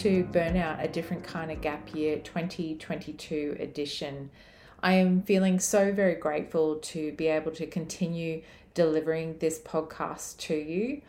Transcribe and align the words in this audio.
to 0.00 0.24
Burnout, 0.32 0.82
a 0.82 0.88
different 0.88 1.24
kind 1.24 1.50
of 1.50 1.60
gap 1.60 1.94
year 1.94 2.16
2022 2.20 3.58
edition. 3.60 4.30
I 4.82 4.94
am 4.94 5.20
feeling 5.20 5.60
so 5.60 5.92
very 5.92 6.14
grateful 6.14 6.76
to 6.76 7.12
be 7.12 7.26
able 7.26 7.50
to 7.52 7.66
continue 7.66 8.40
delivering 8.72 9.36
this 9.40 9.58
podcast 9.58 10.38
to 10.38 10.54
you. 10.54 11.02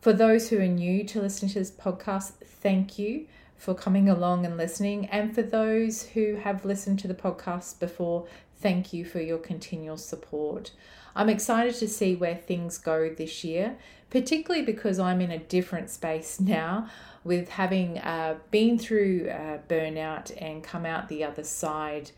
For 0.00 0.14
those 0.14 0.48
who 0.48 0.58
are 0.60 0.66
new 0.66 1.04
to 1.04 1.20
listening 1.20 1.50
to 1.52 1.58
this 1.58 1.70
podcast, 1.70 2.32
thank 2.42 2.98
you 2.98 3.26
for 3.58 3.74
coming 3.74 4.08
along 4.08 4.46
and 4.46 4.56
listening. 4.56 5.04
And 5.08 5.34
for 5.34 5.42
those 5.42 6.04
who 6.04 6.36
have 6.36 6.64
listened 6.64 7.00
to 7.00 7.08
the 7.08 7.12
podcast 7.12 7.78
before, 7.78 8.26
thank 8.62 8.94
you 8.94 9.04
for 9.04 9.20
your 9.20 9.36
continual 9.36 9.98
support. 9.98 10.70
I'm 11.18 11.28
excited 11.28 11.74
to 11.80 11.88
see 11.88 12.14
where 12.14 12.36
things 12.36 12.78
go 12.78 13.12
this 13.12 13.42
year, 13.42 13.76
particularly 14.08 14.64
because 14.64 15.00
I'm 15.00 15.20
in 15.20 15.32
a 15.32 15.38
different 15.38 15.90
space 15.90 16.38
now 16.58 16.88
with 17.24 17.48
having 17.48 17.98
uh, 17.98 18.36
been 18.52 18.78
through 18.78 19.28
uh, 19.28 19.58
burnout 19.68 20.30
and 20.40 20.62
come 20.62 20.86
out 20.86 21.08
the 21.08 21.24
other 21.24 21.42
side 21.42 22.12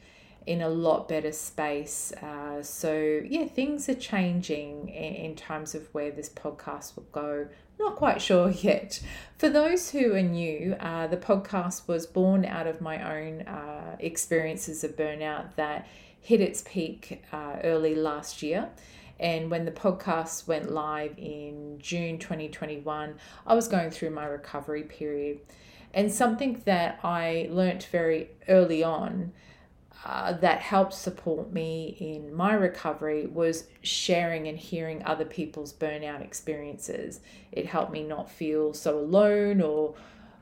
in 0.46 0.60
a 0.60 0.68
lot 0.68 1.08
better 1.08 1.32
space. 1.32 2.12
Uh, 2.12 2.62
so, 2.62 3.22
yeah, 3.24 3.46
things 3.46 3.88
are 3.88 3.94
changing 3.94 4.90
in, 4.90 5.14
in 5.14 5.34
terms 5.34 5.74
of 5.74 5.88
where 5.94 6.10
this 6.10 6.28
podcast 6.28 6.94
will 6.96 7.06
go. 7.10 7.48
Not 7.78 7.96
quite 7.96 8.20
sure 8.20 8.50
yet. 8.50 9.00
For 9.38 9.48
those 9.48 9.92
who 9.92 10.14
are 10.14 10.22
new, 10.22 10.76
uh, 10.78 11.06
the 11.06 11.16
podcast 11.16 11.88
was 11.88 12.06
born 12.06 12.44
out 12.44 12.66
of 12.66 12.82
my 12.82 13.18
own 13.18 13.42
uh, 13.42 13.96
experiences 13.98 14.84
of 14.84 14.94
burnout 14.94 15.54
that 15.56 15.86
hit 16.20 16.40
its 16.40 16.62
peak 16.66 17.22
uh, 17.32 17.56
early 17.62 17.94
last 17.94 18.42
year. 18.42 18.70
And 19.18 19.50
when 19.50 19.66
the 19.66 19.70
podcast 19.70 20.48
went 20.48 20.70
live 20.70 21.12
in 21.18 21.78
June 21.78 22.18
2021, 22.18 23.14
I 23.46 23.54
was 23.54 23.68
going 23.68 23.90
through 23.90 24.10
my 24.10 24.24
recovery 24.24 24.82
period. 24.82 25.40
And 25.92 26.10
something 26.10 26.62
that 26.64 27.00
I 27.02 27.48
learnt 27.50 27.88
very 27.92 28.30
early 28.48 28.82
on 28.82 29.32
uh, 30.04 30.32
that 30.32 30.60
helped 30.60 30.94
support 30.94 31.52
me 31.52 31.96
in 32.00 32.34
my 32.34 32.54
recovery 32.54 33.26
was 33.26 33.64
sharing 33.82 34.48
and 34.48 34.56
hearing 34.56 35.04
other 35.04 35.26
people's 35.26 35.74
burnout 35.74 36.22
experiences. 36.22 37.20
It 37.52 37.66
helped 37.66 37.92
me 37.92 38.02
not 38.02 38.30
feel 38.30 38.72
so 38.72 38.98
alone 38.98 39.60
or 39.60 39.94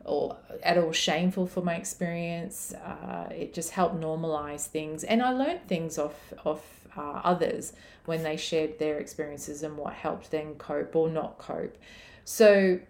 or 0.04 0.36
at 0.62 0.78
all 0.78 0.92
shameful 0.92 1.46
for 1.46 1.62
my 1.62 1.76
experience. 1.76 2.72
Uh, 2.74 3.28
it 3.30 3.54
just 3.54 3.70
helped 3.70 3.96
normalize 3.96 4.66
things, 4.66 5.04
and 5.04 5.22
I 5.22 5.30
learned 5.32 5.66
things 5.68 5.98
off 5.98 6.32
off 6.44 6.86
uh, 6.96 7.20
others 7.24 7.72
when 8.06 8.22
they 8.22 8.36
shared 8.36 8.78
their 8.78 8.98
experiences 8.98 9.62
and 9.62 9.76
what 9.76 9.92
helped 9.92 10.30
them 10.30 10.54
cope 10.54 10.96
or 10.96 11.08
not 11.08 11.38
cope. 11.38 11.76
So 12.24 12.80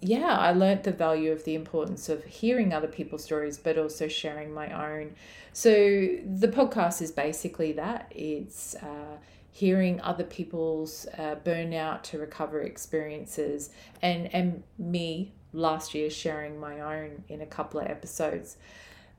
yeah, 0.00 0.36
I 0.38 0.52
learned 0.52 0.84
the 0.84 0.92
value 0.92 1.30
of 1.30 1.44
the 1.44 1.54
importance 1.54 2.08
of 2.08 2.24
hearing 2.24 2.72
other 2.72 2.88
people's 2.88 3.22
stories, 3.22 3.58
but 3.58 3.76
also 3.76 4.08
sharing 4.08 4.52
my 4.52 4.70
own. 4.72 5.14
So 5.52 5.70
the 5.70 6.48
podcast 6.48 7.02
is 7.02 7.12
basically 7.12 7.72
that 7.72 8.10
it's 8.14 8.74
uh, 8.76 9.18
hearing 9.50 10.00
other 10.00 10.24
people's 10.24 11.06
uh, 11.18 11.36
burnout 11.44 12.02
to 12.04 12.18
recover 12.18 12.62
experiences, 12.62 13.70
and 14.00 14.32
and 14.34 14.62
me 14.78 15.32
last 15.52 15.94
year 15.94 16.10
sharing 16.10 16.58
my 16.58 16.80
own 16.80 17.24
in 17.28 17.40
a 17.40 17.46
couple 17.46 17.80
of 17.80 17.86
episodes. 17.86 18.56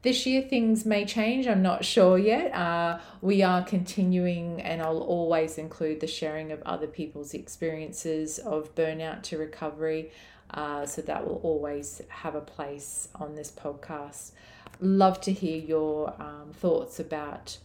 This 0.03 0.25
year, 0.25 0.42
things 0.42 0.84
may 0.84 1.06
change. 1.06 1.46
I'm 1.46 1.62
not 1.62 1.86
sure 1.86 2.18
yet. 2.18 2.52
Uh, 2.56 2.97
we 3.22 3.44
are 3.44 3.64
continuing, 3.64 4.59
and 4.59 4.81
I'll 4.81 4.97
always 4.97 5.59
include 5.59 6.00
the 6.00 6.08
sharing 6.08 6.52
of 6.52 6.59
other 6.64 6.88
people's 6.88 7.36
experiences 7.36 8.40
of 8.40 8.74
burnout 8.74 9.22
to 9.24 9.38
recovery. 9.38 10.12
Uh, 10.50 10.88
so 10.88 11.03
that 11.03 11.25
will 11.25 11.40
always 11.44 12.02
have 12.09 12.34
a 12.34 12.41
place 12.41 13.09
on 13.16 13.36
this 13.36 13.52
podcast. 13.52 14.31
Love 14.80 15.22
to 15.22 15.31
hear 15.31 15.58
your 15.58 16.16
um, 16.20 16.50
thoughts 16.52 17.00
about 17.00 17.59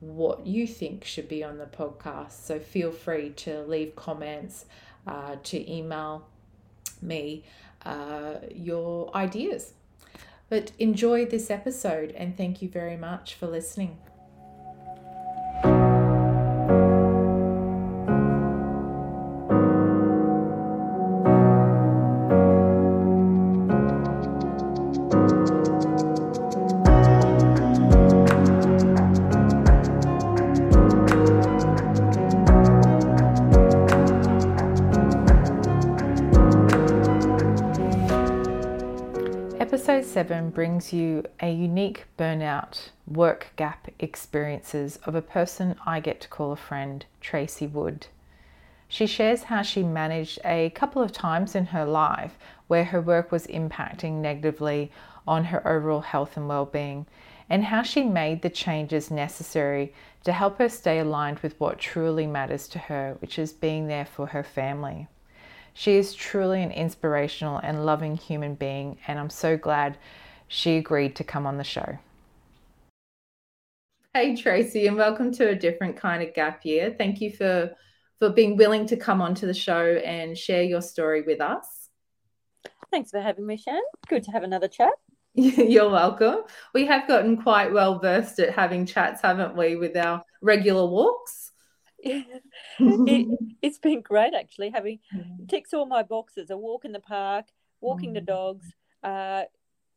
what 0.00 0.46
you 0.46 0.66
think 0.66 1.04
should 1.04 1.28
be 1.28 1.44
on 1.44 1.58
the 1.58 1.66
podcast. 1.66 2.32
So 2.32 2.58
feel 2.58 2.92
free 2.92 3.30
to 3.30 3.62
leave 3.62 3.94
comments, 3.94 4.64
uh, 5.06 5.36
to 5.44 5.70
email 5.70 6.26
me 7.02 7.44
uh, 7.88 8.34
your 8.54 9.10
ideas. 9.16 9.72
But 10.48 10.72
enjoy 10.78 11.26
this 11.26 11.50
episode 11.50 12.12
and 12.12 12.36
thank 12.36 12.62
you 12.62 12.68
very 12.68 12.96
much 12.96 13.34
for 13.34 13.46
listening. 13.46 13.98
7 40.18 40.50
brings 40.50 40.92
you 40.92 41.22
a 41.40 41.48
unique 41.48 42.04
burnout 42.18 42.88
work 43.06 43.52
gap 43.54 43.86
experiences 44.00 44.98
of 45.04 45.14
a 45.14 45.22
person 45.22 45.76
I 45.86 46.00
get 46.00 46.20
to 46.22 46.28
call 46.28 46.50
a 46.50 46.56
friend, 46.56 47.06
Tracy 47.20 47.68
Wood. 47.68 48.08
She 48.88 49.06
shares 49.06 49.44
how 49.44 49.62
she 49.62 49.84
managed 49.84 50.40
a 50.44 50.70
couple 50.70 51.00
of 51.02 51.12
times 51.12 51.54
in 51.54 51.66
her 51.66 51.84
life 51.84 52.36
where 52.66 52.86
her 52.86 53.00
work 53.00 53.30
was 53.30 53.46
impacting 53.46 54.14
negatively 54.14 54.90
on 55.24 55.44
her 55.44 55.64
overall 55.64 56.00
health 56.00 56.36
and 56.36 56.48
well-being 56.48 57.06
and 57.48 57.66
how 57.66 57.82
she 57.82 58.02
made 58.02 58.42
the 58.42 58.50
changes 58.50 59.12
necessary 59.12 59.94
to 60.24 60.32
help 60.32 60.58
her 60.58 60.68
stay 60.68 60.98
aligned 60.98 61.38
with 61.38 61.54
what 61.60 61.78
truly 61.78 62.26
matters 62.26 62.66
to 62.66 62.80
her, 62.80 63.16
which 63.20 63.38
is 63.38 63.52
being 63.52 63.86
there 63.86 64.04
for 64.04 64.26
her 64.26 64.42
family. 64.42 65.06
She 65.78 65.96
is 65.96 66.12
truly 66.12 66.60
an 66.60 66.72
inspirational 66.72 67.58
and 67.58 67.86
loving 67.86 68.16
human 68.16 68.56
being, 68.56 68.98
and 69.06 69.16
I'm 69.16 69.30
so 69.30 69.56
glad 69.56 69.96
she 70.48 70.76
agreed 70.76 71.14
to 71.14 71.22
come 71.22 71.46
on 71.46 71.56
the 71.56 71.62
show. 71.62 71.98
Hey 74.12 74.34
Tracy, 74.34 74.88
and 74.88 74.96
welcome 74.96 75.30
to 75.34 75.50
a 75.50 75.54
different 75.54 75.96
kind 75.96 76.20
of 76.20 76.34
gap 76.34 76.64
year. 76.64 76.96
Thank 76.98 77.20
you 77.20 77.30
for 77.30 77.70
for 78.18 78.30
being 78.30 78.56
willing 78.56 78.86
to 78.86 78.96
come 78.96 79.22
onto 79.22 79.46
the 79.46 79.54
show 79.54 80.00
and 80.04 80.36
share 80.36 80.64
your 80.64 80.82
story 80.82 81.22
with 81.22 81.40
us. 81.40 81.90
Thanks 82.90 83.12
for 83.12 83.20
having 83.20 83.46
me, 83.46 83.56
Shan. 83.56 83.80
Good 84.08 84.24
to 84.24 84.32
have 84.32 84.42
another 84.42 84.66
chat. 84.66 84.94
You're 85.34 85.90
welcome. 85.90 86.38
We 86.74 86.86
have 86.86 87.06
gotten 87.06 87.40
quite 87.40 87.72
well 87.72 88.00
versed 88.00 88.40
at 88.40 88.52
having 88.52 88.84
chats, 88.84 89.22
haven't 89.22 89.56
we, 89.56 89.76
with 89.76 89.96
our 89.96 90.24
regular 90.42 90.88
walks? 90.88 91.47
it, 92.78 93.38
has 93.62 93.78
been 93.78 94.00
great 94.00 94.32
actually 94.34 94.70
having 94.70 95.00
ticks 95.48 95.74
all 95.74 95.86
my 95.86 96.02
boxes 96.02 96.50
a 96.50 96.56
walk 96.56 96.84
in 96.84 96.92
the 96.92 97.00
park 97.00 97.46
walking 97.80 98.12
the 98.12 98.20
mm. 98.20 98.26
dogs 98.26 98.66
uh, 99.02 99.42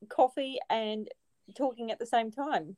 coffee 0.09 0.59
and 0.69 1.09
talking 1.55 1.91
at 1.91 1.99
the 1.99 2.05
same 2.05 2.31
time. 2.31 2.75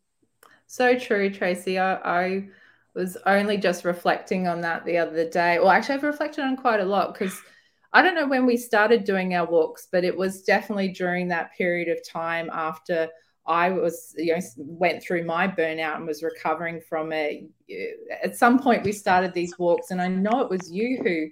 So 0.68 0.98
true 0.98 1.30
tracy. 1.30 1.80
I, 1.80 1.96
I 1.96 2.50
was 2.94 3.18
only 3.26 3.58
just 3.58 3.86
reflecting 3.86 4.48
on 4.48 4.62
that 4.62 4.86
the 4.86 4.98
other 4.98 5.30
day. 5.30 5.60
Well 5.60 5.70
actually 5.70 5.96
i've 5.96 6.04
reflected 6.04 6.44
on 6.44 6.58
quite 6.58 6.80
a 6.80 6.86
lot 6.86 7.14
because 7.14 7.40
i 7.92 8.02
don't 8.02 8.16
know 8.16 8.28
when 8.28 8.46
we 8.46 8.58
started 8.58 9.04
doing 9.04 9.34
our 9.34 9.46
walks 9.46 9.88
but 9.92 10.04
it 10.04 10.16
was 10.16 10.44
definitely 10.44 10.90
during 10.90 11.28
that 11.28 11.54
period 11.58 11.90
of 11.90 12.08
time 12.08 12.50
after 12.52 13.10
I 13.46 13.72
was, 13.72 14.14
you 14.18 14.34
know, 14.34 14.42
went 14.58 15.04
through 15.04 15.26
my 15.26 15.48
burnout 15.48 15.98
and 15.98 16.08
was 16.08 16.24
recovering 16.24 16.82
from 16.82 17.12
it. 17.12 17.44
At 18.24 18.38
some 18.38 18.58
point, 18.58 18.84
we 18.84 18.94
started 18.94 19.34
these 19.34 19.58
walks, 19.60 19.92
and 19.92 20.02
I 20.02 20.08
know 20.08 20.42
it 20.42 20.50
was 20.50 20.72
you 20.72 21.00
who, 21.04 21.28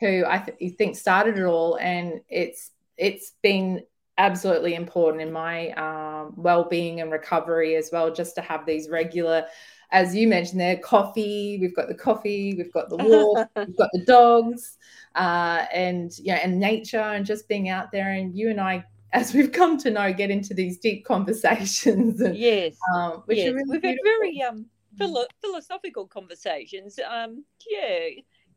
who 0.00 0.24
I 0.26 0.38
th- 0.38 0.76
think 0.76 0.96
started 0.96 1.38
it 1.38 1.44
all, 1.44 1.76
and 1.76 2.20
it's 2.28 2.72
it's 2.98 3.32
been 3.42 3.82
absolutely 4.18 4.74
important 4.74 5.22
in 5.22 5.32
my 5.32 5.70
um, 5.70 6.34
well-being 6.36 7.00
and 7.00 7.10
recovery 7.10 7.76
as 7.76 7.88
well, 7.90 8.12
just 8.12 8.34
to 8.34 8.42
have 8.42 8.66
these 8.66 8.90
regular. 8.90 9.46
As 9.90 10.14
you 10.14 10.28
mentioned, 10.28 10.60
there 10.60 10.76
coffee. 10.76 11.58
We've 11.60 11.74
got 11.74 11.88
the 11.88 11.94
coffee. 11.94 12.54
We've 12.56 12.72
got 12.72 12.90
the 12.90 12.96
walk. 12.96 13.48
we've 13.56 13.76
got 13.76 13.90
the 13.94 14.04
dogs, 14.04 14.76
uh, 15.14 15.64
and 15.72 16.10
you 16.18 16.32
know, 16.32 16.40
and 16.42 16.60
nature, 16.60 16.98
and 16.98 17.24
just 17.24 17.48
being 17.48 17.70
out 17.70 17.90
there. 17.90 18.12
And 18.12 18.36
you 18.36 18.50
and 18.50 18.60
I 18.60 18.84
as 19.12 19.34
we've 19.34 19.52
come 19.52 19.78
to 19.78 19.90
know, 19.90 20.12
get 20.12 20.30
into 20.30 20.54
these 20.54 20.78
deep 20.78 21.04
conversations. 21.04 22.20
And, 22.20 22.36
yes, 22.36 22.76
um, 22.94 23.22
which 23.26 23.38
yes. 23.38 23.52
Really 23.52 23.70
we've 23.70 23.82
had 23.82 23.98
very 24.04 24.42
um, 24.42 24.66
philo- 24.98 25.26
philosophical 25.40 26.06
conversations. 26.06 26.98
Um, 26.98 27.44
yeah, 27.68 28.08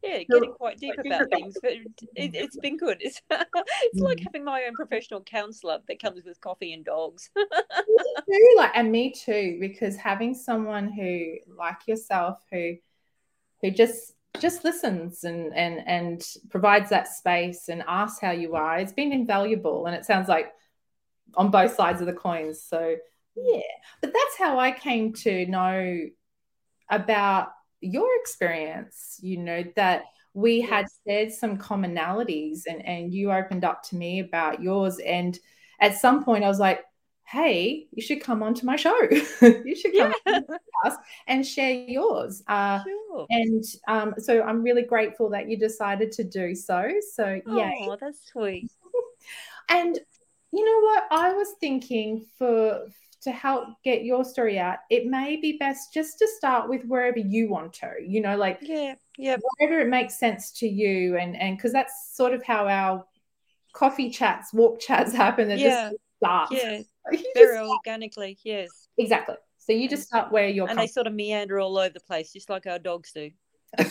yeah, 0.04 0.24
getting 0.24 0.54
quite 0.54 0.78
deep 0.78 0.96
about 0.98 1.30
things, 1.30 1.57
but 1.62 1.74
it, 2.16 2.36
has 2.36 2.57
been 2.62 2.78
good. 2.78 2.98
It's, 3.02 3.22
it's 3.30 4.00
like 4.00 4.19
mm. 4.19 4.24
having 4.24 4.44
my 4.44 4.63
own 4.66 4.74
professional 4.74 5.22
counselor 5.22 5.80
that 5.88 6.02
comes 6.02 6.25
with 6.25 6.40
coffee 6.42 6.74
and 6.74 6.86
dogs. 6.86 7.30
too, 7.36 8.54
like, 8.57 8.72
and 8.75 8.92
me 8.92 9.12
too, 9.12 9.57
because 9.60 9.98
having 9.98 10.34
someone 10.34 10.92
who, 10.92 11.36
like 11.57 11.88
yourself, 11.88 12.40
who 12.52 12.75
who 13.62 13.72
just 13.72 14.14
just 14.39 14.63
listens 14.63 15.23
and 15.23 15.53
and 15.55 15.87
and 15.87 16.23
provides 16.49 16.89
that 16.89 17.07
space 17.07 17.69
and 17.69 17.83
asks 17.87 18.19
how 18.19 18.31
you 18.31 18.55
are 18.55 18.77
it's 18.77 18.93
been 18.93 19.11
invaluable 19.11 19.85
and 19.85 19.95
it 19.95 20.05
sounds 20.05 20.27
like 20.27 20.51
on 21.37 21.51
both 21.51 21.75
sides 21.75 22.01
of 22.01 22.07
the 22.07 22.13
coins. 22.13 22.63
So 22.63 22.95
yeah, 23.35 23.61
but 24.01 24.13
that's 24.13 24.37
how 24.37 24.59
I 24.59 24.71
came 24.71 25.13
to 25.13 25.45
know 25.47 25.99
about 26.89 27.49
your 27.81 28.07
experience. 28.19 29.19
You 29.21 29.37
know 29.37 29.63
that 29.75 30.03
we 30.33 30.61
had 30.61 30.85
shared 31.05 31.31
some 31.31 31.57
commonalities, 31.57 32.61
and 32.67 32.85
and 32.85 33.13
you 33.13 33.31
opened 33.31 33.65
up 33.65 33.83
to 33.89 33.95
me 33.95 34.19
about 34.19 34.61
yours. 34.61 34.99
And 34.99 35.37
at 35.79 35.97
some 35.97 36.23
point, 36.23 36.43
I 36.43 36.47
was 36.47 36.59
like, 36.59 36.81
hey, 37.25 37.88
you 37.92 38.01
should 38.01 38.22
come 38.22 38.44
onto 38.44 38.66
my 38.66 38.75
show. 38.75 38.95
you 39.42 39.75
should 39.75 39.98
come 39.98 40.13
yeah. 40.27 40.95
and 41.27 41.45
share 41.45 41.72
yours. 41.72 42.44
Uh, 42.48 42.83
sure. 42.83 43.25
And 43.30 43.63
um, 43.88 44.13
so 44.18 44.44
I'm 44.44 44.62
really 44.62 44.83
grateful 44.83 45.30
that 45.31 45.50
you 45.50 45.57
decided 45.57 46.12
to 46.13 46.24
do 46.24 46.56
so. 46.56 46.89
So, 47.16 47.42
yeah. 47.48 47.72
Oh, 47.81 47.98
that's 48.00 48.27
sweet. 48.31 48.72
and 49.69 50.00
you 50.51 50.66
know 50.66 50.88
what? 50.88 51.04
I 51.12 51.33
was 51.33 51.54
thinking 51.60 52.25
for 52.38 52.86
to 53.25 53.31
help 53.31 53.69
get 53.83 54.04
your 54.04 54.24
story 54.24 54.60
out, 54.60 54.78
it 54.92 55.07
may 55.07 55.36
be 55.36 55.57
best 55.57 55.92
just 55.92 56.19
to 56.19 56.28
start 56.38 56.69
with 56.69 56.86
wherever 56.86 57.18
you 57.18 57.50
want 57.50 57.74
to, 57.74 57.92
you 58.06 58.21
know, 58.21 58.38
like 58.38 58.60
yeah, 58.62 58.94
yeah, 59.18 59.36
wherever 59.57 59.81
it 59.81 59.89
makes 59.89 60.19
sense 60.19 60.51
to 60.51 60.68
you. 60.68 61.18
And 61.18 61.36
and 61.36 61.57
because 61.57 61.74
that's 61.74 62.12
sort 62.13 62.33
of 62.33 62.44
how 62.44 62.68
our 62.68 63.04
coffee 63.74 64.12
chats, 64.12 64.54
walk 64.54 64.80
chats 64.80 65.12
happen. 65.24 65.48
They 65.48 65.57
yeah. 65.57 65.89
just 65.89 66.01
start. 66.18 66.51
Yeah. 66.51 66.81
Very 67.36 67.60
organically, 67.60 68.38
yes. 68.44 68.69
Exactly. 68.98 69.36
So 69.57 69.74
you 69.74 69.90
just 69.90 70.04
start 70.04 70.31
where 70.31 70.48
you're 70.48 70.69
And 70.69 70.78
they 70.78 70.88
sort 70.88 71.07
of 71.07 71.13
meander 71.13 71.60
all 71.60 71.78
over 71.78 71.90
the 71.90 72.00
place, 72.00 72.31
just 72.31 72.50
like 72.50 72.68
our 72.68 72.80
dogs 72.80 73.12
do. 73.12 73.31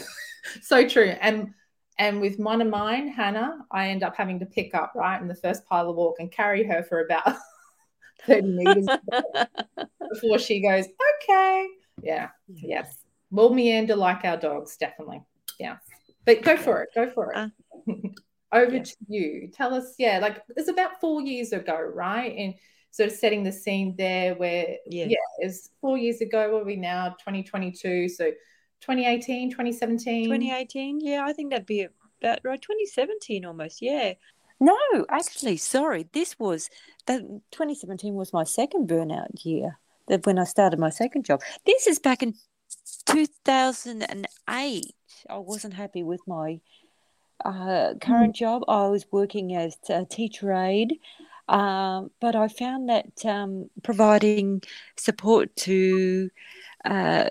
so 0.62 0.88
true. 0.88 1.14
And 1.20 1.52
and 1.98 2.20
with 2.20 2.38
one 2.38 2.60
of 2.60 2.68
mine, 2.68 3.08
Hannah, 3.08 3.58
I 3.70 3.88
end 3.88 4.02
up 4.02 4.16
having 4.16 4.40
to 4.40 4.46
pick 4.46 4.74
up 4.74 4.92
right 4.96 5.20
in 5.20 5.28
the 5.28 5.34
first 5.34 5.64
pile 5.66 5.88
of 5.90 5.96
walk 5.96 6.16
and 6.18 6.30
carry 6.30 6.64
her 6.64 6.82
for 6.82 7.00
about 7.04 7.36
30 8.26 8.42
meters 8.48 8.88
before 10.12 10.38
she 10.38 10.60
goes, 10.60 10.86
okay. 11.22 11.68
Yeah. 12.02 12.28
Yes. 12.48 12.96
We'll 13.30 13.54
meander 13.54 13.94
like 13.96 14.24
our 14.24 14.36
dogs, 14.36 14.76
definitely. 14.76 15.22
Yeah. 15.58 15.76
But 16.24 16.42
go 16.42 16.56
for 16.56 16.82
it. 16.82 16.90
Go 16.94 17.10
for 17.10 17.32
it. 17.32 17.36
Uh, 17.36 17.92
Over 18.52 18.76
yeah. 18.76 18.82
to 18.82 18.96
you. 19.08 19.50
Tell 19.52 19.74
us, 19.74 19.94
yeah, 19.98 20.18
like 20.20 20.42
it's 20.56 20.68
about 20.68 21.00
four 21.00 21.20
years 21.20 21.52
ago, 21.52 21.78
right? 21.78 22.34
And 22.36 22.54
sort 22.94 23.10
of 23.10 23.16
setting 23.16 23.42
the 23.42 23.50
scene 23.50 23.92
there 23.98 24.36
where, 24.36 24.76
yeah, 24.86 25.06
yeah 25.06 25.16
it's 25.38 25.70
four 25.80 25.98
years 25.98 26.20
ago. 26.20 26.52
What 26.52 26.62
are 26.62 26.64
we 26.64 26.76
now? 26.76 27.08
2022. 27.18 28.08
So 28.08 28.26
2018, 28.82 29.50
2017? 29.50 30.26
2018. 30.26 31.00
Yeah, 31.00 31.24
I 31.26 31.32
think 31.32 31.50
that'd 31.50 31.66
be 31.66 31.88
about 32.22 32.38
right. 32.44 32.62
2017 32.62 33.44
almost. 33.44 33.82
Yeah. 33.82 34.12
No, 34.60 34.78
actually, 35.08 35.56
sorry. 35.56 36.06
This 36.12 36.38
was 36.38 36.70
that 37.06 37.22
2017 37.50 38.14
was 38.14 38.32
my 38.32 38.44
second 38.44 38.88
burnout 38.88 39.44
year. 39.44 39.80
That 40.06 40.24
when 40.24 40.38
I 40.38 40.44
started 40.44 40.78
my 40.78 40.90
second 40.90 41.24
job. 41.24 41.40
This 41.66 41.88
is 41.88 41.98
back 41.98 42.22
in 42.22 42.34
2008. 43.06 44.94
I 45.28 45.38
wasn't 45.38 45.74
happy 45.74 46.04
with 46.04 46.20
my 46.28 46.60
uh, 47.44 47.94
current 48.00 48.34
mm. 48.34 48.38
job. 48.38 48.62
I 48.68 48.86
was 48.86 49.04
working 49.10 49.56
as 49.56 49.76
a 49.88 50.04
teacher 50.04 50.52
aide, 50.52 50.94
um, 51.48 52.10
but 52.20 52.34
I 52.36 52.48
found 52.48 52.88
that 52.88 53.24
um, 53.24 53.70
providing 53.82 54.62
support 54.96 55.54
to 55.56 56.30
uh, 56.84 57.30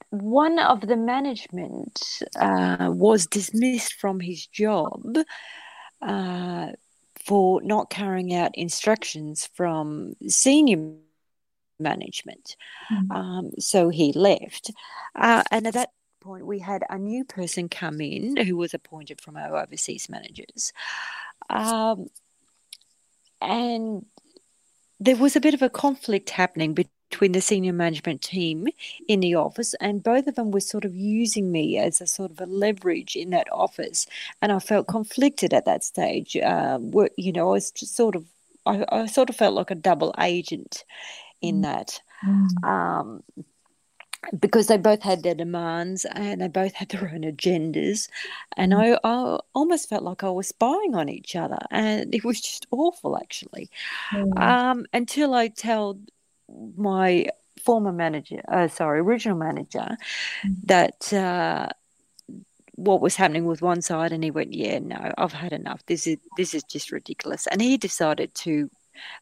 one 0.09 0.59
of 0.59 0.81
the 0.81 0.95
management 0.95 2.21
uh, 2.35 2.91
was 2.91 3.25
dismissed 3.25 3.95
from 3.95 4.19
his 4.19 4.45
job 4.45 5.17
uh, 6.01 6.67
for 7.25 7.63
not 7.63 7.89
carrying 7.89 8.35
out 8.35 8.51
instructions 8.53 9.49
from 9.56 10.13
senior 10.27 10.91
management. 11.79 12.56
Mm-hmm. 12.91 13.11
Um, 13.11 13.51
so 13.59 13.89
he 13.89 14.13
left. 14.13 14.69
Uh, 15.15 15.41
and 15.49 15.65
at 15.67 15.73
that 15.73 15.89
point, 16.23 16.45
we 16.45 16.59
had 16.59 16.83
a 16.89 16.97
new 16.97 17.23
person 17.23 17.69
come 17.69 18.01
in 18.01 18.37
who 18.37 18.57
was 18.57 18.73
appointed 18.73 19.21
from 19.21 19.37
our 19.37 19.57
overseas 19.57 20.09
managers. 20.09 20.73
Um, 21.49 22.09
and 23.41 24.05
there 24.99 25.17
was 25.17 25.35
a 25.35 25.41
bit 25.41 25.53
of 25.53 25.61
a 25.61 25.69
conflict 25.69 26.29
happening 26.29 26.73
between 26.73 27.33
the 27.33 27.41
senior 27.41 27.73
management 27.73 28.21
team 28.21 28.67
in 29.07 29.19
the 29.19 29.35
office, 29.35 29.75
and 29.75 30.01
both 30.01 30.27
of 30.27 30.35
them 30.35 30.51
were 30.51 30.59
sort 30.59 30.85
of 30.85 30.95
using 30.95 31.51
me 31.51 31.77
as 31.77 31.99
a 31.99 32.07
sort 32.07 32.31
of 32.31 32.39
a 32.39 32.45
leverage 32.45 33.15
in 33.15 33.29
that 33.31 33.47
office. 33.51 34.07
And 34.41 34.51
I 34.51 34.59
felt 34.59 34.87
conflicted 34.87 35.53
at 35.53 35.65
that 35.65 35.83
stage. 35.83 36.37
Uh, 36.37 36.79
you 37.17 37.33
know, 37.33 37.49
I 37.49 37.51
was 37.51 37.73
sort 37.75 38.15
of, 38.15 38.25
I, 38.65 38.85
I, 38.89 39.05
sort 39.07 39.29
of 39.29 39.35
felt 39.35 39.55
like 39.55 39.71
a 39.71 39.75
double 39.75 40.15
agent 40.19 40.85
in 41.41 41.59
mm. 41.59 41.63
that. 41.63 42.01
Mm. 42.25 42.63
Um, 42.63 43.23
because 44.39 44.67
they 44.67 44.77
both 44.77 45.01
had 45.01 45.23
their 45.23 45.35
demands 45.35 46.06
and 46.06 46.42
they 46.42 46.47
both 46.47 46.73
had 46.73 46.89
their 46.89 47.09
own 47.13 47.21
agendas. 47.21 48.09
And 48.57 48.73
mm. 48.73 48.99
I, 49.03 49.09
I 49.09 49.39
almost 49.53 49.89
felt 49.89 50.03
like 50.03 50.23
I 50.23 50.30
was 50.30 50.47
spying 50.47 50.95
on 50.95 51.09
each 51.09 51.35
other. 51.35 51.59
And 51.71 52.13
it 52.13 52.23
was 52.23 52.42
just 52.42 52.65
awful, 52.71 53.18
actually. 53.18 53.69
Mm. 54.11 54.39
Um, 54.39 54.85
until 54.94 55.33
I 55.33 55.47
told 55.49 55.99
my 56.77 57.27
former 57.63 57.92
manager, 57.92 58.42
uh, 58.47 58.68
sorry, 58.68 58.99
original 58.99 59.37
manager, 59.37 59.97
mm. 60.45 60.56
that 60.65 61.13
uh, 61.13 61.69
what 62.75 63.01
was 63.01 63.15
happening 63.15 63.45
with 63.45 63.61
one 63.61 63.81
side, 63.81 64.11
and 64.11 64.23
he 64.23 64.31
went, 64.31 64.53
"Yeah, 64.53 64.80
no, 64.80 65.13
I've 65.18 65.33
had 65.33 65.53
enough. 65.53 65.85
This 65.85 66.07
is 66.07 66.18
this 66.37 66.53
is 66.53 66.63
just 66.63 66.92
ridiculous." 66.92 67.47
And 67.47 67.61
he 67.61 67.77
decided 67.77 68.33
to 68.35 68.69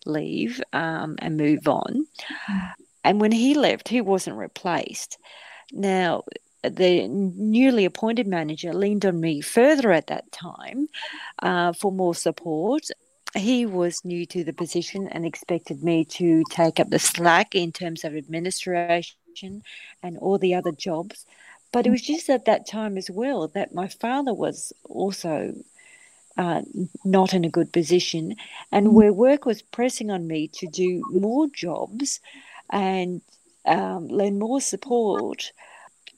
leave 0.05 0.61
um, 0.73 1.15
and 1.19 1.37
move 1.37 1.67
on. 1.67 2.05
Mm. 2.49 2.71
And 3.03 3.19
when 3.19 3.31
he 3.31 3.53
left, 3.53 3.87
he 3.87 4.01
wasn't 4.01 4.37
replaced. 4.37 5.17
Now, 5.71 6.23
the 6.63 7.07
newly 7.07 7.85
appointed 7.85 8.27
manager 8.27 8.73
leaned 8.73 9.05
on 9.05 9.19
me 9.19 9.41
further 9.41 9.91
at 9.91 10.07
that 10.07 10.31
time 10.31 10.87
uh, 11.39 11.73
for 11.73 11.91
more 11.91 12.13
support 12.13 12.83
he 13.35 13.65
was 13.65 14.03
new 14.03 14.25
to 14.25 14.43
the 14.43 14.53
position 14.53 15.07
and 15.07 15.25
expected 15.25 15.83
me 15.83 16.03
to 16.05 16.43
take 16.49 16.79
up 16.79 16.89
the 16.89 16.99
slack 16.99 17.55
in 17.55 17.71
terms 17.71 18.03
of 18.03 18.15
administration 18.15 19.63
and 20.03 20.17
all 20.17 20.37
the 20.37 20.53
other 20.53 20.71
jobs. 20.71 21.25
But 21.71 21.87
it 21.87 21.91
was 21.91 22.01
just 22.01 22.29
at 22.29 22.45
that 22.45 22.67
time 22.67 22.97
as 22.97 23.09
well 23.09 23.47
that 23.49 23.73
my 23.73 23.87
father 23.87 24.33
was 24.33 24.73
also 24.83 25.53
uh, 26.37 26.61
not 27.05 27.33
in 27.33 27.45
a 27.45 27.49
good 27.49 27.71
position, 27.71 28.35
and 28.71 28.87
mm. 28.87 28.93
where 28.93 29.13
work 29.13 29.45
was 29.45 29.61
pressing 29.61 30.09
on 30.09 30.27
me 30.27 30.47
to 30.47 30.67
do 30.67 31.03
more 31.11 31.47
jobs 31.47 32.19
and 32.71 33.21
um, 33.65 34.07
lend 34.07 34.39
more 34.39 34.61
support. 34.61 35.51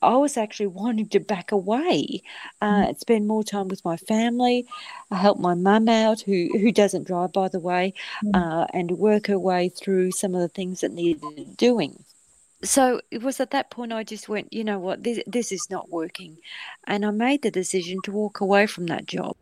I 0.02 0.16
was 0.16 0.36
actually 0.36 0.66
wanting 0.66 1.08
to 1.10 1.20
back 1.20 1.50
away 1.50 2.22
uh, 2.60 2.84
and 2.88 2.98
spend 2.98 3.26
more 3.26 3.42
time 3.42 3.68
with 3.68 3.84
my 3.84 3.96
family, 3.96 4.66
I 5.10 5.16
help 5.16 5.38
my 5.38 5.54
mum 5.54 5.88
out, 5.88 6.20
who, 6.20 6.50
who 6.52 6.70
doesn't 6.72 7.06
drive, 7.06 7.32
by 7.32 7.48
the 7.48 7.60
way, 7.60 7.94
mm. 8.22 8.34
uh, 8.34 8.66
and 8.74 8.90
work 8.92 9.28
her 9.28 9.38
way 9.38 9.70
through 9.70 10.10
some 10.12 10.34
of 10.34 10.40
the 10.40 10.48
things 10.48 10.80
that 10.80 10.92
needed 10.92 11.56
doing. 11.56 12.04
So 12.62 13.00
it 13.10 13.22
was 13.22 13.40
at 13.40 13.50
that 13.50 13.70
point 13.70 13.92
I 13.92 14.04
just 14.04 14.28
went, 14.28 14.52
you 14.52 14.64
know 14.64 14.78
what, 14.78 15.02
this, 15.02 15.20
this 15.26 15.52
is 15.52 15.66
not 15.70 15.90
working. 15.90 16.38
And 16.86 17.04
I 17.04 17.10
made 17.10 17.42
the 17.42 17.50
decision 17.50 18.00
to 18.04 18.12
walk 18.12 18.40
away 18.40 18.66
from 18.66 18.86
that 18.86 19.06
job. 19.06 19.36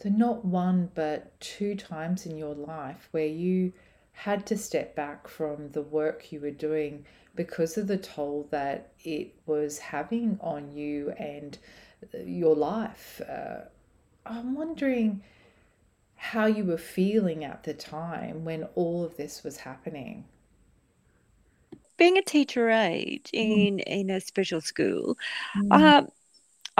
So, 0.00 0.08
not 0.10 0.44
one, 0.44 0.90
but 0.94 1.38
two 1.40 1.74
times 1.74 2.24
in 2.24 2.38
your 2.38 2.54
life 2.54 3.08
where 3.10 3.26
you 3.26 3.72
had 4.18 4.44
to 4.44 4.58
step 4.58 4.96
back 4.96 5.28
from 5.28 5.70
the 5.70 5.80
work 5.80 6.32
you 6.32 6.40
were 6.40 6.50
doing 6.50 7.06
because 7.36 7.78
of 7.78 7.86
the 7.86 7.96
toll 7.96 8.48
that 8.50 8.90
it 9.04 9.32
was 9.46 9.78
having 9.78 10.36
on 10.40 10.72
you 10.72 11.10
and 11.10 11.56
uh, 12.12 12.18
your 12.24 12.56
life. 12.56 13.20
Uh, 13.30 13.60
I'm 14.26 14.56
wondering 14.56 15.22
how 16.16 16.46
you 16.46 16.64
were 16.64 16.78
feeling 16.78 17.44
at 17.44 17.62
the 17.62 17.74
time 17.74 18.44
when 18.44 18.64
all 18.74 19.04
of 19.04 19.16
this 19.16 19.44
was 19.44 19.58
happening. 19.58 20.24
Being 21.96 22.18
a 22.18 22.22
teacher 22.22 22.70
aide 22.70 23.30
mm. 23.32 23.68
in, 23.68 23.76
mm. 23.76 23.82
in 23.86 24.10
a 24.10 24.20
special 24.20 24.60
school, 24.60 25.16
mm. 25.56 25.80
um, 25.80 26.08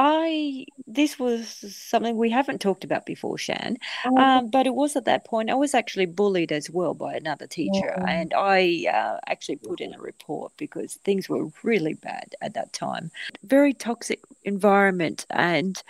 I 0.01 0.65
this 0.87 1.19
was 1.19 1.49
something 1.75 2.17
we 2.17 2.31
haven't 2.31 2.61
talked 2.61 2.85
about 2.85 3.05
before, 3.05 3.37
Shan. 3.37 3.79
Oh, 4.07 4.17
um, 4.17 4.49
but 4.49 4.65
it 4.65 4.77
was 4.77 4.95
at 4.95 5.07
that 5.07 5.25
point 5.25 5.51
I 5.51 5.57
was 5.57 5.75
actually 5.75 6.07
bullied 6.07 6.53
as 6.53 6.71
well 6.71 6.95
by 6.95 7.15
another 7.15 7.49
teacher, 7.49 7.95
yeah. 7.99 8.05
and 8.09 8.33
I 8.33 8.87
uh, 8.95 9.19
actually 9.27 9.57
put 9.57 9.81
in 9.81 9.93
a 9.95 9.99
report 9.99 10.53
because 10.57 10.95
things 10.95 11.29
were 11.29 11.49
really 11.65 11.95
bad 11.95 12.37
at 12.41 12.55
that 12.55 12.73
time. 12.73 13.11
Very 13.43 13.75
toxic 13.75 14.21
environment, 14.45 15.27
and 15.31 15.83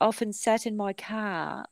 often 0.00 0.32
sat 0.32 0.66
in 0.66 0.76
my 0.76 0.92
car 0.92 1.66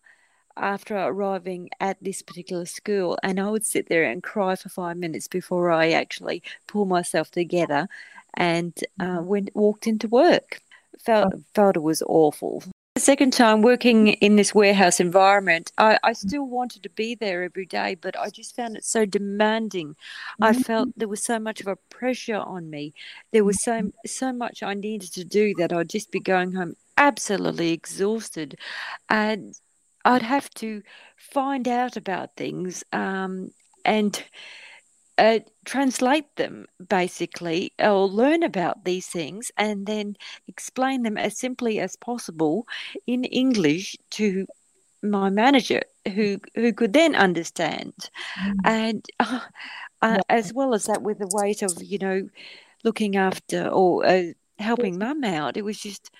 after 0.57 0.97
arriving 0.97 1.71
at 1.81 1.97
this 2.01 2.23
particular 2.23 2.67
school, 2.67 3.19
and 3.25 3.41
I 3.41 3.51
would 3.51 3.67
sit 3.67 3.89
there 3.89 4.05
and 4.05 4.23
cry 4.23 4.55
for 4.55 4.69
five 4.69 4.97
minutes 4.97 5.27
before 5.27 5.73
I 5.73 5.91
actually 5.91 6.45
pull 6.69 6.85
myself 6.85 7.33
together 7.33 7.89
and 8.35 8.79
uh, 9.01 9.05
mm-hmm. 9.05 9.27
went 9.27 9.51
walked 9.57 9.89
into 9.89 10.07
work 10.07 10.61
felt 11.05 11.35
felt 11.55 11.77
it 11.77 11.83
was 11.83 12.03
awful. 12.07 12.63
The 12.97 13.01
second 13.01 13.33
time 13.33 13.63
working 13.63 14.09
in 14.09 14.37
this 14.37 14.55
warehouse 14.55 15.01
environment, 15.01 15.73
I, 15.79 15.99
I 16.03 16.13
still 16.13 16.45
wanted 16.45 16.83
to 16.83 16.91
be 16.91 17.15
there 17.15 17.45
every 17.45 17.65
day, 17.65 17.95
but 17.95 18.19
I 18.19 18.31
just 18.31 18.55
found 18.57 18.77
it 18.77 18.85
so 18.85 19.07
demanding. 19.07 19.91
Mm-hmm. 19.91 20.45
I 20.45 20.53
felt 20.53 20.89
there 20.97 21.09
was 21.09 21.25
so 21.25 21.39
much 21.39 21.61
of 21.61 21.69
a 21.69 21.77
pressure 21.77 22.37
on 22.37 22.69
me. 22.69 22.93
There 23.33 23.45
was 23.45 23.63
so 23.63 23.93
so 24.05 24.33
much 24.33 24.63
I 24.63 24.75
needed 24.75 25.13
to 25.15 25.25
do 25.25 25.55
that 25.59 25.73
I'd 25.73 25.89
just 25.89 26.11
be 26.11 26.21
going 26.21 26.53
home 26.53 26.75
absolutely 26.97 27.73
exhausted, 27.73 28.59
and 29.09 29.55
I'd 30.05 30.23
have 30.23 30.51
to 30.55 30.83
find 31.17 31.69
out 31.69 31.97
about 31.97 32.37
things 32.37 32.83
um, 32.93 33.53
and 33.85 34.23
uh, 35.21 35.39
translate 35.67 36.35
them 36.37 36.67
basically 36.89 37.73
or 37.79 38.09
learn 38.09 38.43
about 38.43 38.85
these 38.85 39.07
things 39.07 39.53
and 39.59 39.87
then 39.87 40.17
explain 40.49 41.03
them 41.03 41.19
as 41.19 41.39
simply 41.39 41.79
as 41.79 41.95
possible 41.97 42.67
in 43.07 43.25
English 43.25 43.97
to 44.09 44.47
my 45.03 45.29
manager 45.29 45.83
who 46.15 46.39
who 46.55 46.73
could 46.73 46.95
then 46.95 47.15
understand. 47.15 47.95
Mm. 48.41 48.55
and 48.65 49.07
uh, 49.21 49.41
uh, 50.03 50.19
as 50.31 50.55
well 50.55 50.73
as 50.75 50.87
that 50.87 51.03
with 51.03 51.19
the 51.19 51.29
weight 51.33 51.61
of 51.63 51.73
you 51.83 51.99
know 51.99 52.29
looking 52.83 53.17
after 53.17 53.69
or 53.69 54.07
uh, 54.07 54.25
helping 54.59 54.99
mum 54.99 55.23
out 55.23 55.57
it 55.59 55.65
was 55.65 55.79
just 55.79 56.11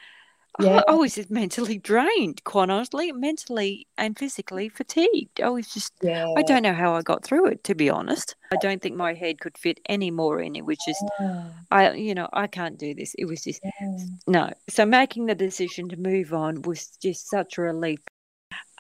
yeah. 0.59 0.83
I, 0.89 0.93
I, 0.93 0.95
was 0.95 1.15
just 1.15 1.31
mentally 1.31 1.79
drained, 1.79 2.43
quite 2.45 2.71
honestly, 2.71 3.13
mentally 3.13 3.87
and 3.97 4.19
physically 4.19 4.69
fatigued. 4.69 5.41
I 5.41 5.49
was 5.49 5.69
just, 5.69 5.93
yeah. 6.03 6.33
I 6.37 6.43
don't 6.43 6.63
know 6.63 6.75
how 6.75 6.95
I 6.95 7.03
got 7.03 7.25
through 7.25 7.47
it, 7.47 7.65
to 7.65 7.75
be 7.75 7.89
honest. 7.89 8.35
I 8.53 8.57
don't 8.61 8.83
think 8.83 8.97
my 8.97 9.15
head 9.15 9.41
could 9.41 9.57
fit 9.57 9.81
any 9.87 10.11
more 10.11 10.41
in 10.41 10.57
it, 10.57 10.65
which 10.65 10.81
is, 10.89 11.03
yeah. 11.21 11.45
I, 11.71 11.93
you 11.93 12.15
know, 12.15 12.29
I 12.33 12.47
can't 12.47 12.79
do 12.79 12.95
this. 12.95 13.15
It 13.15 13.27
was 13.27 13.45
just, 13.45 13.61
yeah. 13.63 13.97
no. 14.27 14.53
So 14.69 14.85
making 14.85 15.27
the 15.27 15.35
decision 15.35 15.89
to 15.91 15.97
move 15.97 16.35
on 16.35 16.63
was 16.63 16.89
just 17.03 17.29
such 17.29 17.59
a 17.59 17.63
relief. 17.63 18.01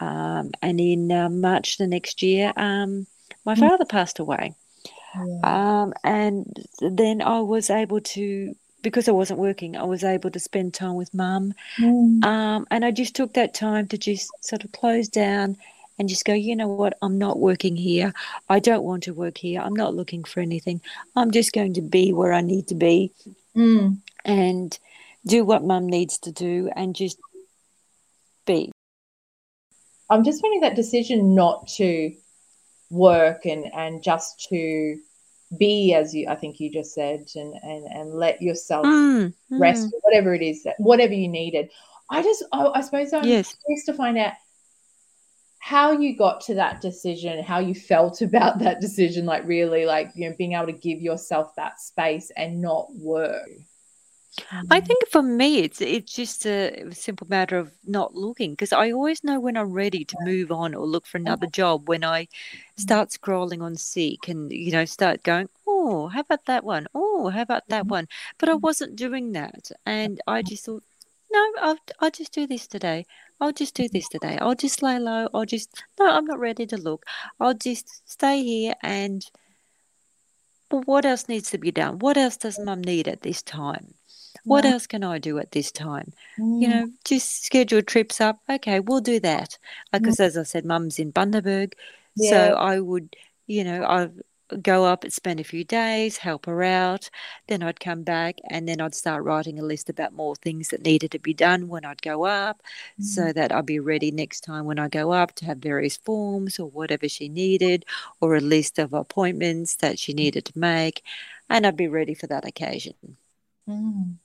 Um, 0.01 0.51
and 0.63 0.81
in 0.81 1.13
uh, 1.13 1.29
March 1.29 1.79
the 1.79 1.87
next 1.87 2.23
year, 2.23 2.53
um, 2.57 3.07
my 3.45 3.55
mm. 3.55 3.61
father 3.61 3.85
passed 3.85 4.19
away. 4.19 4.55
Um, 5.43 5.93
and 6.05 6.47
then 6.81 7.21
I 7.23 7.41
was 7.41 7.71
able 7.71 8.01
to 8.01 8.55
because 8.83 9.09
I 9.09 9.13
wasn't 9.13 9.41
working, 9.41 9.77
I 9.77 9.85
was 9.85 10.05
able 10.05 10.31
to 10.31 10.41
spend 10.41 10.75
time 10.75 10.95
with 10.95 11.13
mum. 11.15 11.55
Mm. 11.79 12.25
Um, 12.25 12.67
and 12.71 12.85
I 12.85 12.91
just 12.91 13.15
took 13.15 13.35
that 13.35 13.55
time 13.55 13.89
to 13.89 13.99
just 13.99 14.31
sort 14.45 14.65
of 14.65 14.73
close 14.73 15.09
down 15.09 15.57
and 15.99 16.09
just 16.09 16.25
go, 16.25 16.33
you 16.33 16.57
know 16.57 16.69
what, 16.69 16.97
I'm 17.03 17.19
not 17.19 17.39
working 17.39 17.77
here. 17.77 18.15
I 18.49 18.59
don't 18.59 18.85
want 18.85 19.03
to 19.05 19.15
work 19.15 19.37
here. 19.37 19.61
I'm 19.61 19.75
not 19.75 19.95
looking 19.95 20.25
for 20.25 20.41
anything. 20.41 20.81
I'm 21.15 21.31
just 21.31 21.53
going 21.53 21.75
to 21.75 21.83
be 21.83 22.13
where 22.13 22.33
I 22.33 22.41
need 22.41 22.69
to 22.69 22.75
be 22.75 23.13
mm. 23.55 23.99
and 24.25 24.79
do 25.27 25.45
what 25.45 25.63
mum 25.63 25.87
needs 25.87 26.19
to 26.21 26.33
do 26.33 26.71
and 26.75 26.97
just 26.97 27.19
be. 28.47 28.73
I'm 30.09 30.25
just 30.25 30.41
finding 30.41 30.61
that 30.61 30.75
decision 30.75 31.35
not 31.35 31.69
to 31.77 32.15
work 32.91 33.45
and, 33.45 33.67
and 33.73 34.03
just 34.03 34.49
to 34.49 34.99
be 35.59 35.95
as 35.95 36.15
you 36.15 36.29
I 36.29 36.37
think 36.37 36.61
you 36.61 36.71
just 36.71 36.95
said 36.95 37.27
and 37.35 37.55
and 37.63 37.87
and 37.87 38.15
let 38.15 38.41
yourself 38.41 38.87
mm, 38.87 39.33
rest 39.51 39.89
mm. 39.89 39.91
whatever 40.03 40.35
it 40.35 40.43
is 40.43 40.63
that 40.63 40.77
whatever 40.79 41.15
you 41.15 41.29
needed. 41.29 41.71
I 42.09 42.23
just 42.23 42.45
I, 42.53 42.67
I 42.67 42.81
suppose 42.81 43.13
I'm 43.13 43.25
yes. 43.25 43.57
curious 43.65 43.85
to 43.87 43.95
find 43.95 44.19
out 44.19 44.35
how 45.59 45.93
you 45.93 46.17
got 46.17 46.41
to 46.41 46.55
that 46.55 46.81
decision, 46.81 47.43
how 47.45 47.59
you 47.59 47.75
felt 47.75 48.23
about 48.23 48.59
that 48.61 48.81
decision, 48.81 49.27
like 49.27 49.47
really 49.47 49.87
like 49.87 50.11
you 50.15 50.29
know 50.29 50.37
being 50.39 50.53
able 50.53 50.67
to 50.67 50.73
give 50.73 51.01
yourself 51.01 51.55
that 51.57 51.81
space 51.81 52.31
and 52.37 52.61
not 52.61 52.95
work. 52.95 53.49
I 54.71 54.81
mm. 54.81 54.87
think 54.87 55.09
for 55.09 55.23
me, 55.23 55.59
it's 55.59 55.81
it's 55.81 56.15
just 56.15 56.47
a 56.47 56.89
simple 56.93 57.27
matter 57.29 57.59
of 57.59 57.73
not 57.85 58.15
looking 58.15 58.53
because 58.53 58.73
I 58.73 58.93
always 58.93 59.25
know 59.25 59.41
when 59.41 59.57
I'm 59.57 59.73
ready 59.73 60.05
to 60.05 60.17
move 60.21 60.53
on 60.53 60.75
or 60.75 60.87
look 60.87 61.07
for 61.07 61.19
another 61.19 61.47
job. 61.47 61.89
When 61.89 62.05
I 62.05 62.25
mm. 62.25 62.29
start 62.77 63.11
scrolling 63.11 63.61
on 63.61 63.77
Seek 63.77 64.29
and 64.29 64.53
you 64.53 64.71
know 64.71 64.85
start 64.85 65.25
going, 65.25 65.49
oh, 65.67 66.09
how 66.09 66.21
about 66.21 66.47
that 66.47 66.65
one? 66.65 66.87
Oh, 66.95 67.29
how 67.29 67.43
about 67.43 67.67
that 67.69 67.83
mm-hmm. 67.83 67.91
one? 67.91 68.09
But 68.39 68.49
I 68.49 68.53
mm. 68.53 68.61
wasn't 68.61 68.97
doing 68.97 69.33
that, 69.33 69.71
and 69.85 70.21
I 70.29 70.43
just 70.43 70.65
thought, 70.65 70.85
no, 71.33 71.53
I'll 71.61 71.79
I'll 71.99 72.11
just 72.11 72.33
do 72.33 72.47
this 72.47 72.69
today. 72.69 73.07
I'll 73.41 73.53
just 73.53 73.75
do 73.75 73.85
mm-hmm. 73.85 73.97
this 73.97 74.09
today. 74.09 74.39
I'll 74.41 74.55
just 74.55 74.81
lay 74.83 75.01
low. 75.01 75.29
I'll 75.35 75.47
just 75.47 75.83
no, 75.99 76.09
I'm 76.09 76.27
not 76.27 76.39
ready 76.39 76.67
to 76.67 76.77
look. 76.77 77.05
I'll 77.41 77.55
just 77.55 78.09
stay 78.09 78.43
here 78.43 78.75
and. 78.83 79.25
Well, 80.71 80.83
what 80.85 81.05
else 81.05 81.29
needs 81.29 81.51
to 81.51 81.59
be 81.59 81.73
done? 81.73 81.99
What 81.99 82.17
else 82.17 82.37
does 82.37 82.57
mum 82.61 82.81
need 82.81 83.09
at 83.09 83.23
this 83.23 83.43
time? 83.43 83.95
What 84.45 84.65
yeah. 84.65 84.73
else 84.73 84.87
can 84.87 85.05
I 85.05 85.19
do 85.19 85.39
at 85.39 85.53
this 85.53 85.71
time? 85.71 86.13
Mm. 86.39 86.63
You 86.63 86.69
know, 86.69 86.91
just 87.05 87.45
schedule 87.45 87.83
trips 87.83 88.21
up. 88.21 88.41
Okay, 88.49 88.81
we'll 88.81 89.01
do 89.01 89.21
that. 89.21 89.59
Because 89.93 90.17
mm. 90.17 90.25
as 90.25 90.37
I 90.37 90.45
said, 90.45 90.65
mum's 90.65 90.99
in 90.99 91.13
Bundaberg. 91.13 91.75
Yeah. 92.17 92.31
So 92.31 92.55
I 92.55 92.81
would, 92.81 93.17
you 93.47 93.65
know, 93.65 93.85
I 93.85 94.11
go 94.63 94.85
up 94.85 95.05
and 95.05 95.13
spend 95.13 95.41
a 95.41 95.45
few 95.45 95.65
days, 95.65 96.17
help 96.17 96.47
her 96.47 96.63
out. 96.63 97.11
Then 97.49 97.63
I'd 97.63 97.81
come 97.81 98.03
back 98.03 98.37
and 98.49 98.69
then 98.69 98.81
I'd 98.81 98.95
start 98.95 99.25
writing 99.25 99.59
a 99.59 99.63
list 99.63 99.89
about 99.89 100.13
more 100.13 100.35
things 100.37 100.69
that 100.69 100.85
needed 100.85 101.11
to 101.13 101.19
be 101.19 101.35
done 101.35 101.69
when 101.69 101.85
I'd 101.85 102.03
go 102.03 102.25
up 102.25 102.63
mm. 103.01 103.05
so 103.05 103.33
that 103.33 103.53
I'd 103.53 103.67
be 103.67 103.79
ready 103.79 104.11
next 104.11 104.41
time 104.41 104.65
when 104.65 104.79
I 104.79 104.89
go 104.89 105.13
up 105.13 105.35
to 105.37 105.45
have 105.47 105.59
various 105.59 105.97
forms 105.97 106.59
or 106.59 106.69
whatever 106.69 107.09
she 107.09 107.29
needed 107.29 107.85
or 108.21 108.37
a 108.37 108.41
list 108.41 108.79
of 108.79 108.93
appointments 108.93 109.77
that 109.77 109.99
she 109.99 110.13
needed 110.13 110.45
to 110.47 110.59
make. 110.59 111.03
And 111.49 111.67
I'd 111.67 111.77
be 111.77 111.89
ready 111.89 112.15
for 112.15 112.27
that 112.29 112.45
occasion. 112.45 112.95
Mm 113.69 114.17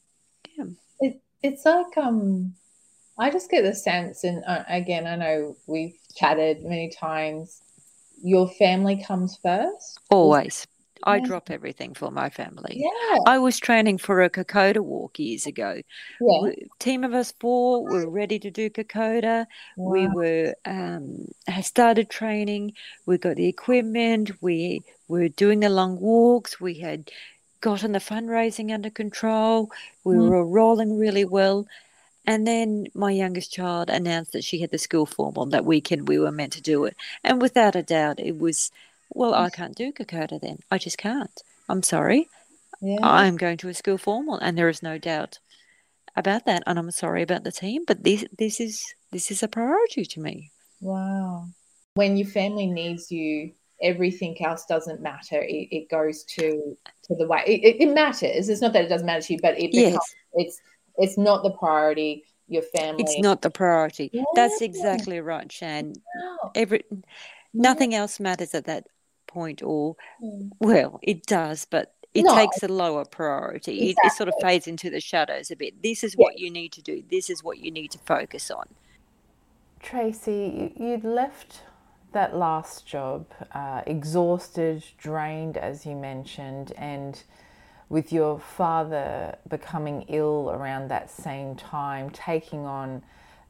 it's 1.46 1.66
like 1.66 1.98
um 1.98 2.54
I 3.18 3.30
just 3.30 3.50
get 3.50 3.64
the 3.64 3.74
sense, 3.74 4.26
and 4.26 4.44
uh, 4.46 4.64
again, 4.68 5.08
I 5.08 5.16
know 5.16 5.56
we've 5.68 5.96
chatted 6.16 6.64
many 6.64 6.90
times. 6.90 7.62
Your 8.22 8.50
family 8.50 9.02
comes 9.02 9.40
first. 9.42 10.00
Always. 10.10 10.68
I 11.04 11.20
drop 11.20 11.52
everything 11.52 11.94
for 11.94 12.10
my 12.10 12.30
family. 12.30 12.78
Yeah. 12.78 13.20
I 13.28 13.38
was 13.38 13.60
training 13.60 14.00
for 14.00 14.24
a 14.24 14.30
Kokoda 14.30 14.80
walk 14.80 15.20
years 15.20 15.46
ago. 15.46 15.80
Yeah. 16.20 16.52
team 16.80 17.04
of 17.04 17.14
us 17.14 17.34
four 17.40 17.84
were 17.84 18.10
ready 18.10 18.40
to 18.40 18.50
do 18.50 18.70
Kokoda. 18.70 19.46
Wow. 19.78 19.92
We 19.92 20.08
were 20.08 20.56
um, 20.66 21.28
started 21.62 22.10
training. 22.10 22.74
We 23.06 23.18
got 23.18 23.36
the 23.36 23.48
equipment. 23.48 24.32
We 24.42 24.84
were 25.08 25.28
doing 25.30 25.60
the 25.60 25.70
long 25.70 26.00
walks. 26.00 26.60
We 26.60 26.80
had 26.80 27.12
gotten 27.66 27.94
the 27.94 28.00
fundraising 28.00 28.72
under 28.72 28.92
control. 28.92 29.72
We 30.04 30.14
mm. 30.14 30.30
were 30.30 30.46
rolling 30.46 31.00
really 31.00 31.26
well. 31.26 31.66
And 32.28 32.46
then 32.46 32.86
my 32.94 33.10
youngest 33.10 33.52
child 33.52 33.90
announced 33.90 34.34
that 34.34 34.44
she 34.44 34.62
had 34.62 34.70
the 34.70 34.78
school 34.78 35.08
form 35.08 35.36
on 35.38 35.50
that 35.50 35.66
weekend. 35.66 36.08
We 36.08 36.20
were 36.20 36.32
meant 36.32 36.54
to 36.54 36.62
do 36.62 36.86
it. 36.86 36.96
And 37.24 37.42
without 37.42 37.76
a 37.76 37.82
doubt, 37.82 38.20
it 38.20 38.38
was, 38.38 38.72
well, 39.10 39.34
I 39.34 39.50
can't 39.50 39.76
do 39.76 39.92
Kokoda 39.92 40.40
then. 40.40 40.60
I 40.70 40.78
just 40.78 41.00
can't. 41.00 41.42
I'm 41.68 41.82
sorry. 41.82 42.30
Yeah. 42.82 43.00
I'm 43.02 43.36
going 43.36 43.58
to 43.58 43.70
a 43.70 43.74
school 43.74 43.98
formal, 43.98 44.38
and 44.38 44.56
there 44.56 44.70
is 44.70 44.84
no 44.84 45.00
doubt 45.00 45.40
about 46.16 46.46
that. 46.46 46.62
And 46.68 46.78
I'm 46.78 46.92
sorry 46.92 47.24
about 47.24 47.46
the 47.46 47.52
team, 47.52 47.84
but 47.88 48.04
this 48.04 48.26
this 48.38 48.60
is 48.60 48.84
this 49.12 49.32
is 49.32 49.42
a 49.42 49.48
priority 49.48 50.06
to 50.06 50.20
me. 50.20 50.52
Wow. 50.82 51.48
When 51.96 52.16
your 52.16 52.28
family 52.28 52.68
needs 52.68 53.12
you 53.12 53.54
everything 53.82 54.44
else 54.46 54.66
doesn't 54.66 55.02
matter. 55.02 55.42
It, 55.42 55.68
it 55.72 55.90
goes 55.90 56.24
to 56.24 56.78
to 57.04 57.16
the 57.16 57.28
way 57.28 57.44
it, 57.46 57.78
it, 57.80 57.94
matters. 57.94 58.50
It's 58.50 58.62
not 58.62 58.74
that 58.74 58.86
it 58.86 58.88
doesn't 58.88 59.06
matter 59.06 59.22
to 59.22 59.34
you, 59.34 59.40
but 59.42 59.60
it 59.60 59.72
becomes, 59.72 59.94
yes. 59.94 60.16
it's 60.34 60.62
it's 60.98 61.18
not 61.18 61.44
the 61.44 61.52
priority. 61.52 62.26
Your 62.48 62.62
family. 62.62 63.04
It's 63.04 63.18
not 63.20 63.42
the 63.42 63.50
priority. 63.50 64.12
Yeah. 64.14 64.24
That's 64.36 64.62
exactly 64.62 65.20
right, 65.20 65.52
Shan. 65.52 65.94
Wow. 66.16 66.52
Every 66.54 66.84
nothing 67.56 67.94
yeah. 67.94 68.00
else 68.00 68.20
matters 68.20 68.54
at 68.54 68.66
that 68.66 68.86
point, 69.26 69.64
or 69.64 69.96
mm. 70.24 70.52
well, 70.60 71.00
it 71.02 71.26
does, 71.26 71.66
but 71.66 71.96
it 72.14 72.24
no. 72.24 72.36
takes 72.36 72.62
a 72.62 72.68
lower 72.68 73.04
priority. 73.04 73.90
Exactly. 73.90 73.90
It, 73.90 73.98
it, 74.04 74.14
sort 74.14 74.30
of 74.30 74.36
fades 74.42 74.68
into 74.68 74.92
the 74.92 75.02
shadows 75.02 75.50
a 75.50 75.56
bit. 75.56 75.82
This 75.82 76.04
is 76.04 76.14
yeah. 76.14 76.24
what 76.24 76.40
you 76.40 76.52
need 76.52 76.72
to 76.74 76.84
do. 76.84 77.04
This 77.10 77.32
is 77.32 77.44
what 77.44 77.58
you 77.58 77.72
need 77.72 77.90
to 77.92 77.98
focus 78.00 78.52
on. 78.52 78.68
Tracy, 79.82 80.74
you'd 80.78 81.04
left 81.04 81.62
that 82.16 82.36
last 82.36 82.88
job, 82.88 83.26
uh, 83.52 83.82
exhausted, 83.86 84.84
drained, 84.98 85.58
as 85.58 85.86
you 85.86 85.96
mentioned, 85.96 86.72
and 86.78 87.22
with 87.90 88.12
your 88.12 88.40
father 88.40 89.38
becoming 89.50 90.06
ill 90.08 90.50
around 90.54 90.88
that 90.88 91.12
same 91.12 91.56
time, 91.56 92.10
taking 92.10 92.66
on 92.66 93.04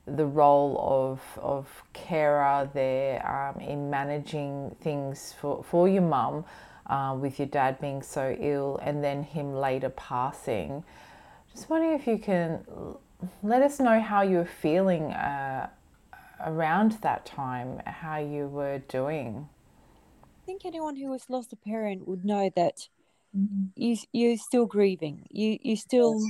the 0.08 0.26
role 0.26 0.78
of, 0.82 1.22
of 1.42 1.84
carer 1.94 2.68
there 2.74 3.26
um, 3.56 3.62
in 3.62 3.90
managing 3.90 4.76
things 4.82 5.34
for, 5.40 5.64
for 5.64 5.88
your 5.88 6.02
mum, 6.02 6.44
uh, 6.88 7.16
with 7.20 7.38
your 7.40 7.48
dad 7.48 7.80
being 7.80 8.02
so 8.02 8.36
ill, 8.40 8.80
and 8.82 9.04
then 9.04 9.22
him 9.22 9.54
later 9.54 9.90
passing. 9.90 10.84
Just 11.54 11.70
wondering 11.70 11.94
if 11.94 12.08
you 12.08 12.18
can 12.18 12.66
let 13.44 13.62
us 13.62 13.80
know 13.80 14.02
how 14.02 14.24
you're 14.24 14.44
feeling 14.44 15.12
uh, 15.14 15.70
around 16.44 16.94
that 17.01 17.25
time, 17.25 17.82
how 17.86 18.18
you 18.18 18.48
were 18.48 18.80
doing. 18.80 19.50
I 20.24 20.46
think 20.46 20.65
anyone 20.65 20.96
who 20.96 21.12
has 21.12 21.30
lost 21.30 21.54
a 21.54 21.56
parent 21.56 22.08
would 22.08 22.24
know 22.24 22.51
that 22.56 22.88
mm-hmm. 23.36 23.65
you 23.75 23.98
you're 24.12 24.38
still 24.38 24.65
grieving. 24.65 25.25
You 25.30 25.58
you 25.62 25.75
still 25.75 26.22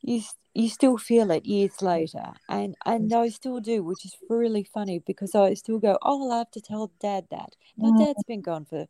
you 0.00 0.22
you 0.54 0.68
still 0.68 0.98
feel 0.98 1.30
it 1.30 1.46
years 1.46 1.80
later, 1.80 2.32
and 2.48 2.74
and 2.84 3.12
I 3.12 3.28
still 3.28 3.60
do, 3.60 3.82
which 3.82 4.04
is 4.04 4.16
really 4.28 4.64
funny 4.64 4.98
because 4.98 5.34
I 5.34 5.54
still 5.54 5.78
go, 5.78 5.98
oh, 6.02 6.30
I'll 6.30 6.38
have 6.38 6.50
to 6.52 6.60
tell 6.60 6.90
Dad 7.00 7.26
that. 7.30 7.56
Now 7.76 7.90
mm-hmm. 7.90 8.04
Dad's 8.04 8.24
been 8.24 8.42
gone 8.42 8.64
for 8.64 8.86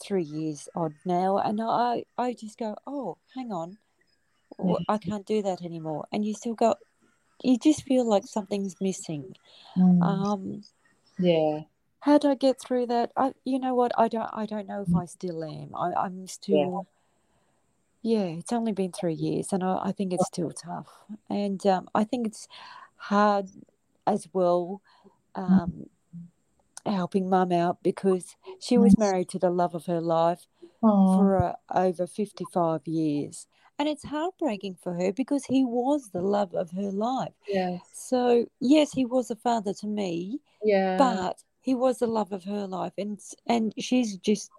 three 0.00 0.22
years 0.22 0.68
odd 0.74 0.94
now, 1.04 1.38
and 1.38 1.60
I 1.60 2.04
I 2.16 2.32
just 2.32 2.58
go, 2.58 2.76
oh, 2.86 3.18
hang 3.34 3.52
on, 3.52 3.78
well, 4.58 4.78
I 4.88 4.98
can't 4.98 5.26
do 5.26 5.42
that 5.42 5.62
anymore, 5.62 6.06
and 6.12 6.24
you 6.24 6.34
still 6.34 6.54
go, 6.54 6.76
you 7.42 7.58
just 7.58 7.82
feel 7.84 8.08
like 8.08 8.24
something's 8.26 8.76
missing. 8.80 9.36
Mm. 9.76 10.02
Um, 10.02 10.62
yeah. 11.18 11.60
How 12.00 12.18
do 12.18 12.30
I 12.30 12.34
get 12.34 12.60
through 12.60 12.86
that? 12.86 13.12
I, 13.16 13.32
you 13.44 13.58
know 13.58 13.74
what? 13.74 13.92
I 13.98 14.08
don't. 14.08 14.28
I 14.32 14.46
don't 14.46 14.68
know 14.68 14.82
if 14.82 14.88
mm. 14.88 15.02
I 15.02 15.06
still 15.06 15.44
am. 15.44 15.74
I, 15.74 15.92
I'm 15.92 16.26
still. 16.28 16.86
Yeah. 18.02 18.18
yeah. 18.18 18.38
it's 18.38 18.52
only 18.52 18.72
been 18.72 18.92
three 18.92 19.14
years, 19.14 19.52
and 19.52 19.64
I, 19.64 19.78
I 19.86 19.92
think 19.92 20.12
it's 20.12 20.26
still 20.26 20.50
tough. 20.50 20.88
And 21.28 21.64
um, 21.66 21.88
I 21.94 22.04
think 22.04 22.26
it's 22.26 22.48
hard 22.96 23.48
as 24.06 24.28
well. 24.32 24.80
Mm. 25.36 25.50
Um, 25.50 25.86
helping 26.86 27.28
mum 27.28 27.52
out 27.52 27.82
because 27.82 28.36
she 28.60 28.78
was 28.78 28.96
married 28.96 29.28
to 29.28 29.38
the 29.38 29.50
love 29.50 29.74
of 29.74 29.86
her 29.86 30.00
life 30.00 30.46
Aww. 30.82 31.16
for 31.16 31.42
uh, 31.42 31.52
over 31.74 32.06
55 32.06 32.86
years 32.86 33.48
and 33.78 33.88
it's 33.88 34.04
heartbreaking 34.04 34.76
for 34.82 34.94
her 34.94 35.12
because 35.12 35.44
he 35.44 35.64
was 35.64 36.10
the 36.10 36.22
love 36.22 36.54
of 36.54 36.70
her 36.70 36.90
life. 36.90 37.32
Yeah. 37.46 37.78
So 37.92 38.46
yes, 38.60 38.92
he 38.92 39.04
was 39.04 39.30
a 39.30 39.36
father 39.36 39.74
to 39.74 39.86
me. 39.86 40.40
Yeah. 40.62 40.96
But 40.96 41.42
he 41.60 41.74
was 41.74 41.98
the 41.98 42.06
love 42.06 42.32
of 42.32 42.44
her 42.44 42.66
life, 42.66 42.92
and 42.96 43.18
and 43.46 43.74
she's 43.78 44.16
just 44.18 44.50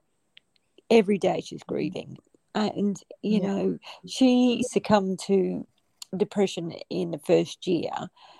every 0.89 1.17
day 1.17 1.41
she's 1.41 1.63
grieving, 1.63 2.17
and 2.53 3.01
you 3.21 3.39
yeah. 3.41 3.47
know 3.47 3.79
she 4.05 4.63
succumbed 4.69 5.19
to 5.27 5.65
depression 6.15 6.73
in 6.89 7.11
the 7.11 7.19
first 7.19 7.65
year. 7.65 7.91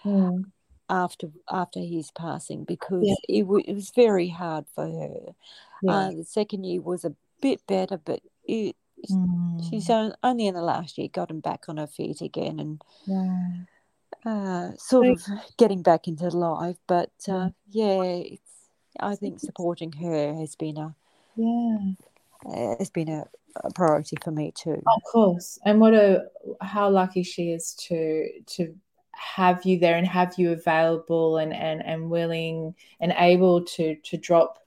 Mm. 0.06 0.44
After 0.90 1.28
after 1.52 1.82
his 1.82 2.12
passing, 2.12 2.64
because 2.64 3.04
yeah. 3.04 3.40
it, 3.40 3.42
w- 3.42 3.64
it 3.68 3.74
was 3.74 3.92
very 3.92 4.30
hard 4.30 4.66
for 4.74 4.86
her. 4.86 5.34
Yeah. 5.82 5.92
Uh, 5.92 6.12
the 6.12 6.24
second 6.24 6.64
year 6.64 6.82
was 6.82 7.04
a 7.04 7.14
bit 7.42 7.60
better, 7.68 7.98
but 7.98 8.22
it 8.46 8.78
Mm. 9.10 9.70
She's 9.70 9.90
only 9.90 10.48
in 10.48 10.56
the 10.56 10.62
last 10.62 10.98
year 10.98 11.08
gotten 11.08 11.40
back 11.40 11.66
on 11.68 11.78
her 11.78 11.88
feet 11.88 12.22
again 12.22 12.60
and 12.60 12.82
yeah. 13.06 13.52
uh, 14.26 14.72
sort 14.78 15.08
of 15.08 15.22
getting 15.58 15.82
back 15.82 16.08
into 16.08 16.28
life. 16.30 16.78
But 16.88 17.12
uh, 17.30 17.50
yeah, 17.70 18.02
it's, 18.04 18.42
I 19.00 19.16
think 19.16 19.40
supporting 19.40 19.92
her 19.94 20.34
has 20.36 20.56
been 20.56 20.78
a 20.78 20.96
yeah 21.36 21.78
has 22.80 22.90
been 22.90 23.10
a, 23.10 23.26
a 23.64 23.72
priority 23.74 24.18
for 24.24 24.32
me 24.32 24.52
too. 24.56 24.82
Of 24.96 25.04
course, 25.12 25.60
and 25.66 25.80
what 25.80 25.94
a 25.94 26.26
how 26.62 26.90
lucky 26.90 27.24
she 27.24 27.52
is 27.52 27.74
to 27.88 28.28
to 28.46 28.76
have 29.14 29.66
you 29.66 29.80
there 29.80 29.98
and 29.98 30.08
have 30.08 30.36
you 30.38 30.52
available 30.52 31.38
and 31.38 31.54
and 31.54 31.84
and 31.84 32.10
willing 32.10 32.76
and 33.00 33.14
able 33.18 33.64
to 33.64 33.96
to 33.96 34.18
drop 34.18 34.60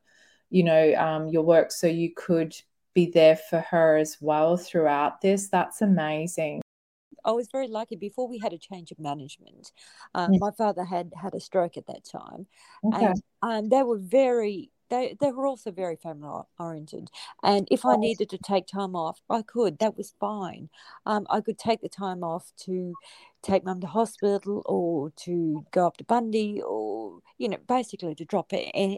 you 0.50 0.64
know 0.64 0.94
um, 0.94 1.28
your 1.28 1.42
work 1.42 1.70
so 1.70 1.86
you 1.86 2.12
could 2.14 2.54
be 2.94 3.10
there 3.10 3.36
for 3.36 3.60
her 3.60 3.96
as 3.96 4.18
well 4.20 4.56
throughout 4.56 5.20
this. 5.20 5.48
That's 5.48 5.82
amazing. 5.82 6.62
I 7.24 7.32
was 7.32 7.48
very 7.52 7.68
lucky 7.68 7.96
before 7.96 8.28
we 8.28 8.38
had 8.38 8.52
a 8.52 8.58
change 8.58 8.92
of 8.92 8.98
management. 8.98 9.72
Um, 10.14 10.38
My 10.38 10.50
father 10.52 10.84
had 10.84 11.12
had 11.20 11.34
a 11.34 11.40
stroke 11.40 11.76
at 11.76 11.86
that 11.86 12.04
time, 12.04 12.46
okay. 12.84 13.06
and 13.06 13.22
um, 13.42 13.68
they 13.68 13.82
were 13.82 13.98
very. 13.98 14.70
They, 14.88 15.16
they 15.20 15.30
were 15.30 15.46
also 15.46 15.70
very 15.70 15.94
family 15.94 16.42
oriented. 16.58 17.10
And 17.44 17.68
if 17.70 17.84
I 17.84 17.94
needed 17.94 18.28
to 18.30 18.38
take 18.38 18.66
time 18.66 18.96
off, 18.96 19.20
I 19.30 19.42
could. 19.42 19.78
That 19.78 19.96
was 19.96 20.16
fine. 20.18 20.68
Um, 21.06 21.28
I 21.30 21.42
could 21.42 21.58
take 21.58 21.80
the 21.80 21.88
time 21.88 22.24
off 22.24 22.50
to 22.64 22.92
take 23.40 23.64
mum 23.64 23.80
to 23.82 23.86
hospital 23.86 24.62
or 24.66 25.12
to 25.18 25.64
go 25.70 25.86
up 25.86 25.96
to 25.98 26.04
Bundy 26.04 26.60
or, 26.66 27.20
you 27.38 27.48
know, 27.48 27.58
basically 27.68 28.16
to 28.16 28.24
drop 28.24 28.50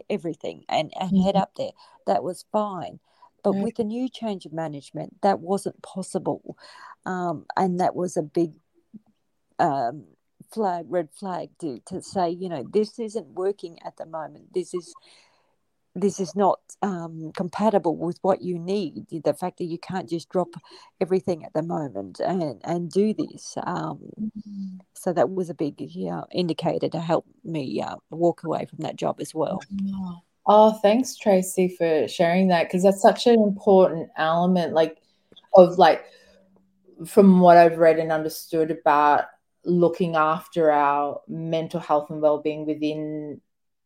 everything 0.09 0.65
and, 0.67 0.91
and 0.99 1.11
mm-hmm. 1.11 1.25
head 1.25 1.35
up 1.35 1.51
there. 1.57 1.73
That 2.07 2.23
was 2.23 2.43
fine. 2.51 2.99
But 3.43 3.55
with 3.55 3.75
the 3.75 3.83
new 3.83 4.09
change 4.09 4.45
of 4.45 4.53
management, 4.53 5.21
that 5.21 5.39
wasn't 5.39 5.81
possible. 5.81 6.57
Um, 7.05 7.45
and 7.57 7.79
that 7.79 7.95
was 7.95 8.15
a 8.15 8.23
big 8.23 8.53
um, 9.59 10.05
flag, 10.53 10.85
red 10.87 11.09
flag 11.11 11.49
to, 11.59 11.79
to 11.87 12.01
say, 12.01 12.29
you 12.29 12.49
know, 12.49 12.65
this 12.71 12.99
isn't 12.99 13.27
working 13.27 13.79
at 13.85 13.97
the 13.97 14.05
moment. 14.05 14.53
This 14.53 14.73
is 14.73 14.93
this 15.95 16.19
is 16.19 16.35
not 16.35 16.59
um, 16.81 17.31
compatible 17.35 17.95
with 17.95 18.17
what 18.23 18.41
you 18.41 18.57
need. 18.57 19.05
The 19.23 19.33
fact 19.33 19.59
that 19.59 19.65
you 19.65 19.77
can't 19.77 20.09
just 20.09 20.29
drop 20.29 20.49
everything 20.99 21.45
at 21.45 21.53
the 21.53 21.61
moment 21.61 22.19
and, 22.19 22.59
and 22.63 22.89
do 22.89 23.13
this. 23.13 23.55
Um, 23.63 23.99
mm-hmm. 24.19 24.77
So 24.93 25.13
that 25.13 25.29
was 25.29 25.49
a 25.49 25.53
big 25.53 25.75
yeah, 25.77 26.21
indicator 26.31 26.89
to 26.89 26.99
help 26.99 27.25
me 27.43 27.79
uh, 27.81 27.97
walk 28.09 28.43
away 28.43 28.65
from 28.65 28.79
that 28.79 28.95
job 28.95 29.17
as 29.19 29.35
well. 29.35 29.61
Oh, 30.45 30.73
thanks, 30.81 31.15
Tracy, 31.15 31.69
for 31.69 32.07
sharing 32.07 32.49
that 32.49 32.63
because 32.63 32.83
that's 32.83 33.01
such 33.01 33.27
an 33.27 33.41
important 33.41 34.09
element, 34.17 34.73
like 34.73 34.97
of 35.55 35.77
like 35.77 36.03
from 37.05 37.39
what 37.39 37.57
I've 37.57 37.77
read 37.77 37.99
and 37.99 38.11
understood 38.11 38.71
about 38.71 39.25
looking 39.65 40.15
after 40.15 40.71
our 40.71 41.21
mental 41.27 41.79
health 41.79 42.09
and 42.09 42.21
well-being 42.21 42.65
within 42.65 43.41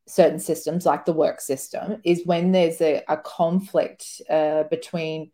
certain 0.07 0.39
systems 0.39 0.85
like 0.85 1.05
the 1.05 1.13
work 1.13 1.41
system 1.41 2.01
is 2.03 2.25
when 2.25 2.51
there's 2.51 2.81
a, 2.81 3.03
a 3.07 3.17
conflict 3.17 4.21
uh, 4.29 4.63
between 4.63 5.31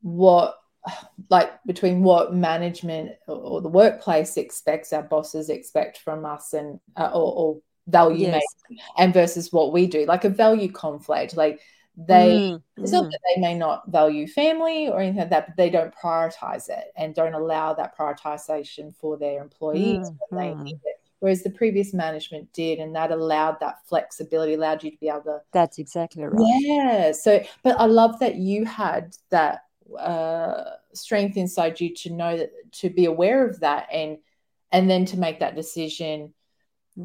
what 0.00 0.56
like 1.28 1.50
between 1.66 2.02
what 2.02 2.32
management 2.34 3.10
or 3.26 3.60
the 3.60 3.68
workplace 3.68 4.36
expects 4.38 4.92
our 4.92 5.02
bosses 5.02 5.50
expect 5.50 5.98
from 5.98 6.24
us 6.24 6.54
and 6.54 6.80
uh, 6.96 7.10
or, 7.12 7.34
or 7.34 7.62
value 7.90 8.28
yes. 8.28 8.42
and 8.98 9.12
versus 9.12 9.52
what 9.52 9.72
we 9.72 9.86
do 9.86 10.04
like 10.06 10.24
a 10.24 10.28
value 10.28 10.70
conflict 10.70 11.36
like 11.36 11.60
they 11.96 12.52
mm, 12.52 12.62
it's 12.76 12.92
not 12.92 13.04
mm. 13.04 13.10
that 13.10 13.20
they 13.34 13.40
may 13.40 13.54
not 13.54 13.90
value 13.90 14.26
family 14.26 14.88
or 14.88 15.00
anything 15.00 15.20
like 15.20 15.30
that 15.30 15.46
but 15.48 15.56
they 15.56 15.68
don't 15.68 15.94
prioritize 15.94 16.68
it 16.68 16.92
and 16.96 17.14
don't 17.14 17.34
allow 17.34 17.74
that 17.74 17.96
prioritization 17.96 18.94
for 18.94 19.16
their 19.16 19.42
employees 19.42 20.08
mm, 20.08 20.16
when 20.28 20.40
they 20.40 20.54
mm. 20.54 20.62
need 20.64 20.80
it 20.84 20.96
whereas 21.18 21.42
the 21.42 21.50
previous 21.50 21.92
management 21.92 22.50
did 22.52 22.78
and 22.78 22.94
that 22.94 23.10
allowed 23.10 23.58
that 23.60 23.76
flexibility 23.86 24.54
allowed 24.54 24.82
you 24.82 24.90
to 24.90 24.96
be 24.98 25.08
able 25.08 25.20
to 25.22 25.40
that's 25.52 25.78
exactly 25.78 26.24
right 26.24 26.62
yeah 26.62 27.12
so 27.12 27.42
but 27.62 27.78
i 27.78 27.86
love 27.86 28.18
that 28.20 28.36
you 28.36 28.64
had 28.64 29.14
that 29.30 29.64
uh, 29.98 30.76
strength 30.94 31.36
inside 31.36 31.80
you 31.80 31.92
to 31.92 32.10
know 32.10 32.36
that 32.36 32.52
to 32.70 32.88
be 32.88 33.06
aware 33.06 33.46
of 33.48 33.58
that 33.60 33.88
and 33.92 34.18
and 34.72 34.88
then 34.88 35.04
to 35.04 35.18
make 35.18 35.40
that 35.40 35.56
decision 35.56 36.32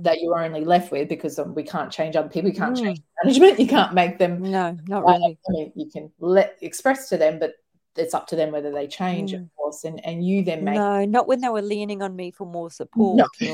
that 0.03 0.21
you're 0.21 0.43
only 0.43 0.65
left 0.65 0.91
with 0.91 1.09
because 1.09 1.39
we 1.39 1.63
can't 1.63 1.91
change 1.91 2.15
other 2.15 2.29
people, 2.29 2.49
you 2.49 2.55
can't 2.55 2.75
mm. 2.75 2.83
change 2.83 3.01
management, 3.23 3.59
you 3.59 3.67
can't 3.67 3.93
make 3.93 4.17
them. 4.17 4.41
No, 4.41 4.77
not 4.87 5.05
really. 5.05 5.37
I 5.47 5.51
mean, 5.51 5.71
you 5.75 5.89
can 5.89 6.11
let 6.19 6.57
express 6.61 7.09
to 7.09 7.17
them, 7.17 7.39
but 7.39 7.53
it's 7.97 8.13
up 8.13 8.27
to 8.27 8.35
them 8.35 8.51
whether 8.51 8.71
they 8.71 8.87
change, 8.87 9.31
mm. 9.31 9.41
of 9.41 9.55
course. 9.55 9.83
And 9.83 10.03
and 10.05 10.25
you 10.25 10.43
then 10.43 10.63
make 10.63 10.75
no, 10.75 11.05
not 11.05 11.27
when 11.27 11.41
they 11.41 11.49
were 11.49 11.61
leaning 11.61 12.01
on 12.01 12.15
me 12.15 12.31
for 12.31 12.45
more 12.45 12.69
support. 12.81 13.27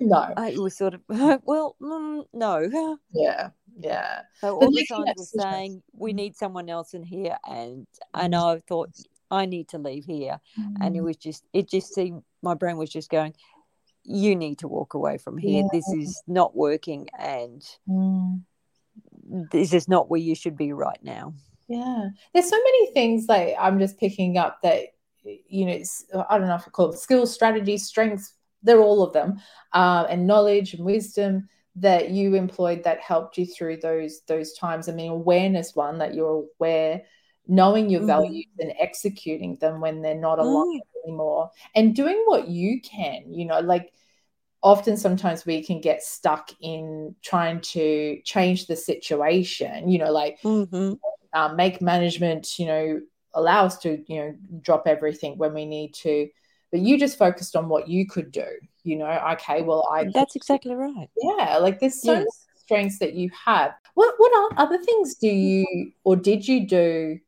No, 0.00 0.32
no. 0.36 0.44
it 0.44 0.58
was 0.58 0.76
sort 0.76 0.94
of 0.94 1.00
well, 1.08 1.76
mm, 1.80 2.24
no. 2.32 2.96
Yeah, 3.12 3.50
yeah. 3.78 4.22
So 4.40 4.56
all 4.56 4.70
the 4.70 4.84
signs 4.84 5.12
were 5.16 5.42
saying 5.42 5.82
we 5.92 6.12
need 6.12 6.36
someone 6.36 6.68
else 6.68 6.94
in 6.94 7.04
here, 7.04 7.36
and 7.48 7.86
and 8.14 8.34
mm. 8.34 8.56
I 8.56 8.60
thought 8.66 8.90
I 9.30 9.46
need 9.46 9.68
to 9.68 9.78
leave 9.78 10.04
here, 10.04 10.40
mm. 10.58 10.74
and 10.80 10.96
it 10.96 11.00
mm. 11.00 11.04
was 11.04 11.16
just 11.16 11.44
it 11.52 11.70
just 11.70 11.94
seemed 11.94 12.22
my 12.42 12.54
brain 12.54 12.76
was 12.76 12.90
just 12.90 13.10
going 13.10 13.34
you 14.06 14.36
need 14.36 14.58
to 14.58 14.68
walk 14.68 14.94
away 14.94 15.18
from 15.18 15.36
here. 15.38 15.62
Yeah. 15.62 15.68
This 15.72 15.88
is 15.88 16.22
not 16.26 16.56
working, 16.56 17.08
and 17.18 17.62
mm. 17.88 18.40
this 19.50 19.72
is 19.72 19.88
not 19.88 20.08
where 20.08 20.20
you 20.20 20.34
should 20.34 20.56
be 20.56 20.72
right 20.72 21.02
now. 21.02 21.34
Yeah, 21.68 22.08
there's 22.32 22.48
so 22.48 22.56
many 22.56 22.92
things 22.92 23.26
like 23.28 23.54
I'm 23.58 23.78
just 23.78 23.98
picking 23.98 24.38
up 24.38 24.60
that 24.62 24.84
you 25.24 25.66
know 25.66 26.24
I 26.28 26.38
don't 26.38 26.46
know 26.46 26.54
if 26.54 26.66
I 26.66 26.70
call 26.70 26.88
them 26.88 26.96
skills, 26.96 27.34
strategies, 27.34 27.86
strengths. 27.86 28.34
They're 28.62 28.80
all 28.80 29.02
of 29.02 29.12
them, 29.12 29.40
uh, 29.72 30.06
and 30.08 30.26
knowledge 30.26 30.74
and 30.74 30.84
wisdom 30.84 31.48
that 31.76 32.10
you 32.10 32.34
employed 32.34 32.84
that 32.84 33.00
helped 33.00 33.36
you 33.36 33.46
through 33.46 33.78
those 33.78 34.22
those 34.28 34.52
times. 34.54 34.88
I 34.88 34.92
mean, 34.92 35.10
awareness 35.10 35.74
one 35.74 35.98
that 35.98 36.14
you're 36.14 36.44
aware 36.58 37.02
knowing 37.48 37.88
your 37.90 38.02
mm. 38.02 38.06
values 38.06 38.46
and 38.58 38.72
executing 38.78 39.56
them 39.56 39.80
when 39.80 40.02
they're 40.02 40.14
not 40.14 40.38
aligned 40.38 40.82
mm. 40.82 41.08
anymore 41.08 41.50
and 41.74 41.94
doing 41.94 42.20
what 42.26 42.48
you 42.48 42.80
can 42.80 43.32
you 43.32 43.44
know 43.44 43.60
like 43.60 43.92
often 44.62 44.96
sometimes 44.96 45.46
we 45.46 45.62
can 45.62 45.80
get 45.80 46.02
stuck 46.02 46.50
in 46.60 47.14
trying 47.22 47.60
to 47.60 48.20
change 48.24 48.66
the 48.66 48.76
situation 48.76 49.88
you 49.88 49.98
know 49.98 50.10
like 50.10 50.40
mm-hmm. 50.42 50.94
um, 51.38 51.56
make 51.56 51.80
management 51.80 52.58
you 52.58 52.66
know 52.66 53.00
allow 53.34 53.64
us 53.64 53.78
to 53.78 54.02
you 54.08 54.20
know 54.20 54.34
drop 54.60 54.84
everything 54.86 55.38
when 55.38 55.54
we 55.54 55.64
need 55.64 55.94
to 55.94 56.28
but 56.72 56.80
you 56.80 56.98
just 56.98 57.18
focused 57.18 57.54
on 57.54 57.68
what 57.68 57.88
you 57.88 58.06
could 58.06 58.32
do 58.32 58.46
you 58.82 58.96
know 58.96 59.06
okay 59.32 59.62
well 59.62 59.86
i 59.92 60.04
that's 60.12 60.36
exactly 60.36 60.74
right 60.74 61.08
yeah 61.22 61.58
like 61.58 61.78
there's 61.78 62.00
so 62.00 62.14
yes. 62.14 62.46
strengths 62.56 62.98
that 62.98 63.14
you 63.14 63.30
have 63.44 63.72
what 63.94 64.14
what 64.18 64.52
other 64.56 64.78
things 64.78 65.14
do 65.14 65.28
you 65.28 65.92
or 66.04 66.16
did 66.16 66.46
you 66.46 66.66
do 66.66 67.18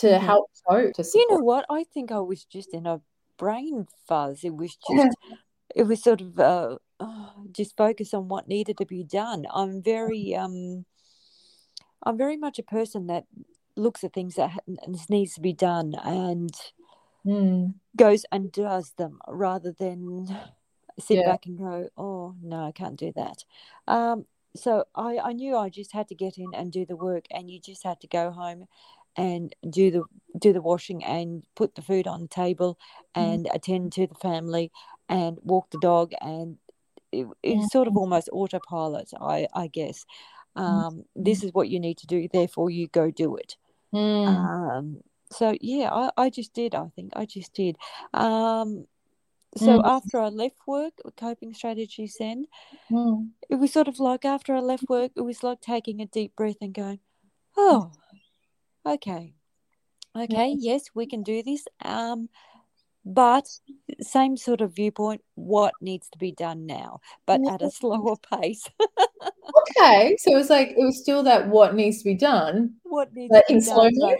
to 0.00 0.08
mm-hmm. 0.08 0.24
help 0.24 0.50
to 0.94 1.04
you 1.14 1.26
know 1.30 1.38
what 1.38 1.64
i 1.70 1.84
think 1.84 2.10
i 2.10 2.18
was 2.18 2.44
just 2.44 2.74
in 2.74 2.86
a 2.86 3.00
brain 3.38 3.86
fuzz 4.06 4.44
it 4.44 4.56
was 4.56 4.76
just 4.90 5.16
it 5.76 5.86
was 5.86 6.02
sort 6.02 6.22
of 6.22 6.40
uh, 6.40 6.76
oh, 6.98 7.32
just 7.52 7.76
focus 7.76 8.14
on 8.14 8.28
what 8.28 8.48
needed 8.48 8.78
to 8.78 8.86
be 8.86 9.04
done. 9.04 9.46
I'm 9.52 9.82
very 9.82 10.34
um, 10.34 10.84
I'm 12.02 12.16
very 12.16 12.36
much 12.36 12.58
a 12.58 12.64
person 12.64 13.06
that 13.08 13.24
looks 13.76 14.02
at 14.02 14.14
things 14.14 14.36
that 14.36 14.52
needs 15.08 15.34
to 15.34 15.40
be 15.40 15.52
done 15.52 15.94
and 16.02 16.54
mm. 17.26 17.74
goes 17.94 18.24
and 18.32 18.50
does 18.50 18.94
them 18.96 19.18
rather 19.28 19.72
than 19.78 20.26
sit 20.98 21.18
yeah. 21.18 21.30
back 21.30 21.44
and 21.44 21.58
go, 21.58 21.88
oh 21.98 22.34
no, 22.42 22.64
I 22.64 22.72
can't 22.72 22.96
do 22.98 23.12
that. 23.16 23.44
Um, 23.86 24.24
so 24.54 24.84
I, 24.94 25.18
I 25.18 25.32
knew 25.34 25.54
I 25.54 25.68
just 25.68 25.92
had 25.92 26.08
to 26.08 26.14
get 26.14 26.38
in 26.38 26.46
and 26.54 26.72
do 26.72 26.86
the 26.86 26.96
work, 26.96 27.26
and 27.30 27.50
you 27.50 27.60
just 27.60 27.84
had 27.84 28.00
to 28.00 28.06
go 28.06 28.30
home 28.30 28.64
and 29.16 29.54
do 29.68 29.90
the 29.90 30.02
do 30.38 30.52
the 30.52 30.60
washing 30.60 31.02
and 31.04 31.44
put 31.54 31.74
the 31.74 31.82
food 31.82 32.06
on 32.06 32.22
the 32.22 32.28
table 32.28 32.78
mm. 33.16 33.22
and 33.22 33.46
mm. 33.46 33.54
attend 33.54 33.92
to 33.92 34.06
the 34.06 34.14
family 34.14 34.70
and 35.08 35.38
walk 35.42 35.70
the 35.70 35.78
dog 35.80 36.12
and 36.20 36.58
it, 37.12 37.26
it's 37.42 37.60
yeah. 37.60 37.66
sort 37.72 37.88
of 37.88 37.96
almost 37.96 38.28
autopilot 38.32 39.10
i 39.20 39.46
i 39.54 39.66
guess 39.66 40.04
mm. 40.56 40.62
um, 40.62 41.04
this 41.14 41.42
is 41.42 41.52
what 41.52 41.68
you 41.68 41.80
need 41.80 41.98
to 41.98 42.06
do 42.06 42.28
therefore 42.32 42.70
you 42.70 42.88
go 42.88 43.10
do 43.10 43.36
it 43.36 43.56
mm. 43.94 44.26
um, 44.26 44.98
so 45.30 45.56
yeah 45.60 45.90
I, 45.92 46.10
I 46.16 46.30
just 46.30 46.52
did 46.52 46.74
i 46.74 46.88
think 46.94 47.12
i 47.16 47.24
just 47.24 47.54
did 47.54 47.76
um, 48.12 48.86
so 49.56 49.78
mm. 49.78 49.82
after 49.84 50.20
i 50.20 50.28
left 50.28 50.56
work 50.66 50.94
coping 51.16 51.54
strategies 51.54 52.16
then 52.18 52.46
mm. 52.90 53.28
it 53.48 53.54
was 53.54 53.72
sort 53.72 53.88
of 53.88 53.98
like 53.98 54.24
after 54.24 54.54
i 54.54 54.60
left 54.60 54.84
work 54.88 55.12
it 55.16 55.22
was 55.22 55.42
like 55.42 55.60
taking 55.60 56.00
a 56.00 56.06
deep 56.06 56.34
breath 56.36 56.58
and 56.60 56.74
going 56.74 57.00
oh 57.56 57.92
okay. 58.86 59.34
Okay 60.16 60.54
yes 60.58 60.84
we 60.94 61.06
can 61.06 61.22
do 61.22 61.42
this 61.42 61.66
um 61.84 62.28
but 63.04 63.46
same 64.00 64.36
sort 64.36 64.60
of 64.60 64.74
viewpoint 64.74 65.22
what 65.34 65.72
needs 65.80 66.08
to 66.08 66.18
be 66.18 66.32
done 66.32 66.66
now 66.66 67.00
but 67.26 67.40
at 67.48 67.62
a 67.62 67.70
slower 67.70 68.16
pace. 68.32 68.66
Okay 69.70 70.16
so 70.18 70.32
it 70.32 70.34
was 70.34 70.50
like 70.50 70.70
it 70.70 70.78
was 70.78 71.00
still 71.00 71.22
that 71.22 71.48
what 71.48 71.74
needs 71.74 71.98
to 71.98 72.04
be 72.04 72.14
done 72.14 72.74
what 72.82 73.12
needs 73.14 73.30
but 73.30 73.46
to 73.46 73.52
be 73.52 73.58
in 73.58 73.64
done, 73.64 73.92
slow 73.94 74.08
but, 74.08 74.18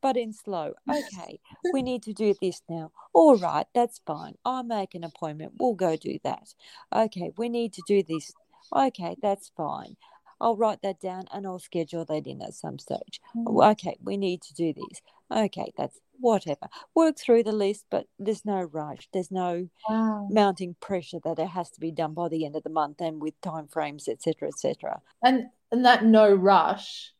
but 0.00 0.16
in 0.16 0.32
slow. 0.32 0.72
Okay 0.88 1.40
we 1.72 1.82
need 1.82 2.02
to 2.04 2.12
do 2.12 2.34
this 2.40 2.62
now. 2.68 2.92
All 3.12 3.36
right 3.36 3.66
that's 3.74 4.00
fine. 4.06 4.34
I'll 4.44 4.62
make 4.62 4.94
an 4.94 5.04
appointment. 5.04 5.52
We'll 5.58 5.74
go 5.74 5.96
do 5.96 6.18
that. 6.24 6.54
Okay 6.94 7.32
we 7.36 7.48
need 7.48 7.72
to 7.74 7.82
do 7.86 8.02
this. 8.02 8.32
Okay 8.74 9.16
that's 9.20 9.50
fine 9.56 9.96
I'll 10.40 10.56
write 10.56 10.82
that 10.82 11.00
down 11.00 11.24
and 11.32 11.46
I'll 11.46 11.58
schedule 11.58 12.04
that 12.06 12.26
in 12.26 12.42
at 12.42 12.54
some 12.54 12.78
stage. 12.78 13.20
Mm. 13.36 13.72
Okay, 13.72 13.96
we 14.02 14.16
need 14.16 14.42
to 14.42 14.54
do 14.54 14.72
this. 14.72 15.00
Okay, 15.30 15.72
that's 15.76 15.98
whatever. 16.18 16.68
Work 16.94 17.18
through 17.18 17.44
the 17.44 17.52
list, 17.52 17.86
but 17.90 18.06
there's 18.18 18.44
no 18.44 18.62
rush. 18.62 19.08
There's 19.12 19.30
no 19.30 19.68
wow. 19.88 20.28
mounting 20.30 20.76
pressure 20.80 21.18
that 21.24 21.38
it 21.38 21.48
has 21.48 21.70
to 21.72 21.80
be 21.80 21.90
done 21.90 22.14
by 22.14 22.28
the 22.28 22.44
end 22.44 22.56
of 22.56 22.62
the 22.62 22.70
month 22.70 23.00
and 23.00 23.20
with 23.20 23.40
time 23.40 23.68
frames, 23.68 24.08
etc., 24.08 24.48
etc. 24.48 25.00
And 25.22 25.46
and 25.70 25.84
that 25.84 26.04
no 26.04 26.32
rush. 26.32 27.12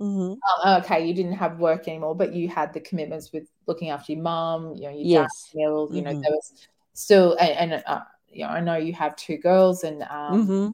Mm-hmm. 0.00 0.68
Um, 0.68 0.82
okay, 0.82 1.06
you 1.06 1.14
didn't 1.14 1.34
have 1.34 1.58
work 1.58 1.86
anymore, 1.86 2.16
but 2.16 2.34
you 2.34 2.48
had 2.48 2.72
the 2.72 2.80
commitments 2.80 3.32
with 3.32 3.48
looking 3.66 3.90
after 3.90 4.12
your 4.12 4.22
mum. 4.22 4.74
You 4.74 4.82
know, 4.82 4.90
your 4.90 5.22
yes. 5.22 5.50
dad 5.52 5.60
ill. 5.60 5.88
You 5.92 6.02
mm-hmm. 6.02 6.14
know, 6.14 6.20
there 6.20 6.30
was 6.32 6.52
still, 6.92 7.36
and, 7.38 7.72
and 7.72 7.84
uh, 7.86 8.00
you 8.28 8.44
know, 8.44 8.50
I 8.50 8.60
know 8.60 8.76
you 8.76 8.92
have 8.94 9.14
two 9.16 9.36
girls, 9.36 9.84
and 9.84 10.02
um, 10.02 10.46
mm-hmm. 10.46 10.68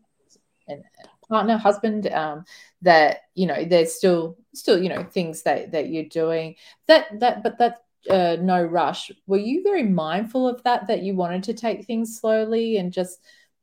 and 0.69 0.85
partner 1.29 1.57
husband 1.57 2.07
um, 2.13 2.45
that 2.83 3.23
you 3.35 3.47
know 3.47 3.65
there's 3.65 3.95
still 3.95 4.37
still 4.55 4.83
you 4.83 4.89
know 4.89 5.05
things 5.05 5.43
that 5.43 5.73
that 5.73 5.89
you're 5.89 6.05
doing. 6.05 6.57
That 6.87 7.21
that 7.21 7.43
but 7.43 7.59
that 7.59 7.85
uh, 8.11 8.37
no 8.41 8.63
rush. 8.63 9.11
Were 9.27 9.39
you 9.39 9.63
very 9.63 9.85
mindful 9.85 10.49
of 10.49 10.63
that 10.65 10.87
that 10.89 11.03
you 11.03 11.15
wanted 11.15 11.43
to 11.45 11.55
take 11.55 11.85
things 11.85 12.19
slowly 12.19 12.77
and 12.77 12.93
just 12.93 13.21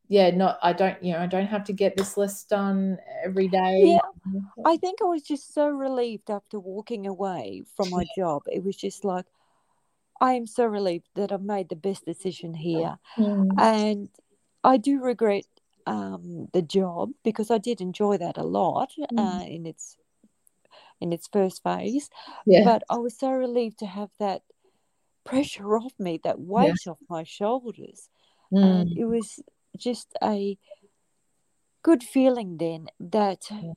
yeah 0.08 0.30
not 0.30 0.60
i 0.62 0.72
don't 0.72 1.04
you 1.04 1.12
know 1.12 1.20
i 1.20 1.26
don't 1.26 1.48
have 1.48 1.64
to 1.64 1.74
get 1.74 1.98
this 1.98 2.16
list 2.16 2.50
done 2.50 2.98
every 3.24 3.48
day? 3.48 3.82
Yeah. 3.84 4.40
I 4.66 4.78
think 4.78 5.00
i 5.02 5.06
was 5.06 5.24
just 5.24 5.54
so 5.54 5.68
relieved 5.68 6.30
after 6.30 6.60
walking 6.60 7.08
away 7.08 7.64
from 7.76 7.90
my 7.90 8.06
job. 8.18 8.44
It 8.48 8.64
was 8.64 8.76
just 8.76 9.04
like 9.04 9.26
i 10.22 10.34
am 10.34 10.48
so 10.48 10.66
relieved 10.66 11.08
that 11.16 11.32
i've 11.32 11.42
made 11.42 11.70
the 11.70 11.76
best 11.76 12.06
decision 12.06 12.54
here. 12.54 12.98
Mm. 13.18 13.50
and 13.60 14.10
i 14.64 14.78
do 14.78 15.02
regret 15.02 15.46
um, 15.86 16.48
the 16.54 16.62
job 16.62 17.12
because 17.24 17.52
I 17.52 17.58
did 17.58 17.82
enjoy 17.82 18.18
that 18.18 18.38
a 18.38 18.44
lot 18.44 18.92
mm. 19.00 19.20
uh, 19.20 19.46
in 19.46 19.66
its 19.66 19.98
in 21.02 21.14
its 21.14 21.28
first 21.32 21.64
phase. 21.64 22.10
Yeah. 22.46 22.64
But 22.64 22.84
I 22.90 22.98
was 22.98 23.18
so 23.18 23.32
relieved 23.32 23.80
to 23.80 23.86
have 23.86 24.10
that 24.20 24.42
pressure 25.24 25.78
off 25.78 25.94
me, 26.00 26.20
that 26.24 26.40
weight 26.40 26.74
yeah. 26.86 26.92
off 26.92 27.00
my 27.10 27.24
shoulders. 27.24 28.10
Mm. 28.54 28.64
And 28.64 28.98
it 28.98 29.06
was 29.06 29.40
just 29.78 30.14
a 30.24 30.58
good 31.84 32.04
feeling 32.04 32.58
then 32.58 32.88
that 33.00 33.44
yeah. 33.52 33.72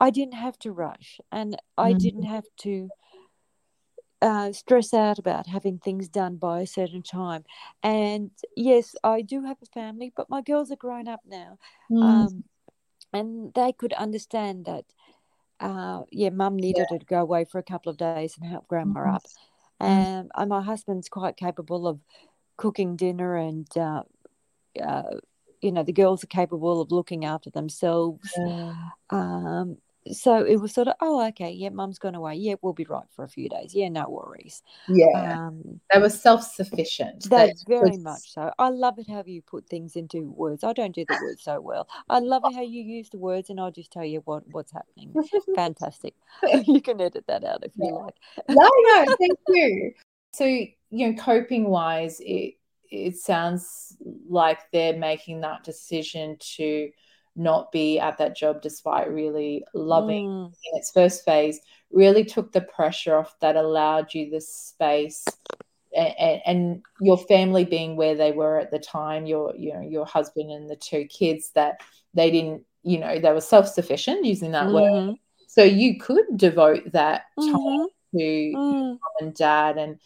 I 0.00 0.10
didn't 0.10 0.34
have 0.34 0.58
to 0.60 0.72
rush 0.72 1.20
and 1.30 1.56
I 1.78 1.92
mm. 1.92 1.98
didn't 1.98 2.24
have 2.24 2.46
to 2.62 2.88
uh, 4.22 4.52
stress 4.52 4.94
out 4.94 5.18
about 5.18 5.46
having 5.46 5.78
things 5.78 6.08
done 6.08 6.36
by 6.36 6.60
a 6.60 6.66
certain 6.66 7.02
time. 7.02 7.44
And 7.82 8.30
yes, 8.56 8.94
I 9.02 9.20
do 9.20 9.44
have 9.44 9.58
a 9.62 9.66
family, 9.66 10.12
but 10.16 10.30
my 10.30 10.40
girls 10.40 10.70
are 10.70 10.76
grown 10.76 11.08
up 11.08 11.20
now. 11.26 11.58
Mm. 11.90 12.02
Um, 12.02 12.44
and 13.12 13.52
they 13.54 13.72
could 13.72 13.92
understand 13.92 14.64
that, 14.66 14.84
uh, 15.60 16.02
yeah, 16.10 16.30
mum 16.30 16.56
needed 16.56 16.86
yeah. 16.90 16.98
to 16.98 17.04
go 17.04 17.20
away 17.20 17.44
for 17.44 17.58
a 17.58 17.64
couple 17.64 17.90
of 17.90 17.98
days 17.98 18.38
and 18.40 18.48
help 18.48 18.68
grandma 18.68 19.00
mm-hmm. 19.00 19.14
up. 19.16 19.22
Um, 19.80 20.28
and 20.36 20.48
my 20.48 20.62
husband's 20.62 21.08
quite 21.08 21.36
capable 21.36 21.88
of 21.88 21.98
cooking 22.56 22.94
dinner 22.94 23.36
and, 23.36 23.66
uh, 23.76 24.04
uh, 24.80 25.16
you 25.60 25.72
know, 25.72 25.82
the 25.82 25.92
girls 25.92 26.22
are 26.22 26.28
capable 26.28 26.80
of 26.80 26.92
looking 26.92 27.24
after 27.24 27.50
themselves. 27.50 28.30
Yeah. 28.36 28.74
Um, 29.10 29.78
so 30.10 30.44
it 30.44 30.56
was 30.56 30.72
sort 30.72 30.88
of 30.88 30.94
oh 31.00 31.26
okay 31.28 31.50
yeah 31.50 31.68
mum's 31.68 31.98
gone 31.98 32.14
away. 32.14 32.34
Yeah 32.34 32.54
we'll 32.60 32.72
be 32.72 32.84
right 32.84 33.06
for 33.14 33.24
a 33.24 33.28
few 33.28 33.48
days. 33.48 33.74
Yeah 33.74 33.88
no 33.88 34.08
worries. 34.08 34.62
Yeah. 34.88 35.46
Um, 35.46 35.80
they 35.92 36.00
were 36.00 36.08
self-sufficient. 36.08 37.28
That's 37.30 37.64
very 37.64 37.90
was... 37.90 38.00
much 38.00 38.32
so. 38.32 38.50
I 38.58 38.70
love 38.70 38.98
it 38.98 39.08
how 39.08 39.22
you 39.24 39.42
put 39.42 39.68
things 39.68 39.96
into 39.96 40.30
words. 40.30 40.64
I 40.64 40.72
don't 40.72 40.94
do 40.94 41.04
the 41.08 41.18
words 41.22 41.42
so 41.42 41.60
well. 41.60 41.88
I 42.08 42.18
love 42.18 42.42
it 42.46 42.54
how 42.54 42.62
you 42.62 42.82
use 42.82 43.10
the 43.10 43.18
words 43.18 43.50
and 43.50 43.60
i'll 43.60 43.70
just 43.70 43.92
tell 43.92 44.04
you 44.04 44.22
what 44.24 44.42
what's 44.50 44.72
happening. 44.72 45.14
Fantastic. 45.54 46.14
You 46.72 46.80
can 46.80 47.00
edit 47.00 47.24
that 47.28 47.44
out 47.44 47.64
if 47.64 47.72
you 47.76 47.92
like. 47.94 48.14
No 48.48 48.68
no 48.76 49.16
thank 49.18 49.38
you. 49.48 49.92
So 50.32 50.44
you 50.44 50.68
know 50.90 51.14
coping 51.14 51.68
wise 51.68 52.20
it 52.20 52.54
it 52.92 53.16
sounds 53.16 53.96
like 54.28 54.58
they're 54.70 54.96
making 54.96 55.40
that 55.40 55.64
decision 55.64 56.36
to 56.38 56.90
not 57.34 57.72
be 57.72 57.98
at 57.98 58.18
that 58.18 58.36
job 58.36 58.60
despite 58.60 59.10
really 59.10 59.64
loving 59.74 60.28
mm. 60.28 60.46
in 60.46 60.78
its 60.78 60.90
first 60.90 61.24
phase 61.24 61.60
really 61.90 62.24
took 62.24 62.52
the 62.52 62.60
pressure 62.60 63.16
off 63.16 63.34
that 63.40 63.56
allowed 63.56 64.12
you 64.12 64.30
the 64.30 64.40
space 64.40 65.24
and, 65.94 66.40
and, 66.46 66.82
your 67.00 67.18
family 67.18 67.64
being 67.64 67.96
where 67.96 68.14
they 68.14 68.32
were 68.32 68.58
at 68.58 68.70
the 68.70 68.78
time 68.78 69.26
your 69.26 69.54
you 69.56 69.72
know 69.74 69.80
your 69.80 70.06
husband 70.06 70.50
and 70.50 70.70
the 70.70 70.76
two 70.76 71.04
kids 71.06 71.50
that 71.54 71.80
they 72.14 72.30
didn't 72.30 72.64
you 72.82 72.98
know 72.98 73.18
they 73.18 73.32
were 73.32 73.40
self-sufficient 73.40 74.24
using 74.24 74.52
that 74.52 74.66
mm 74.66 74.72
word 74.72 74.92
mm-hmm. 74.92 75.12
so 75.46 75.62
you 75.62 75.98
could 75.98 76.24
devote 76.36 76.90
that 76.92 77.24
time 77.38 77.48
mm-hmm. 77.48 78.18
to 78.18 78.52
mm. 78.56 78.88
mom 78.88 78.98
and 79.20 79.34
dad 79.34 79.76
and 79.76 79.98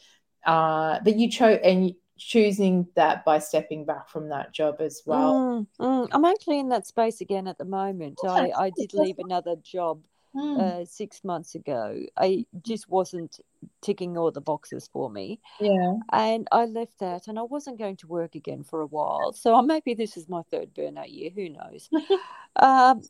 uh 0.45 0.99
but 1.05 1.17
you 1.17 1.31
chose 1.31 1.59
and 1.63 1.95
choosing 2.17 2.87
that 2.95 3.25
by 3.25 3.39
stepping 3.39 3.85
back 3.85 4.09
from 4.09 4.29
that 4.31 4.53
job 4.53 4.81
as 4.81 5.03
well. 5.05 5.67
Mm, 5.81 5.85
mm. 5.85 6.09
I'm 6.13 6.25
actually 6.25 6.59
in 6.59 6.71
that 6.71 6.87
space 6.87 7.21
again 7.21 7.47
at 7.47 7.59
the 7.59 7.65
moment. 7.65 8.19
I, 8.25 8.51
I 8.57 8.71
did 8.77 8.95
leave 8.95 9.19
another 9.19 9.57
job 9.57 10.03
mm. 10.35 10.61
uh, 10.61 10.85
six 10.85 11.25
months 11.25 11.55
ago. 11.55 12.01
I 12.17 12.47
just 12.63 12.89
wasn't 12.89 13.41
ticking 13.83 14.17
all 14.17 14.31
the 14.31 14.41
boxes 14.41 14.89
for 14.93 15.11
me. 15.11 15.41
Yeah. 15.61 15.95
And 16.13 16.47
I 16.53 16.67
left 16.67 16.99
that 17.01 17.29
and 17.29 17.39
I 17.39 17.43
wasn't 17.43 17.79
going 17.79 17.97
to 17.97 18.07
work 18.07 18.35
again 18.35 18.65
for 18.65 18.81
a 18.81 18.87
while. 18.87 19.33
So 19.33 19.61
maybe 19.63 19.95
this 19.95 20.17
is 20.17 20.29
my 20.29 20.43
third 20.51 20.75
burnout 20.75 21.13
year. 21.13 21.31
Who 21.35 21.51
knows? 21.51 21.89
um, 22.57 23.03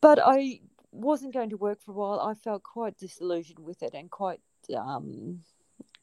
but 0.00 0.18
I 0.22 0.60
wasn't 0.92 1.34
going 1.34 1.50
to 1.50 1.56
work 1.56 1.80
for 1.82 1.92
a 1.92 1.94
while. 1.94 2.20
I 2.20 2.34
felt 2.34 2.62
quite 2.62 2.96
disillusioned 2.98 3.58
with 3.58 3.82
it 3.82 3.94
and 3.94 4.10
quite 4.10 4.40
um, 4.76 5.40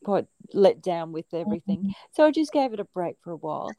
quite 0.06 0.28
let 0.54 0.82
down 0.84 1.12
with 1.12 1.26
everything. 1.34 1.80
Mm-hmm. 1.80 1.90
So 2.14 2.26
I 2.26 2.32
just 2.32 2.54
gave 2.54 2.74
it 2.74 2.80
a 2.80 2.86
break 2.86 3.18
for 3.24 3.32
a 3.32 3.38
while. 3.38 3.72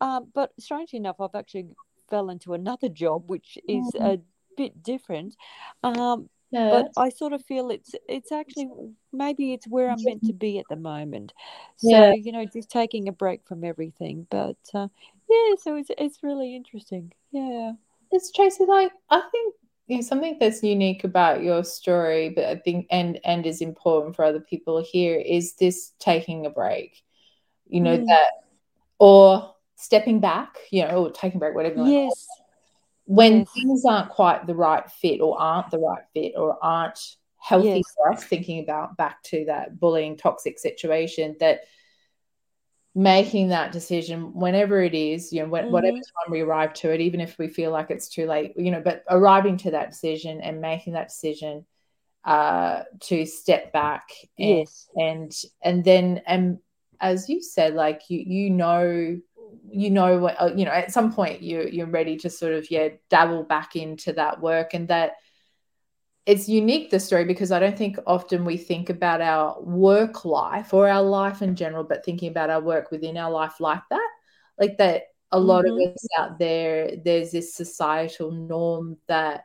Um, 0.00 0.28
but 0.34 0.50
strangely 0.58 0.96
enough, 0.96 1.20
I've 1.20 1.34
actually 1.34 1.66
fell 2.08 2.30
into 2.30 2.54
another 2.54 2.88
job, 2.88 3.24
which 3.28 3.58
is 3.68 3.86
mm-hmm. 3.94 4.04
a 4.04 4.18
bit 4.56 4.82
different. 4.82 5.36
Um, 5.82 6.30
yeah. 6.50 6.70
But 6.70 6.92
I 6.96 7.08
sort 7.10 7.32
of 7.32 7.44
feel 7.44 7.70
it's 7.70 7.94
it's 8.08 8.30
actually 8.30 8.70
maybe 9.12 9.52
it's 9.52 9.66
where 9.66 9.90
I'm 9.90 10.02
meant 10.04 10.24
to 10.26 10.32
be 10.32 10.58
at 10.58 10.66
the 10.70 10.76
moment. 10.76 11.32
So 11.76 11.90
yeah. 11.90 12.12
you 12.12 12.30
know, 12.32 12.44
just 12.44 12.70
taking 12.70 13.08
a 13.08 13.12
break 13.12 13.40
from 13.44 13.64
everything. 13.64 14.26
But 14.30 14.56
uh, 14.72 14.88
yeah, 15.28 15.54
so 15.60 15.76
it's 15.76 15.90
it's 15.98 16.22
really 16.22 16.54
interesting. 16.54 17.12
Yeah, 17.32 17.72
it's 18.12 18.30
Tracy. 18.30 18.66
Like 18.66 18.92
I 19.10 19.20
think 19.32 19.54
something 20.02 20.38
that's 20.40 20.62
unique 20.62 21.04
about 21.04 21.42
your 21.42 21.64
story, 21.64 22.30
but 22.30 22.44
I 22.44 22.56
think 22.56 22.86
and 22.90 23.18
and 23.24 23.46
is 23.46 23.60
important 23.60 24.16
for 24.16 24.24
other 24.24 24.40
people 24.40 24.82
here 24.82 25.16
is 25.18 25.54
this 25.56 25.92
taking 25.98 26.46
a 26.46 26.50
break. 26.50 27.02
You 27.66 27.80
know 27.80 27.98
mm. 27.98 28.06
that 28.06 28.30
or 28.98 29.54
stepping 29.76 30.20
back. 30.20 30.56
You 30.70 30.86
know, 30.86 31.06
or 31.06 31.12
taking 31.12 31.36
a 31.36 31.40
break, 31.40 31.54
whatever. 31.54 31.84
Yes. 31.84 32.26
Like 32.28 32.44
when 33.06 33.38
yes. 33.40 33.50
things 33.52 33.84
aren't 33.84 34.10
quite 34.10 34.46
the 34.46 34.54
right 34.54 34.90
fit 34.90 35.20
or 35.20 35.38
aren't 35.40 35.70
the 35.70 35.78
right 35.78 36.04
fit 36.14 36.32
or 36.36 36.56
aren't 36.62 37.16
healthy 37.38 37.68
yes. 37.68 37.94
for 37.96 38.12
us 38.12 38.24
thinking 38.24 38.62
about 38.62 38.96
back 38.96 39.22
to 39.24 39.44
that 39.44 39.78
bullying 39.78 40.16
toxic 40.16 40.58
situation 40.58 41.36
that 41.40 41.60
making 42.94 43.48
that 43.48 43.72
decision 43.72 44.32
whenever 44.34 44.80
it 44.80 44.94
is 44.94 45.32
you 45.32 45.42
know 45.42 45.48
when, 45.48 45.64
mm-hmm. 45.64 45.72
whatever 45.72 45.96
time 45.96 46.30
we 46.30 46.40
arrive 46.40 46.72
to 46.72 46.92
it 46.92 47.00
even 47.00 47.20
if 47.20 47.36
we 47.38 47.48
feel 47.48 47.72
like 47.72 47.90
it's 47.90 48.08
too 48.08 48.26
late 48.26 48.52
you 48.56 48.70
know 48.70 48.80
but 48.80 49.02
arriving 49.10 49.56
to 49.56 49.72
that 49.72 49.90
decision 49.90 50.40
and 50.40 50.60
making 50.60 50.92
that 50.92 51.08
decision 51.08 51.64
uh 52.24 52.84
to 53.00 53.26
step 53.26 53.72
back 53.72 54.10
and, 54.38 54.58
yes 54.58 54.88
and 54.96 55.32
and 55.62 55.84
then 55.84 56.22
and 56.26 56.58
as 57.00 57.28
you 57.28 57.42
said 57.42 57.74
like 57.74 58.02
you 58.08 58.20
you 58.20 58.48
know 58.48 59.18
you 59.68 59.90
know 59.90 60.18
what 60.18 60.40
uh, 60.40 60.52
you 60.54 60.64
know 60.64 60.70
at 60.70 60.92
some 60.92 61.12
point 61.12 61.42
you 61.42 61.68
you're 61.70 61.86
ready 61.86 62.16
to 62.16 62.30
sort 62.30 62.52
of 62.52 62.70
yeah 62.70 62.88
dabble 63.10 63.42
back 63.42 63.74
into 63.74 64.12
that 64.12 64.40
work 64.40 64.72
and 64.72 64.86
that 64.86 65.14
it's 66.26 66.48
unique 66.48 66.90
the 66.90 66.98
story 66.98 67.24
because 67.24 67.52
I 67.52 67.58
don't 67.58 67.76
think 67.76 67.98
often 68.06 68.44
we 68.44 68.56
think 68.56 68.88
about 68.88 69.20
our 69.20 69.60
work 69.60 70.24
life 70.24 70.72
or 70.72 70.88
our 70.88 71.02
life 71.02 71.42
in 71.42 71.54
general, 71.54 71.84
but 71.84 72.04
thinking 72.04 72.30
about 72.30 72.50
our 72.50 72.62
work 72.62 72.90
within 72.90 73.18
our 73.18 73.30
life 73.30 73.60
like 73.60 73.82
that, 73.90 74.10
like 74.58 74.78
that. 74.78 75.04
A 75.32 75.38
lot 75.38 75.64
mm-hmm. 75.64 75.88
of 75.88 75.94
us 75.94 76.06
out 76.16 76.38
there, 76.38 76.92
there's 77.04 77.32
this 77.32 77.54
societal 77.54 78.30
norm 78.30 78.98
that 79.08 79.44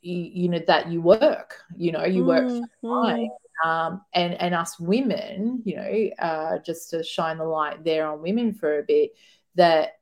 you, 0.00 0.16
you 0.16 0.48
know 0.48 0.60
that 0.66 0.92
you 0.92 1.02
work, 1.02 1.56
you 1.76 1.92
know, 1.92 2.04
you 2.04 2.24
work 2.24 2.44
mm-hmm. 2.44 3.26
Um, 3.64 4.02
and 4.12 4.34
and 4.34 4.54
us 4.54 4.80
women, 4.80 5.62
you 5.64 5.76
know, 5.76 6.10
uh, 6.18 6.58
just 6.64 6.90
to 6.90 7.04
shine 7.04 7.38
the 7.38 7.44
light 7.44 7.84
there 7.84 8.06
on 8.08 8.22
women 8.22 8.54
for 8.54 8.78
a 8.78 8.82
bit, 8.82 9.12
that 9.54 9.98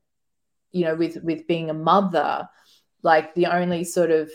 you 0.71 0.85
know, 0.85 0.95
with 0.95 1.17
with 1.23 1.47
being 1.47 1.69
a 1.69 1.75
mother, 1.75 2.49
like 3.03 3.35
the 3.35 3.47
only 3.47 3.85
sort 3.85 4.11
of 4.11 4.31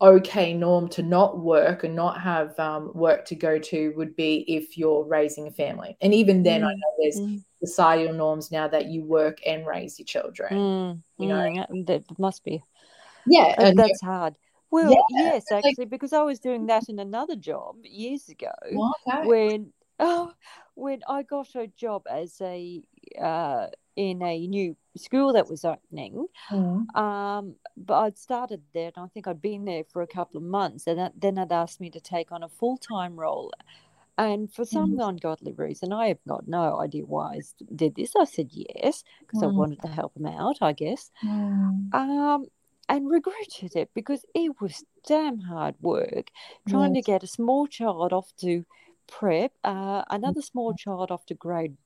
okay 0.00 0.54
norm 0.54 0.88
to 0.88 1.02
not 1.02 1.40
work 1.40 1.82
and 1.82 1.96
not 1.96 2.20
have 2.20 2.58
um, 2.60 2.92
work 2.94 3.24
to 3.24 3.34
go 3.34 3.58
to 3.58 3.92
would 3.96 4.14
be 4.14 4.44
if 4.46 4.78
you're 4.78 5.04
raising 5.04 5.48
a 5.48 5.50
family. 5.50 5.96
And 6.00 6.14
even 6.14 6.42
then, 6.42 6.62
mm. 6.62 6.66
I 6.66 6.74
know 6.74 6.92
there's 6.98 7.20
mm. 7.20 7.42
societal 7.64 8.14
norms 8.14 8.52
now 8.52 8.68
that 8.68 8.86
you 8.86 9.02
work 9.02 9.38
and 9.44 9.66
raise 9.66 9.98
your 9.98 10.06
children. 10.06 10.52
Mm. 10.52 11.02
You 11.18 11.28
know, 11.28 11.66
mm. 11.70 11.86
that 11.86 12.04
must 12.18 12.44
be. 12.44 12.62
Yeah, 13.26 13.54
and 13.58 13.78
that's 13.78 14.00
hard. 14.00 14.36
Well, 14.70 14.90
yeah, 14.90 15.32
yes, 15.32 15.44
actually, 15.50 15.74
like, 15.78 15.90
because 15.90 16.12
I 16.12 16.22
was 16.22 16.38
doing 16.38 16.66
that 16.66 16.88
in 16.88 16.98
another 16.98 17.36
job 17.36 17.76
years 17.82 18.28
ago 18.28 18.52
okay. 18.64 19.26
when 19.26 19.72
oh, 19.98 20.32
when 20.74 21.00
I 21.08 21.22
got 21.22 21.54
a 21.54 21.66
job 21.68 22.02
as 22.08 22.40
a 22.40 22.82
uh, 23.20 23.66
in 23.96 24.22
a 24.22 24.46
new 24.46 24.76
school 24.98 25.32
that 25.32 25.48
was 25.48 25.64
opening. 25.64 26.26
Mm. 26.50 26.94
Um, 26.96 27.54
but 27.76 27.98
I'd 28.00 28.18
started 28.18 28.62
there, 28.74 28.90
and 28.94 29.04
I 29.04 29.08
think 29.08 29.26
I'd 29.26 29.42
been 29.42 29.64
there 29.64 29.84
for 29.84 30.02
a 30.02 30.06
couple 30.06 30.38
of 30.38 30.44
months, 30.44 30.86
and 30.86 30.98
that, 30.98 31.12
then 31.16 31.36
they'd 31.36 31.52
asked 31.52 31.80
me 31.80 31.90
to 31.90 32.00
take 32.00 32.32
on 32.32 32.42
a 32.42 32.48
full 32.48 32.76
time 32.76 33.18
role. 33.18 33.52
And 34.16 34.52
for 34.52 34.64
some 34.64 34.96
mm. 34.96 35.08
ungodly 35.08 35.52
reason, 35.52 35.92
I 35.92 36.08
have 36.08 36.18
got 36.26 36.48
no 36.48 36.80
idea 36.80 37.04
why 37.06 37.34
I 37.34 37.40
did 37.74 37.94
this. 37.94 38.14
I 38.18 38.24
said 38.24 38.50
yes 38.50 39.04
because 39.20 39.42
mm. 39.42 39.44
I 39.44 39.50
wanted 39.52 39.80
to 39.82 39.88
help 39.88 40.14
them 40.14 40.26
out, 40.26 40.56
I 40.60 40.72
guess. 40.72 41.12
Mm. 41.24 41.94
Um, 41.94 42.46
and 42.88 43.10
regretted 43.10 43.76
it 43.76 43.90
because 43.94 44.24
it 44.34 44.60
was 44.60 44.82
damn 45.06 45.38
hard 45.38 45.76
work 45.80 46.30
trying 46.68 46.94
yes. 46.94 47.04
to 47.04 47.10
get 47.12 47.22
a 47.22 47.26
small 47.26 47.66
child 47.66 48.12
off 48.12 48.32
to 48.40 48.64
prep, 49.06 49.52
uh, 49.64 50.02
another 50.10 50.42
small 50.42 50.74
child 50.74 51.10
off 51.10 51.24
to 51.26 51.34
grade 51.34 51.76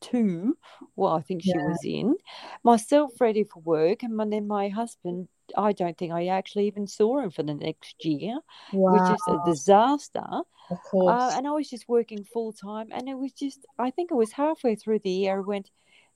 two, 0.00 0.56
well, 0.96 1.12
I 1.12 1.22
think 1.22 1.42
she 1.42 1.50
yeah. 1.50 1.66
was 1.66 1.80
in, 1.84 2.16
myself 2.62 3.12
ready 3.20 3.44
for 3.44 3.60
work, 3.60 4.02
and 4.02 4.18
then 4.32 4.46
my 4.46 4.68
husband. 4.68 5.28
I 5.58 5.72
don't 5.72 5.96
think 5.98 6.10
I 6.10 6.28
actually 6.28 6.66
even 6.68 6.86
saw 6.86 7.18
him 7.18 7.30
for 7.30 7.42
the 7.42 7.52
next 7.52 8.02
year, 8.02 8.38
wow. 8.72 8.92
which 8.92 9.14
is 9.14 9.22
a 9.28 9.38
disaster. 9.44 10.24
Of 10.70 10.78
course. 10.90 11.12
Uh, 11.12 11.36
and 11.36 11.46
I 11.46 11.50
was 11.50 11.68
just 11.68 11.86
working 11.86 12.24
full 12.24 12.54
time, 12.54 12.88
and 12.90 13.10
it 13.10 13.18
was 13.18 13.32
just, 13.32 13.60
I 13.78 13.90
think 13.90 14.10
it 14.10 14.14
was 14.14 14.32
halfway 14.32 14.74
through 14.74 15.00
the 15.00 15.10
year, 15.10 15.36
I 15.36 15.40
went, 15.40 15.70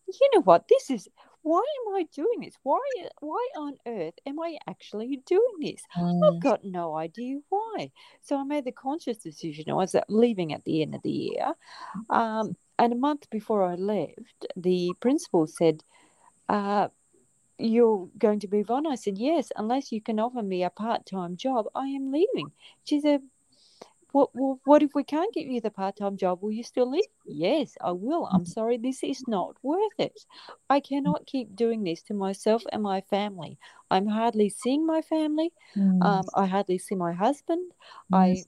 you 0.06 0.30
know 0.34 0.40
what, 0.40 0.64
this 0.68 0.90
is 0.90 1.08
why 1.42 1.62
am 1.86 1.94
I 1.94 2.06
doing 2.14 2.40
this? 2.40 2.54
Why 2.62 2.80
why 3.20 3.48
on 3.56 3.76
earth 3.86 4.14
am 4.26 4.40
I 4.40 4.58
actually 4.68 5.22
doing 5.26 5.56
this? 5.60 5.80
Mm. 5.96 6.20
I've 6.26 6.42
got 6.42 6.64
no 6.64 6.96
idea 6.96 7.38
why. 7.48 7.90
So 8.22 8.36
I 8.36 8.44
made 8.44 8.64
the 8.64 8.72
conscious 8.72 9.18
decision. 9.18 9.70
I 9.70 9.74
was 9.74 9.94
leaving 10.08 10.52
at 10.52 10.64
the 10.64 10.82
end 10.82 10.94
of 10.94 11.02
the 11.02 11.10
year. 11.10 11.52
Um, 12.10 12.56
and 12.78 12.92
a 12.92 12.96
month 12.96 13.28
before 13.30 13.62
I 13.62 13.74
left, 13.74 14.46
the 14.56 14.92
principal 15.00 15.46
said, 15.46 15.82
uh, 16.48 16.88
You're 17.58 18.08
going 18.18 18.40
to 18.40 18.48
move 18.50 18.70
on? 18.70 18.86
I 18.86 18.94
said, 18.94 19.18
Yes, 19.18 19.50
unless 19.56 19.92
you 19.92 20.00
can 20.00 20.20
offer 20.20 20.42
me 20.42 20.62
a 20.64 20.70
part 20.70 21.06
time 21.06 21.36
job, 21.36 21.66
I 21.74 21.86
am 21.88 22.12
leaving. 22.12 22.52
She 22.84 23.00
said, 23.00 23.22
what, 24.12 24.30
well, 24.34 24.58
what 24.64 24.82
if 24.82 24.94
we 24.94 25.04
can't 25.04 25.34
get 25.34 25.46
you 25.46 25.60
the 25.60 25.70
part 25.70 25.96
time 25.96 26.16
job? 26.16 26.42
Will 26.42 26.52
you 26.52 26.62
still 26.62 26.90
leave? 26.90 27.04
Yes, 27.26 27.76
I 27.80 27.92
will. 27.92 28.26
I'm 28.26 28.46
sorry, 28.46 28.78
this 28.78 29.02
is 29.02 29.22
not 29.28 29.56
worth 29.62 29.98
it. 29.98 30.24
I 30.70 30.80
cannot 30.80 31.26
keep 31.26 31.54
doing 31.54 31.84
this 31.84 32.02
to 32.04 32.14
myself 32.14 32.62
and 32.72 32.82
my 32.82 33.02
family. 33.02 33.58
I'm 33.90 34.06
hardly 34.06 34.48
seeing 34.48 34.86
my 34.86 35.02
family. 35.02 35.52
Mm. 35.76 36.02
Um, 36.04 36.24
I 36.34 36.46
hardly 36.46 36.78
see 36.78 36.94
my 36.94 37.12
husband. 37.12 37.72
I 38.12 38.44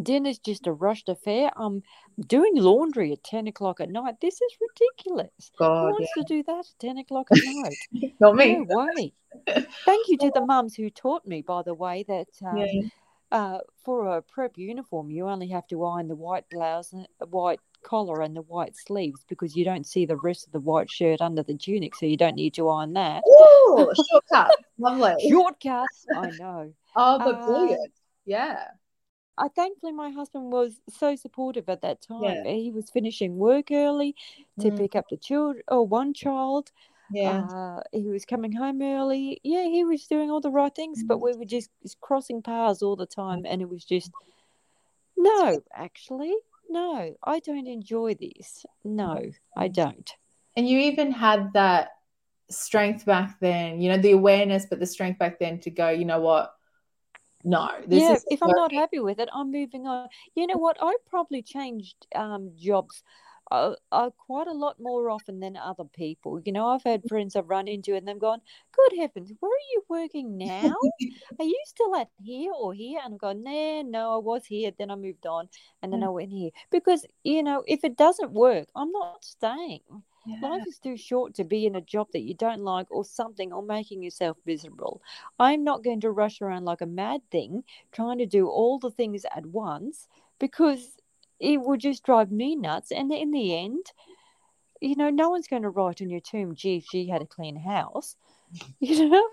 dinner's 0.00 0.38
just 0.38 0.66
a 0.66 0.72
rushed 0.72 1.08
affair. 1.08 1.50
I'm 1.56 1.82
doing 2.26 2.52
laundry 2.56 3.12
at 3.12 3.24
10 3.24 3.48
o'clock 3.48 3.80
at 3.80 3.90
night. 3.90 4.16
This 4.20 4.40
is 4.40 4.56
ridiculous. 4.60 5.50
God, 5.58 5.68
Who 5.68 5.92
wants 5.92 6.10
yeah. 6.16 6.22
to 6.22 6.28
do 6.28 6.42
that 6.44 6.60
at 6.60 6.78
10 6.80 6.98
o'clock 6.98 7.28
at 7.32 7.38
night? 7.44 8.12
Not 8.20 8.36
me. 8.36 8.64
No 8.68 8.86
way. 8.96 9.12
Thank 9.46 10.08
you 10.08 10.16
to 10.18 10.30
the 10.34 10.44
mums 10.44 10.74
who 10.74 10.90
taught 10.90 11.26
me, 11.26 11.42
by 11.42 11.62
the 11.62 11.74
way, 11.74 12.04
that 12.08 12.28
um, 12.46 12.58
yeah. 12.58 12.82
uh, 13.30 13.58
for 13.84 14.16
a 14.16 14.22
prep 14.22 14.56
uniform, 14.56 15.10
you 15.10 15.28
only 15.28 15.48
have 15.48 15.66
to 15.68 15.84
iron 15.84 16.08
the 16.08 16.16
white 16.16 16.44
blouse, 16.50 16.92
and 16.92 17.06
white 17.30 17.60
collar, 17.82 18.22
and 18.22 18.36
the 18.36 18.42
white 18.42 18.76
sleeves 18.76 19.24
because 19.28 19.56
you 19.56 19.64
don't 19.64 19.86
see 19.86 20.06
the 20.06 20.16
rest 20.16 20.46
of 20.46 20.52
the 20.52 20.60
white 20.60 20.90
shirt 20.90 21.20
under 21.20 21.42
the 21.42 21.56
tunic, 21.56 21.94
so 21.96 22.06
you 22.06 22.16
don't 22.16 22.36
need 22.36 22.54
to 22.54 22.68
iron 22.68 22.92
that. 22.92 23.22
Oh, 23.26 23.92
shortcut. 24.10 24.56
Lovely. 24.78 25.28
Shortcuts. 25.28 26.06
I 26.14 26.30
know. 26.38 26.72
Oh, 26.94 27.18
but 27.18 27.34
uh, 27.36 27.46
brilliant. 27.46 27.92
Yeah. 28.24 28.64
I 29.38 29.48
thankfully 29.48 29.92
my 29.92 30.10
husband 30.10 30.52
was 30.52 30.80
so 30.88 31.16
supportive 31.16 31.68
at 31.68 31.82
that 31.82 32.02
time. 32.02 32.22
Yeah. 32.44 32.52
He 32.52 32.70
was 32.70 32.90
finishing 32.90 33.36
work 33.36 33.70
early 33.70 34.14
to 34.60 34.70
mm. 34.70 34.76
pick 34.76 34.94
up 34.94 35.06
the 35.08 35.16
children 35.16 35.62
or 35.68 35.86
one 35.86 36.12
child. 36.12 36.70
Yeah. 37.10 37.44
Uh, 37.44 37.80
he 37.92 38.08
was 38.08 38.24
coming 38.24 38.52
home 38.52 38.80
early. 38.82 39.40
Yeah, 39.42 39.64
he 39.64 39.84
was 39.84 40.06
doing 40.06 40.30
all 40.30 40.40
the 40.40 40.50
right 40.50 40.74
things, 40.74 41.02
mm. 41.02 41.08
but 41.08 41.18
we 41.18 41.34
were 41.34 41.44
just 41.44 41.70
crossing 42.00 42.42
paths 42.42 42.82
all 42.82 42.96
the 42.96 43.06
time 43.06 43.44
and 43.46 43.62
it 43.62 43.68
was 43.68 43.84
just 43.84 44.10
no, 45.16 45.60
actually, 45.74 46.34
no, 46.68 47.14
I 47.22 47.38
don't 47.40 47.66
enjoy 47.66 48.14
this. 48.14 48.64
No, 48.84 49.22
I 49.56 49.68
don't. 49.68 50.10
And 50.56 50.68
you 50.68 50.78
even 50.80 51.12
had 51.12 51.52
that 51.52 51.90
strength 52.50 53.06
back 53.06 53.38
then, 53.40 53.80
you 53.80 53.88
know, 53.88 53.98
the 53.98 54.12
awareness, 54.12 54.66
but 54.68 54.80
the 54.80 54.86
strength 54.86 55.18
back 55.18 55.38
then 55.38 55.60
to 55.60 55.70
go, 55.70 55.90
you 55.90 56.04
know 56.04 56.20
what, 56.20 56.54
no. 57.44 57.70
yeah, 57.88 58.16
if 58.28 58.42
I'm 58.42 58.50
not 58.50 58.72
happy 58.72 59.00
with 59.00 59.18
it, 59.18 59.28
I'm 59.32 59.50
moving 59.50 59.86
on. 59.86 60.08
You 60.34 60.46
know 60.46 60.58
what? 60.58 60.76
I 60.80 60.94
probably 61.08 61.42
changed 61.42 62.06
um, 62.14 62.52
jobs 62.56 63.02
uh, 63.52 63.74
uh, 63.92 64.08
quite 64.16 64.46
a 64.46 64.52
lot 64.52 64.76
more 64.80 65.10
often 65.10 65.38
than 65.38 65.56
other 65.58 65.84
people. 65.84 66.40
You 66.44 66.52
know, 66.52 66.68
I've 66.68 66.82
had 66.82 67.02
friends 67.06 67.36
I've 67.36 67.50
run 67.50 67.68
into 67.68 67.94
and 67.94 68.08
they've 68.08 68.18
gone, 68.18 68.40
Good 68.74 68.98
heavens, 68.98 69.30
where 69.40 69.52
are 69.52 69.68
you 69.72 69.84
working 69.90 70.38
now? 70.38 70.74
are 71.38 71.44
you 71.44 71.60
still 71.66 71.94
at 71.96 72.08
here 72.22 72.52
or 72.58 72.72
here? 72.72 73.00
And 73.04 73.14
I've 73.14 73.20
gone, 73.20 73.44
Nah, 73.44 73.82
no, 73.82 74.14
I 74.14 74.18
was 74.18 74.46
here. 74.46 74.70
Then 74.78 74.90
I 74.90 74.94
moved 74.94 75.26
on 75.26 75.48
and 75.82 75.92
then 75.92 76.00
mm. 76.00 76.06
I 76.06 76.08
went 76.08 76.32
here. 76.32 76.50
Because, 76.70 77.04
you 77.24 77.42
know, 77.42 77.62
if 77.66 77.84
it 77.84 77.96
doesn't 77.96 78.32
work, 78.32 78.68
I'm 78.74 78.90
not 78.90 79.22
staying. 79.22 79.80
Yeah. 80.24 80.38
Life 80.40 80.66
is 80.66 80.78
too 80.78 80.96
short 80.96 81.34
to 81.34 81.44
be 81.44 81.66
in 81.66 81.74
a 81.76 81.80
job 81.80 82.08
that 82.12 82.22
you 82.22 82.34
don't 82.34 82.62
like 82.62 82.86
or 82.90 83.04
something 83.04 83.52
or 83.52 83.62
making 83.62 84.02
yourself 84.02 84.36
miserable. 84.46 85.02
I'm 85.38 85.64
not 85.64 85.82
going 85.84 86.00
to 86.00 86.10
rush 86.10 86.40
around 86.40 86.64
like 86.64 86.80
a 86.80 86.86
mad 86.86 87.22
thing 87.30 87.64
trying 87.92 88.18
to 88.18 88.26
do 88.26 88.48
all 88.48 88.78
the 88.78 88.90
things 88.90 89.24
at 89.34 89.46
once 89.46 90.08
because 90.38 90.96
it 91.40 91.60
would 91.60 91.80
just 91.80 92.04
drive 92.04 92.30
me 92.30 92.54
nuts. 92.56 92.92
And 92.92 93.12
in 93.12 93.30
the 93.32 93.56
end, 93.56 93.92
you 94.80 94.96
know, 94.96 95.10
no 95.10 95.30
one's 95.30 95.48
going 95.48 95.62
to 95.62 95.70
write 95.70 96.02
on 96.02 96.10
your 96.10 96.20
tomb, 96.20 96.54
gee, 96.54 96.76
if 96.76 96.84
she 96.86 97.08
had 97.08 97.22
a 97.22 97.26
clean 97.26 97.56
house, 97.56 98.16
you 98.80 99.08
know? 99.08 99.28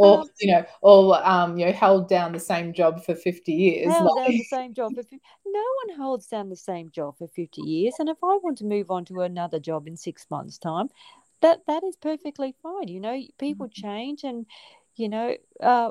Or 0.00 0.20
um, 0.20 0.28
you 0.40 0.50
know, 0.50 0.64
or 0.80 1.28
um, 1.28 1.58
you 1.58 1.66
know, 1.66 1.72
held 1.72 2.08
down 2.08 2.32
the 2.32 2.40
same 2.40 2.72
job 2.72 3.04
for 3.04 3.14
fifty 3.14 3.52
years. 3.52 3.92
Held 3.92 4.16
like... 4.16 4.28
down 4.28 4.32
the 4.32 4.44
same 4.44 4.74
job 4.74 4.94
for 4.94 5.02
50... 5.02 5.20
no 5.46 5.64
one 5.84 5.96
holds 5.98 6.26
down 6.26 6.48
the 6.48 6.56
same 6.56 6.90
job 6.90 7.18
for 7.18 7.28
fifty 7.28 7.60
years. 7.60 7.94
And 7.98 8.08
if 8.08 8.16
I 8.22 8.38
want 8.42 8.58
to 8.58 8.64
move 8.64 8.90
on 8.90 9.04
to 9.06 9.20
another 9.20 9.60
job 9.60 9.86
in 9.86 9.96
six 9.96 10.26
months' 10.30 10.56
time, 10.56 10.88
that 11.42 11.60
that 11.66 11.84
is 11.84 11.96
perfectly 11.96 12.54
fine. 12.62 12.88
You 12.88 13.00
know, 13.00 13.20
people 13.38 13.66
mm-hmm. 13.66 13.86
change, 13.86 14.24
and 14.24 14.46
you 14.96 15.10
know, 15.10 15.36
uh, 15.62 15.90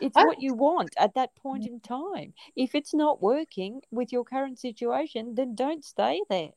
it's 0.00 0.16
what 0.16 0.40
you 0.40 0.54
want 0.54 0.94
at 0.98 1.14
that 1.14 1.36
point 1.36 1.66
in 1.66 1.80
time. 1.80 2.32
If 2.56 2.74
it's 2.74 2.94
not 2.94 3.22
working 3.22 3.82
with 3.90 4.12
your 4.12 4.24
current 4.24 4.58
situation, 4.58 5.34
then 5.34 5.54
don't 5.54 5.84
stay 5.84 6.22
there. 6.30 6.52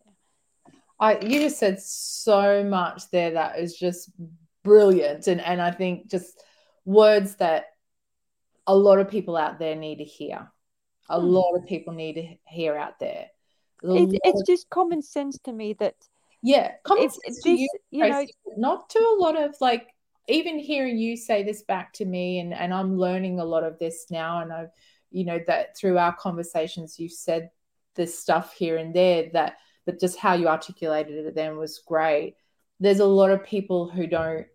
I 0.97 1.19
you 1.19 1.41
just 1.41 1.59
said 1.59 1.81
so 1.81 2.63
much 2.63 3.09
there 3.11 3.31
that 3.31 3.59
is 3.59 3.77
just 3.77 4.11
brilliant, 4.63 5.27
and 5.27 5.41
and 5.41 5.61
I 5.61 5.71
think 5.71 6.09
just 6.09 6.41
words 6.85 7.35
that 7.35 7.65
a 8.67 8.75
lot 8.75 8.99
of 8.99 9.09
people 9.09 9.35
out 9.35 9.59
there 9.59 9.75
need 9.75 9.97
to 9.97 10.03
hear. 10.03 10.51
A 11.09 11.19
hmm. 11.19 11.25
lot 11.25 11.55
of 11.55 11.65
people 11.65 11.93
need 11.93 12.13
to 12.13 12.27
hear 12.45 12.77
out 12.77 12.99
there. 12.99 13.27
It, 13.81 14.19
it's 14.23 14.43
just 14.45 14.69
common 14.69 15.01
sense 15.01 15.39
to 15.45 15.53
me 15.53 15.73
that 15.79 15.95
yeah, 16.41 16.73
common 16.83 17.05
it's, 17.05 17.17
sense 17.25 17.43
this, 17.43 17.59
you, 17.59 17.69
you 17.91 18.07
know, 18.07 18.25
not 18.57 18.89
to 18.89 18.99
a 18.99 19.15
lot 19.17 19.41
of 19.41 19.55
like 19.61 19.87
even 20.27 20.59
hearing 20.59 20.97
you 20.97 21.15
say 21.15 21.43
this 21.43 21.63
back 21.63 21.93
to 21.93 22.05
me, 22.05 22.39
and 22.39 22.53
and 22.53 22.73
I'm 22.73 22.97
learning 22.97 23.39
a 23.39 23.45
lot 23.45 23.63
of 23.63 23.79
this 23.79 24.07
now, 24.11 24.41
and 24.41 24.51
I've 24.51 24.71
you 25.11 25.25
know 25.25 25.39
that 25.47 25.77
through 25.77 25.97
our 25.97 26.15
conversations 26.15 26.99
you've 26.99 27.11
said 27.11 27.49
this 27.95 28.19
stuff 28.19 28.53
here 28.53 28.77
and 28.77 28.93
there 28.93 29.29
that 29.33 29.57
but 29.85 29.99
just 29.99 30.19
how 30.19 30.33
you 30.33 30.47
articulated 30.47 31.25
it 31.25 31.35
then 31.35 31.57
was 31.57 31.81
great. 31.85 32.35
There's 32.79 32.99
a 32.99 33.05
lot 33.05 33.31
of 33.31 33.43
people 33.43 33.89
who 33.89 34.07
don't 34.07 34.45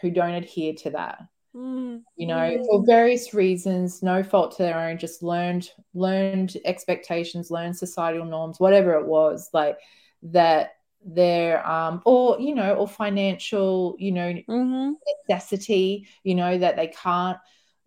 who 0.00 0.10
don't 0.10 0.34
adhere 0.34 0.74
to 0.74 0.90
that 0.90 1.20
Mm. 1.54 2.02
You 2.16 2.26
know, 2.26 2.36
mm. 2.36 2.64
for 2.66 2.84
various 2.86 3.34
reasons, 3.34 4.02
no 4.02 4.22
fault 4.22 4.56
to 4.56 4.62
their 4.62 4.78
own, 4.78 4.98
just 4.98 5.22
learned 5.22 5.70
learned 5.94 6.56
expectations, 6.64 7.50
learned 7.50 7.76
societal 7.76 8.24
norms, 8.24 8.60
whatever 8.60 8.94
it 8.94 9.06
was, 9.06 9.50
like 9.52 9.78
that 10.22 10.72
their 11.04 11.66
um 11.66 12.02
or 12.04 12.38
you 12.38 12.54
know 12.54 12.74
or 12.74 12.86
financial 12.86 13.96
you 13.98 14.12
know 14.12 14.34
mm-hmm. 14.48 14.92
necessity 15.30 16.06
you 16.24 16.34
know 16.34 16.58
that 16.58 16.76
they 16.76 16.88
can't 16.88 17.38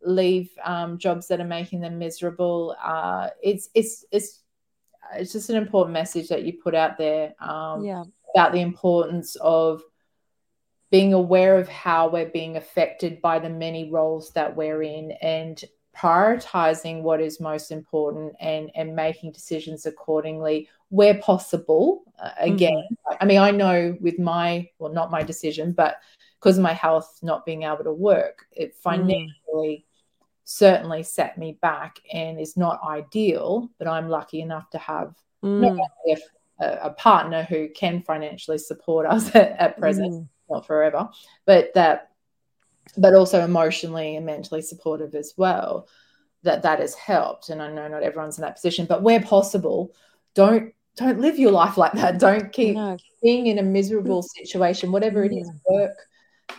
leave 0.01 0.49
um 0.63 0.97
jobs 0.97 1.27
that 1.27 1.39
are 1.39 1.45
making 1.45 1.79
them 1.79 1.99
miserable 1.99 2.75
uh 2.83 3.29
it's 3.43 3.69
it's 3.75 4.03
it's 4.11 4.41
it's 5.13 5.31
just 5.31 5.51
an 5.51 5.55
important 5.57 5.93
message 5.93 6.27
that 6.27 6.43
you 6.43 6.53
put 6.53 6.73
out 6.73 6.97
there 6.97 7.35
um 7.39 7.83
yeah 7.83 8.03
about 8.33 8.51
the 8.51 8.61
importance 8.61 9.35
of 9.41 9.83
being 10.93 11.11
aware 11.11 11.57
of 11.57 11.67
how 11.67 12.07
we're 12.07 12.29
being 12.29 12.55
affected 12.55 13.19
by 13.19 13.39
the 13.39 13.49
many 13.49 13.89
roles 13.89 14.31
that 14.33 14.55
we're 14.55 14.83
in 14.83 15.09
and 15.23 15.63
prioritizing 15.97 17.01
what 17.01 17.19
is 17.19 17.39
most 17.39 17.71
important 17.71 18.31
and 18.39 18.69
and 18.75 18.95
making 18.95 19.31
decisions 19.31 19.87
accordingly 19.87 20.69
where 20.89 21.15
possible 21.15 22.03
uh, 22.19 22.29
again 22.37 22.83
mm-hmm. 22.91 23.15
i 23.19 23.25
mean 23.25 23.39
i 23.39 23.49
know 23.49 23.97
with 24.01 24.19
my 24.19 24.67
well 24.77 24.93
not 24.93 25.09
my 25.09 25.23
decision 25.23 25.71
but 25.71 25.97
because 26.39 26.59
of 26.59 26.63
my 26.63 26.73
health 26.73 27.19
not 27.23 27.43
being 27.43 27.63
able 27.63 27.83
to 27.83 27.91
work 27.91 28.45
it 28.51 28.75
financially 28.75 29.33
mm. 29.55 29.83
certainly 30.43 31.01
set 31.01 31.39
me 31.39 31.57
back 31.59 31.99
and 32.13 32.39
is 32.39 32.55
not 32.55 32.79
ideal 32.87 33.67
but 33.79 33.87
i'm 33.87 34.09
lucky 34.09 34.41
enough 34.41 34.69
to 34.69 34.77
have 34.77 35.15
mm. 35.43 35.65
only 35.65 35.81
a, 36.61 36.65
a, 36.83 36.89
partner 36.91 37.43
who 37.43 37.67
can 37.69 38.03
financially 38.03 38.59
support 38.59 39.07
us 39.07 39.27
at, 39.35 39.51
at 39.59 39.79
present 39.79 40.13
mm 40.13 40.27
not 40.49 40.65
forever, 40.65 41.09
but 41.45 41.73
that, 41.75 42.11
but 42.97 43.13
also 43.13 43.43
emotionally 43.43 44.15
and 44.15 44.25
mentally 44.25 44.61
supportive 44.61 45.15
as 45.15 45.33
well. 45.37 45.87
That 46.43 46.63
that 46.63 46.79
has 46.79 46.93
helped, 46.93 47.49
and 47.49 47.61
I 47.61 47.71
know 47.71 47.87
not 47.87 48.03
everyone's 48.03 48.37
in 48.37 48.41
that 48.41 48.55
position, 48.55 48.85
but 48.85 49.01
where 49.01 49.21
possible, 49.21 49.93
don't 50.35 50.73
don't 50.97 51.21
live 51.21 51.39
your 51.39 51.51
life 51.51 51.77
like 51.77 51.93
that. 51.93 52.19
Don't 52.19 52.51
keep 52.51 52.75
no. 52.75 52.97
being 53.21 53.47
in 53.47 53.59
a 53.59 53.63
miserable 53.63 54.21
situation, 54.21 54.91
whatever 54.91 55.23
it 55.23 55.31
is, 55.31 55.49
work, 55.69 55.95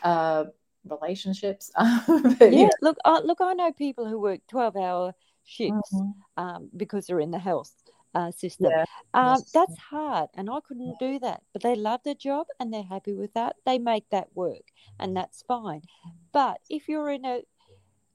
uh, 0.03 0.45
relationships. 0.89 1.71
but, 1.79 2.53
yeah, 2.53 2.61
yeah, 2.61 2.69
look, 2.81 2.97
uh, 3.05 3.21
look, 3.25 3.43
I 3.43 3.53
know 3.53 3.73
people 3.73 4.09
who 4.09 4.19
work 4.19 4.41
twelve-hour 4.49 5.15
shifts 5.45 5.93
mm-hmm. 5.93 6.43
um, 6.43 6.71
because 6.75 7.07
they're 7.07 7.21
in 7.21 7.31
the 7.31 7.39
health 7.39 7.84
uh, 8.15 8.31
system. 8.31 8.71
Yeah. 8.71 8.85
Um, 9.13 9.39
yes. 9.39 9.51
That's 9.53 9.79
hard, 9.79 10.31
and 10.35 10.49
I 10.49 10.59
couldn't 10.67 10.99
do 10.99 11.19
that. 11.21 11.43
But 11.53 11.63
they 11.63 11.75
love 11.75 12.01
their 12.05 12.15
job 12.15 12.47
and 12.61 12.73
they're 12.73 12.83
happy 12.83 13.13
with 13.13 13.35
that. 13.35 13.57
They 13.67 13.79
make 13.79 14.09
that 14.11 14.29
work, 14.35 14.73
and 14.99 15.17
that's 15.17 15.43
fine. 15.43 15.83
But 16.33 16.59
if 16.71 16.89
you're 16.89 17.11
in 17.11 17.25
a, 17.25 17.41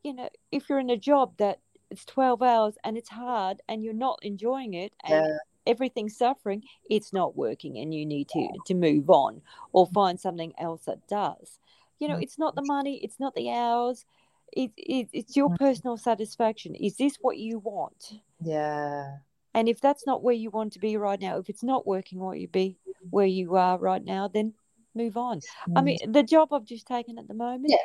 you 0.04 0.14
know, 0.14 0.30
if 0.52 0.70
you're 0.70 0.80
in 0.80 0.90
a 0.90 0.98
job 0.98 1.34
that 1.38 1.60
it's 1.90 2.06
12 2.06 2.42
hours 2.42 2.76
and 2.84 2.98
it's 2.98 3.10
hard 3.10 3.62
and 3.68 3.84
you're 3.84 3.94
not 3.94 4.20
enjoying 4.22 4.76
it 4.76 4.94
and 5.04 5.26
yeah. 5.26 5.38
everything's 5.66 6.18
suffering, 6.18 6.64
it's 6.90 7.12
not 7.14 7.36
working, 7.36 7.78
and 7.78 7.94
you 7.94 8.06
need 8.06 8.30
to 8.30 8.48
to 8.68 8.74
move 8.74 9.10
on 9.10 9.42
or 9.74 9.88
find 9.88 10.20
something 10.20 10.54
else 10.58 10.86
that 10.86 11.08
does. 11.08 11.60
You 12.00 12.08
know, 12.08 12.16
mm. 12.16 12.24
it's 12.24 12.40
not 12.40 12.56
the 12.56 12.66
money, 12.66 13.00
it's 13.04 13.20
not 13.20 13.36
the 13.36 13.52
hours. 13.52 14.06
It, 14.52 14.72
it, 14.78 15.10
it's 15.14 15.38
your 15.38 15.50
mm. 15.50 15.60
personal 15.60 15.96
satisfaction. 15.96 16.74
Is 16.74 16.96
this 16.98 17.18
what 17.22 17.38
you 17.38 17.60
want? 17.60 18.14
Yeah. 18.42 19.18
And 19.54 19.68
if 19.68 19.82
that's 19.82 20.06
not 20.06 20.24
where 20.24 20.34
you 20.34 20.50
want 20.50 20.74
to 20.74 20.80
be 20.80 20.98
right 20.98 21.20
now, 21.20 21.38
if 21.38 21.50
it's 21.50 21.64
not 21.64 21.88
working 21.88 22.20
what 22.20 22.40
you 22.40 22.48
be 22.48 22.78
where 23.10 23.26
you 23.26 23.56
are 23.56 23.78
right 23.78 24.04
now, 24.04 24.28
then 24.28 24.54
move 24.96 25.18
on. 25.18 25.40
Mm. 25.70 25.78
I 25.78 25.82
mean, 25.82 25.98
the 26.08 26.24
job 26.24 26.54
I've 26.54 26.66
just 26.66 26.88
taken 26.88 27.18
at 27.18 27.28
the 27.28 27.34
moment, 27.34 27.68
yeah. 27.70 27.78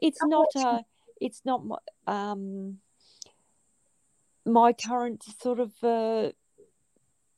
it's 0.00 0.22
not 0.22 0.48
a, 0.56 0.80
it's 1.20 1.42
not 1.44 1.64
my, 1.64 1.76
um, 2.06 2.78
my 4.46 4.72
current 4.72 5.22
sort 5.40 5.60
of 5.60 5.72
uh, 5.82 6.30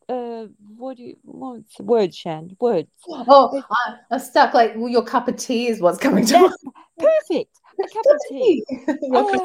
uh, 0.09 0.47
what 0.77 0.97
do 0.97 1.03
you 1.03 1.17
what's 1.23 1.79
words, 1.81 2.17
Shan? 2.17 2.57
Words. 2.61 2.89
Oh, 3.09 3.63
I'm 4.11 4.21
stuck. 4.21 4.55
Like 4.55 4.75
well, 4.77 4.89
your 4.89 5.05
cup 5.05 5.27
of 5.27 5.37
tea 5.37 5.69
is 5.69 5.81
what's 5.81 5.99
coming 5.99 6.25
to 6.27 6.39
mind. 6.39 6.55
Perfect. 6.99 7.59
A 7.83 7.89
cup 7.89 8.05
of 8.11 8.21
tea. 8.29 8.65
uh, 9.15 9.39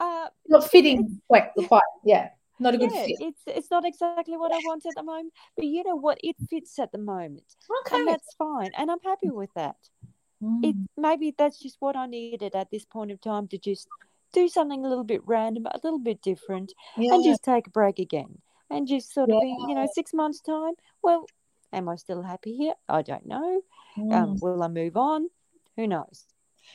uh, 0.00 0.28
Not 0.48 0.70
fitting 0.70 1.20
quite, 1.28 1.50
quite. 1.68 1.80
Yeah 2.04 2.28
not 2.62 2.74
a 2.74 2.78
good 2.78 2.92
yeah, 2.92 3.06
fit. 3.06 3.16
It's 3.20 3.42
it's 3.46 3.70
not 3.70 3.84
exactly 3.84 4.36
what 4.36 4.52
I 4.52 4.58
want 4.64 4.86
at 4.86 4.94
the 4.96 5.02
moment, 5.02 5.32
but 5.56 5.66
you 5.66 5.82
know 5.84 5.96
what? 5.96 6.18
It 6.22 6.36
fits 6.48 6.78
at 6.78 6.92
the 6.92 6.98
moment, 6.98 7.44
okay, 7.86 7.96
and 7.96 8.08
that's 8.08 8.34
fine, 8.34 8.70
and 8.76 8.90
I'm 8.90 9.00
happy 9.04 9.30
with 9.30 9.50
that. 9.54 9.76
Mm. 10.42 10.64
It 10.64 10.76
maybe 10.96 11.34
that's 11.36 11.58
just 11.58 11.76
what 11.80 11.96
I 11.96 12.06
needed 12.06 12.54
at 12.54 12.70
this 12.70 12.84
point 12.84 13.10
of 13.10 13.20
time 13.20 13.48
to 13.48 13.58
just 13.58 13.88
do 14.32 14.48
something 14.48 14.84
a 14.84 14.88
little 14.88 15.04
bit 15.04 15.20
random, 15.26 15.66
a 15.66 15.80
little 15.84 15.98
bit 15.98 16.22
different, 16.22 16.72
yeah. 16.96 17.14
and 17.14 17.24
just 17.24 17.44
take 17.44 17.66
a 17.66 17.70
break 17.70 17.98
again, 17.98 18.38
and 18.70 18.88
just 18.88 19.12
sort 19.12 19.30
of 19.30 19.36
yeah. 19.36 19.54
be, 19.56 19.56
you 19.68 19.74
know, 19.74 19.88
six 19.92 20.14
months 20.14 20.40
time. 20.40 20.74
Well, 21.02 21.26
am 21.72 21.88
I 21.88 21.96
still 21.96 22.22
happy 22.22 22.56
here? 22.56 22.74
I 22.88 23.02
don't 23.02 23.26
know. 23.26 23.62
Um, 23.96 24.04
mm. 24.04 24.12
Um, 24.12 24.36
will 24.40 24.62
I 24.62 24.68
move 24.68 24.96
on? 24.96 25.28
Who 25.76 25.86
knows? 25.86 26.26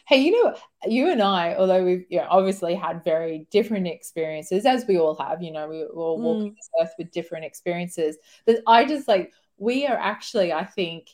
Hey, 0.08 0.21
you 0.21 0.32
know, 0.43 0.56
you 0.86 1.12
and 1.12 1.21
I, 1.21 1.56
although 1.56 1.83
we've 1.83 2.06
you 2.10 2.19
know, 2.19 2.27
obviously 2.29 2.75
had 2.75 3.04
very 3.04 3.48
different 3.52 3.88
experiences, 3.88 4.65
as 4.65 4.85
we 4.88 4.98
all 4.98 5.15
have, 5.15 5.42
you 5.42 5.52
know, 5.52 5.67
we, 5.67 5.79
we're 5.79 6.04
all 6.04 6.19
walking 6.19 6.52
mm. 6.52 6.56
this 6.56 6.69
earth 6.81 6.94
with 6.98 7.12
different 7.12 7.46
experiences. 7.46 8.17
But 8.46 8.62
I 8.67 8.85
just 8.85 9.08
like, 9.08 9.33
we 9.58 9.88
are 9.88 9.98
actually, 9.98 10.54
I 10.54 10.65
think, 10.65 11.10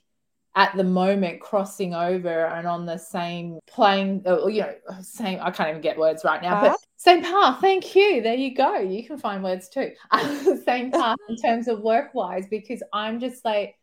at 0.55 0.75
the 0.75 0.83
moment 0.83 1.41
crossing 1.41 1.95
over 1.95 2.45
and 2.45 2.67
on 2.67 2.85
the 2.85 2.97
same 2.97 3.59
plane, 3.65 4.21
you 4.25 4.61
know, 4.61 4.73
same, 5.01 5.39
I 5.41 5.49
can't 5.49 5.69
even 5.69 5.81
get 5.81 5.97
words 5.97 6.23
right 6.23 6.41
now, 6.41 6.61
path? 6.61 6.71
but 6.73 6.79
same 6.97 7.23
path. 7.23 7.59
Thank 7.59 7.95
you. 7.95 8.21
There 8.21 8.35
you 8.35 8.53
go. 8.53 8.77
You 8.77 9.03
can 9.03 9.17
find 9.17 9.43
words 9.43 9.67
too. 9.67 9.91
same 10.65 10.91
path 10.91 11.17
in 11.27 11.37
terms 11.37 11.67
of 11.67 11.81
work 11.81 12.13
wise, 12.13 12.45
because 12.47 12.83
I'm 12.93 13.19
just 13.19 13.43
like, 13.43 13.75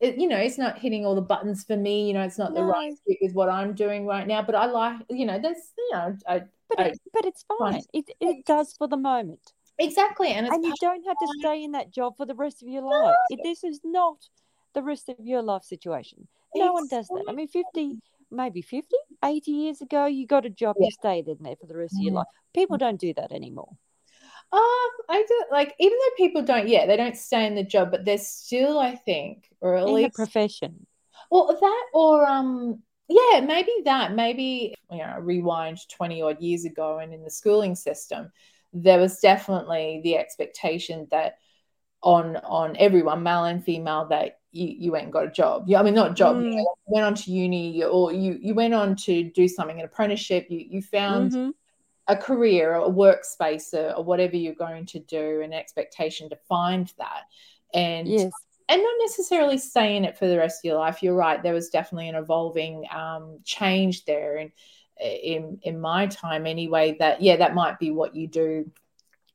it, 0.00 0.16
you 0.16 0.28
know, 0.28 0.36
it's 0.36 0.58
not 0.58 0.78
hitting 0.78 1.04
all 1.04 1.14
the 1.14 1.20
buttons 1.20 1.64
for 1.64 1.76
me. 1.76 2.06
You 2.06 2.14
know, 2.14 2.22
it's 2.22 2.38
not 2.38 2.52
no. 2.52 2.60
the 2.60 2.66
right 2.66 2.92
fit 3.06 3.18
with 3.20 3.32
what 3.34 3.48
I'm 3.48 3.74
doing 3.74 4.06
right 4.06 4.26
now. 4.26 4.42
But 4.42 4.54
I 4.54 4.66
like, 4.66 4.96
you 5.10 5.26
know, 5.26 5.38
there's, 5.38 5.72
you 5.76 5.90
know, 5.92 6.16
I, 6.26 6.42
but 6.68 6.80
I, 6.80 6.84
it, 6.84 6.98
but 7.12 7.24
it's 7.24 7.44
fine. 7.58 7.82
It 7.92 8.10
it 8.20 8.44
does 8.44 8.74
for 8.76 8.88
the 8.88 8.96
moment. 8.96 9.52
Exactly, 9.78 10.28
and 10.28 10.46
and 10.46 10.64
you 10.64 10.74
don't 10.80 11.04
have 11.06 11.16
to 11.16 11.28
stay 11.40 11.62
in 11.62 11.72
that 11.72 11.90
job 11.90 12.16
for 12.16 12.26
the 12.26 12.34
rest 12.34 12.62
of 12.62 12.68
your 12.68 12.82
life. 12.82 13.14
No. 13.30 13.36
this 13.42 13.64
is 13.64 13.80
not 13.84 14.16
the 14.74 14.82
rest 14.82 15.08
of 15.08 15.16
your 15.20 15.42
life 15.42 15.62
situation. 15.62 16.26
No 16.54 16.64
exactly. 16.64 16.74
one 16.74 16.88
does 16.88 17.08
that. 17.08 17.24
I 17.28 17.32
mean, 17.32 17.48
50, 17.48 17.98
maybe 18.30 18.62
50, 18.62 18.88
80 19.24 19.50
years 19.50 19.80
ago, 19.80 20.06
you 20.06 20.26
got 20.26 20.46
a 20.46 20.50
job, 20.50 20.76
yeah. 20.78 20.86
you 20.86 20.90
stayed 20.90 21.28
in 21.28 21.36
there 21.40 21.56
for 21.60 21.66
the 21.66 21.76
rest 21.76 21.94
of 21.94 22.00
your 22.00 22.10
mm-hmm. 22.10 22.18
life. 22.18 22.26
People 22.54 22.76
mm-hmm. 22.76 22.86
don't 22.86 23.00
do 23.00 23.14
that 23.14 23.32
anymore. 23.32 23.70
Um, 24.50 24.90
I 25.10 25.24
do 25.28 25.44
like 25.50 25.74
even 25.78 25.98
though 25.98 26.16
people 26.16 26.42
don't, 26.42 26.68
yeah, 26.68 26.86
they 26.86 26.96
don't 26.96 27.16
stay 27.16 27.46
in 27.46 27.54
the 27.54 27.62
job, 27.62 27.90
but 27.90 28.04
they're 28.04 28.18
still, 28.18 28.78
I 28.78 28.94
think, 28.94 29.48
or 29.60 29.76
at 29.76 29.86
in 29.86 29.94
least 29.94 30.12
the 30.12 30.24
profession. 30.24 30.86
or 31.30 31.54
that 31.60 31.86
or 31.92 32.26
um 32.26 32.82
yeah 33.08 33.40
maybe 33.40 33.72
that 33.84 34.14
maybe 34.14 34.74
you 34.90 34.98
know 34.98 35.16
rewind 35.20 35.78
20 35.88 36.22
odd 36.22 36.40
years 36.40 36.64
ago 36.64 36.98
and 36.98 37.12
in 37.12 37.24
the 37.24 37.30
schooling 37.30 37.74
system 37.74 38.30
there 38.72 38.98
was 38.98 39.18
definitely 39.20 40.00
the 40.04 40.16
expectation 40.16 41.06
that 41.10 41.36
on 42.02 42.36
on 42.36 42.76
everyone 42.78 43.22
male 43.22 43.44
and 43.44 43.64
female 43.64 44.06
that 44.08 44.38
you, 44.52 44.66
you 44.78 44.92
went 44.92 45.04
and 45.04 45.12
got 45.12 45.26
a 45.26 45.30
job 45.30 45.64
yeah 45.66 45.80
i 45.80 45.82
mean 45.82 45.94
not 45.94 46.16
job 46.16 46.36
mm. 46.36 46.52
you 46.52 46.74
went 46.86 47.06
on 47.06 47.14
to 47.14 47.30
uni 47.30 47.82
or 47.82 48.12
you 48.12 48.38
you 48.40 48.54
went 48.54 48.74
on 48.74 48.94
to 48.94 49.24
do 49.30 49.48
something 49.48 49.78
an 49.78 49.84
apprenticeship 49.84 50.46
you 50.48 50.64
you 50.70 50.82
found 50.82 51.32
mm-hmm. 51.32 51.50
A 52.08 52.16
career 52.16 52.74
or 52.74 52.86
a 52.86 52.90
workspace 52.90 53.72
or, 53.74 53.92
or, 53.92 54.02
whatever 54.02 54.36
you're 54.36 54.54
going 54.54 54.86
to 54.86 54.98
do 54.98 55.40
an 55.42 55.52
expectation 55.52 56.28
to 56.28 56.36
find 56.48 56.92
that 56.98 57.24
and 57.74 58.08
yes 58.08 58.32
and 58.68 58.82
not 58.82 58.94
necessarily 59.00 59.58
stay 59.58 59.96
in 59.96 60.04
it 60.04 60.18
for 60.18 60.26
the 60.26 60.36
rest 60.36 60.60
of 60.60 60.68
your 60.68 60.78
life. 60.78 61.02
You're 61.02 61.14
right. 61.14 61.42
There 61.42 61.54
was 61.54 61.70
definitely 61.70 62.08
an 62.08 62.14
evolving 62.14 62.84
um, 62.94 63.38
change 63.44 64.04
there, 64.04 64.36
and 64.36 64.52
in 65.00 65.58
in 65.62 65.80
my 65.80 66.06
time 66.06 66.46
anyway. 66.46 66.96
That 66.98 67.22
yeah, 67.22 67.36
that 67.36 67.54
might 67.54 67.78
be 67.78 67.90
what 67.90 68.14
you 68.14 68.26
do 68.26 68.70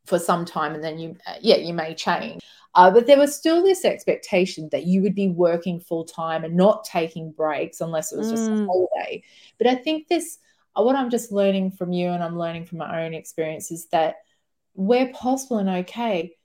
for 0.06 0.20
some 0.20 0.46
time, 0.46 0.76
and 0.76 0.84
then 0.84 1.00
you 1.00 1.18
uh, 1.26 1.36
yeah, 1.42 1.56
you 1.56 1.74
may 1.74 1.96
change. 1.96 2.44
Uh, 2.76 2.90
but 2.90 3.06
there 3.06 3.20
was 3.20 3.36
still 3.36 3.64
this 3.64 3.86
expectation 3.86 4.68
that 4.72 4.86
you 4.86 5.02
would 5.02 5.14
be 5.14 5.30
working 5.30 5.80
full 5.80 6.04
time 6.04 6.44
and 6.44 6.56
not 6.56 6.84
taking 6.84 7.32
breaks 7.32 7.82
unless 7.82 8.12
it 8.12 8.18
was 8.18 8.32
just 8.32 8.50
mm. 8.50 8.64
a 8.64 8.66
holiday. 8.66 9.24
But 9.60 9.68
I 9.68 9.76
think 9.76 10.08
this, 10.08 10.40
what 10.76 10.96
I'm 10.96 11.10
just 11.10 11.32
learning 11.32 11.72
from 11.72 11.92
you, 11.94 12.10
and 12.10 12.24
I'm 12.24 12.38
learning 12.38 12.66
from 12.66 12.80
my 12.80 13.06
own 13.06 13.14
experience, 13.14 13.72
is 13.72 13.88
that 13.92 14.16
where 14.74 15.12
possible 15.14 15.58
and 15.58 15.70
okay, 15.70 16.36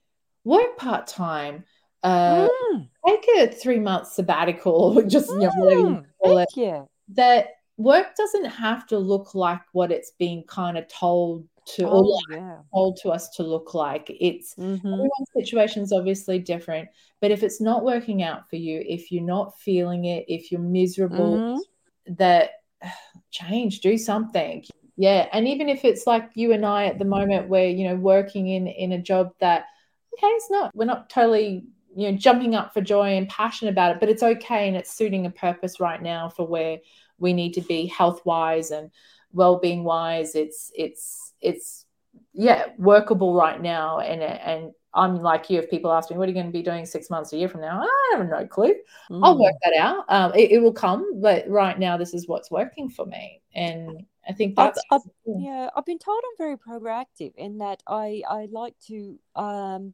work 0.43 0.77
part 0.77 1.07
time 1.07 1.65
uh, 2.03 2.47
mm. 2.47 2.89
take 3.05 3.25
a 3.37 3.47
three 3.47 3.79
month 3.79 4.07
sabbatical, 4.07 5.01
just 5.07 5.29
you 5.29 5.39
know, 5.39 5.51
whatever 5.55 5.81
you 5.81 5.87
mm, 5.87 6.05
call 6.23 6.37
it. 6.37 6.49
Yeah. 6.55 6.83
That 7.09 7.47
work 7.77 8.15
doesn't 8.15 8.45
have 8.45 8.87
to 8.87 8.97
look 8.97 9.33
like 9.35 9.61
what 9.71 9.91
it's 9.91 10.11
being 10.17 10.43
kind 10.43 10.77
of 10.77 10.87
told 10.87 11.47
to 11.75 11.87
oh, 11.87 12.19
or 12.29 12.35
yeah. 12.35 12.57
told 12.73 12.97
to 13.03 13.09
us 13.09 13.29
to 13.31 13.43
look 13.43 13.73
like. 13.73 14.15
It's 14.19 14.55
mm-hmm. 14.55 14.87
everyone's 14.87 15.11
situation 15.35 15.83
is 15.83 15.91
obviously 15.91 16.39
different, 16.39 16.89
but 17.21 17.31
if 17.31 17.43
it's 17.43 17.61
not 17.61 17.83
working 17.83 18.23
out 18.23 18.49
for 18.49 18.55
you, 18.55 18.83
if 18.85 19.11
you're 19.11 19.23
not 19.23 19.59
feeling 19.59 20.05
it, 20.05 20.25
if 20.27 20.51
you're 20.51 20.61
miserable, 20.61 21.37
mm-hmm. 21.37 22.13
that 22.15 22.51
change, 23.31 23.81
do 23.81 23.97
something. 23.97 24.65
Yeah, 24.97 25.27
and 25.31 25.47
even 25.47 25.69
if 25.69 25.85
it's 25.85 26.05
like 26.05 26.29
you 26.33 26.51
and 26.51 26.65
I 26.65 26.85
at 26.85 26.99
the 26.99 27.05
moment, 27.05 27.47
where 27.47 27.67
you 27.67 27.87
know 27.87 27.95
working 27.95 28.49
in 28.49 28.67
in 28.67 28.91
a 28.91 29.01
job 29.01 29.31
that 29.39 29.65
okay, 30.13 30.27
it's 30.27 30.51
not 30.51 30.75
we're 30.75 30.85
not 30.85 31.09
totally 31.09 31.63
you 31.95 32.11
know 32.11 32.17
jumping 32.17 32.55
up 32.55 32.73
for 32.73 32.81
joy 32.81 33.17
and 33.17 33.27
passionate 33.29 33.71
about 33.71 33.91
it 33.91 33.99
but 33.99 34.09
it's 34.09 34.23
okay 34.23 34.67
and 34.67 34.77
it's 34.77 34.93
suiting 34.93 35.25
a 35.25 35.31
purpose 35.31 35.79
right 35.79 36.01
now 36.01 36.29
for 36.29 36.45
where 36.45 36.77
we 37.17 37.33
need 37.33 37.53
to 37.53 37.61
be 37.61 37.87
health 37.87 38.21
wise 38.25 38.71
and 38.71 38.91
well-being 39.31 39.83
wise 39.83 40.35
it's 40.35 40.71
it's 40.75 41.33
it's 41.41 41.85
yeah 42.33 42.65
workable 42.77 43.33
right 43.33 43.61
now 43.61 43.99
and 43.99 44.21
and 44.21 44.71
i'm 44.93 45.17
like 45.17 45.49
you 45.49 45.59
if 45.59 45.69
people 45.69 45.91
ask 45.91 46.09
me 46.09 46.17
what 46.17 46.25
are 46.25 46.31
you 46.31 46.33
going 46.33 46.45
to 46.45 46.51
be 46.51 46.63
doing 46.63 46.85
six 46.85 47.09
months 47.09 47.33
a 47.33 47.37
year 47.37 47.47
from 47.47 47.61
now 47.61 47.81
i 47.81 48.17
have 48.17 48.27
no 48.27 48.45
clue 48.45 48.73
mm. 49.09 49.19
i'll 49.23 49.39
work 49.39 49.55
that 49.63 49.75
out 49.75 50.05
um, 50.09 50.33
it, 50.33 50.51
it, 50.51 50.61
will 50.61 50.73
come 50.73 51.21
but 51.21 51.47
right 51.47 51.79
now 51.79 51.97
this 51.97 52.13
is 52.13 52.27
what's 52.27 52.49
working 52.49 52.89
for 52.89 53.05
me 53.05 53.41
and 53.53 54.05
i 54.27 54.33
think 54.33 54.55
that's 54.55 54.79
I've, 54.91 55.01
I've, 55.01 55.41
yeah 55.41 55.69
i've 55.75 55.85
been 55.85 55.99
told 55.99 56.21
i'm 56.23 56.37
very 56.37 56.57
proactive 56.57 57.33
in 57.35 57.59
that 57.59 57.83
i 57.87 58.21
i 58.29 58.47
like 58.51 58.75
to 58.87 59.19
um 59.35 59.93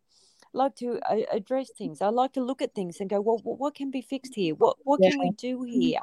like 0.55 0.75
to 0.77 0.99
uh, 1.09 1.17
address 1.31 1.69
things. 1.77 2.01
I 2.01 2.07
like 2.07 2.33
to 2.33 2.43
look 2.43 2.61
at 2.61 2.73
things 2.73 2.99
and 2.99 3.09
go, 3.09 3.21
well, 3.21 3.39
what 3.43 3.75
can 3.75 3.91
be 3.91 4.01
fixed 4.01 4.33
here? 4.33 4.55
What 4.55 4.77
what 4.83 4.99
yeah. 5.03 5.11
can 5.11 5.19
we 5.19 5.31
do 5.31 5.63
here? 5.63 5.99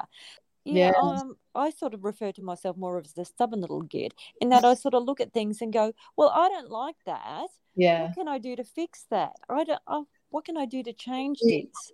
Yeah, 0.65 0.91
yeah. 0.95 1.01
Um, 1.01 1.35
I 1.55 1.69
sort 1.71 1.93
of 1.93 2.03
refer 2.03 2.31
to 2.31 2.41
myself 2.41 2.77
more 2.77 2.99
as 2.99 3.13
the 3.13 3.25
stubborn 3.25 3.61
little 3.61 3.81
git, 3.81 4.13
in 4.41 4.49
that 4.49 4.63
I 4.63 4.75
sort 4.75 4.93
of 4.93 5.03
look 5.03 5.19
at 5.19 5.33
things 5.33 5.61
and 5.61 5.73
go, 5.73 5.93
well, 6.15 6.31
I 6.33 6.47
don't 6.49 6.69
like 6.69 6.95
that. 7.05 7.47
Yeah. 7.75 8.03
What 8.03 8.15
can 8.15 8.27
I 8.27 8.37
do 8.37 8.55
to 8.55 8.63
fix 8.63 9.05
that? 9.09 9.33
I 9.49 9.63
don't. 9.63 9.81
I, 9.87 10.03
what 10.29 10.45
can 10.45 10.57
I 10.57 10.65
do 10.65 10.81
to 10.83 10.93
change 10.93 11.39
this? 11.41 11.91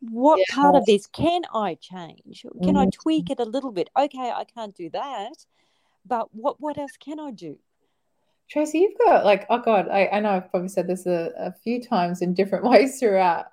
What 0.00 0.38
yeah. 0.38 0.54
part 0.54 0.74
of 0.74 0.84
this 0.84 1.06
can 1.06 1.42
I 1.54 1.76
change? 1.80 2.42
Can 2.42 2.74
mm-hmm. 2.74 2.76
I 2.76 2.86
tweak 2.92 3.30
it 3.30 3.40
a 3.40 3.44
little 3.44 3.72
bit? 3.72 3.88
Okay, 3.98 4.30
I 4.30 4.44
can't 4.44 4.74
do 4.74 4.90
that, 4.90 5.46
but 6.04 6.28
what 6.34 6.60
what 6.60 6.78
else 6.78 6.96
can 6.98 7.18
I 7.18 7.30
do? 7.30 7.58
Tracy, 8.50 8.80
you've 8.80 8.98
got 8.98 9.24
like, 9.24 9.46
oh 9.48 9.58
God, 9.58 9.88
I, 9.88 10.06
I 10.08 10.20
know 10.20 10.30
I've 10.30 10.50
probably 10.50 10.68
said 10.68 10.86
this 10.86 11.06
a, 11.06 11.32
a 11.36 11.52
few 11.52 11.82
times 11.82 12.20
in 12.20 12.34
different 12.34 12.64
ways 12.70 12.98
throughout 13.00 13.46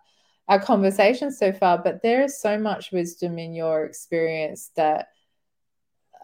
our 0.52 0.60
conversation 0.60 1.32
so 1.32 1.54
far, 1.54 1.78
but 1.78 2.02
there 2.04 2.22
is 2.22 2.42
so 2.42 2.60
much 2.60 2.92
wisdom 2.92 3.40
in 3.40 3.54
your 3.54 3.86
experience 3.86 4.70
that 4.76 5.08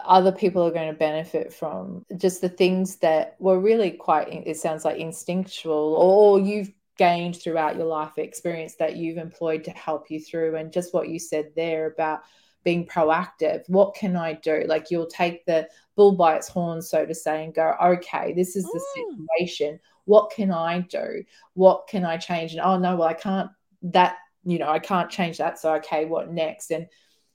other 0.04 0.34
people 0.34 0.68
are 0.68 0.72
going 0.72 0.92
to 0.92 1.00
benefit 1.00 1.54
from 1.54 2.06
just 2.18 2.42
the 2.42 2.50
things 2.50 2.98
that 2.98 3.38
were 3.40 3.58
really 3.58 3.90
quite 3.90 4.28
it 4.28 4.58
sounds 4.58 4.84
like 4.84 4.98
instinctual 4.98 5.96
or 5.96 6.40
you've 6.42 6.72
gained 6.98 7.38
throughout 7.38 7.78
your 7.78 7.86
life 7.86 8.18
experience 8.18 8.76
that 8.76 8.98
you've 8.98 9.18
employed 9.18 9.64
to 9.64 9.72
help 9.72 10.12
you 10.12 10.20
through 10.20 10.58
and 10.58 10.74
just 10.74 10.94
what 10.94 11.08
you 11.08 11.18
said 11.18 11.50
there 11.56 11.88
about 11.88 12.20
being 12.66 12.86
proactive. 12.86 13.64
What 13.70 13.96
can 13.96 14.18
I 14.18 14.34
do? 14.34 14.66
Like 14.68 14.92
you'll 14.92 15.08
take 15.08 15.46
the 15.46 15.70
bull 15.96 16.12
by 16.12 16.36
its 16.36 16.50
horn, 16.50 16.82
so 16.82 17.06
to 17.06 17.16
say, 17.16 17.46
and 17.46 17.56
go, 17.56 17.74
okay, 17.82 18.34
this 18.34 18.58
is 18.58 18.66
the 18.66 18.82
mm. 18.98 19.16
situation. 19.40 19.80
What 20.04 20.32
can 20.32 20.52
I 20.52 20.82
do? 20.82 21.24
What 21.54 21.88
can 21.88 22.04
I 22.04 22.18
change? 22.18 22.52
And 22.52 22.62
oh 22.62 22.78
no, 22.78 22.98
well, 22.98 23.08
I 23.08 23.14
can't 23.14 23.50
that, 23.84 24.18
you 24.44 24.60
know, 24.60 24.70
I 24.70 24.80
can't 24.80 25.10
change 25.10 25.38
that. 25.38 25.60
So 25.60 25.76
okay, 25.76 26.06
what 26.06 26.32
next? 26.32 26.72
And 26.72 26.88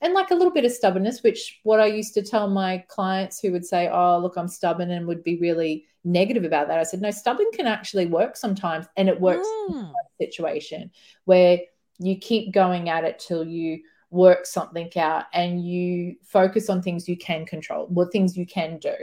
and 0.03 0.15
like 0.15 0.33
a 0.33 0.35
little 0.35 0.53
bit 0.53 0.65
of 0.65 0.73
stubbornness, 0.73 1.23
which 1.23 1.61
what 1.63 1.79
I 1.79 1.87
used 1.87 2.13
to 2.15 2.23
tell 2.23 2.51
my 2.51 2.85
clients 2.89 3.41
who 3.41 3.53
would 3.53 3.65
say, 3.65 3.89
Oh, 3.89 4.19
look, 4.19 4.37
I'm 4.37 4.49
stubborn 4.49 4.91
and 4.91 5.07
would 5.07 5.23
be 5.23 5.39
really 5.39 5.87
negative 6.05 6.45
about 6.45 6.67
that. 6.69 6.81
I 6.81 6.83
said, 6.83 7.01
No, 7.01 7.13
stubborn 7.13 7.47
can 7.53 7.67
actually 7.67 8.07
work 8.07 8.37
sometimes. 8.37 8.87
And 8.97 9.09
it 9.09 9.21
works 9.21 9.47
mm. 9.47 9.71
in 9.71 9.85
a 9.85 10.27
situation 10.27 10.91
where 11.25 11.61
you 11.99 12.17
keep 12.19 12.53
going 12.53 12.89
at 12.89 13.05
it 13.05 13.21
till 13.21 13.47
you 13.47 13.83
work 14.11 14.45
something 14.45 14.91
out 14.97 15.27
and 15.33 15.65
you 15.65 16.17
focus 16.25 16.69
on 16.69 16.83
things 16.83 17.09
you 17.09 17.17
can 17.17 17.47
control, 17.47 17.87
what 17.87 18.11
things 18.11 18.37
you 18.37 18.45
can 18.45 18.79
do. 18.79 18.95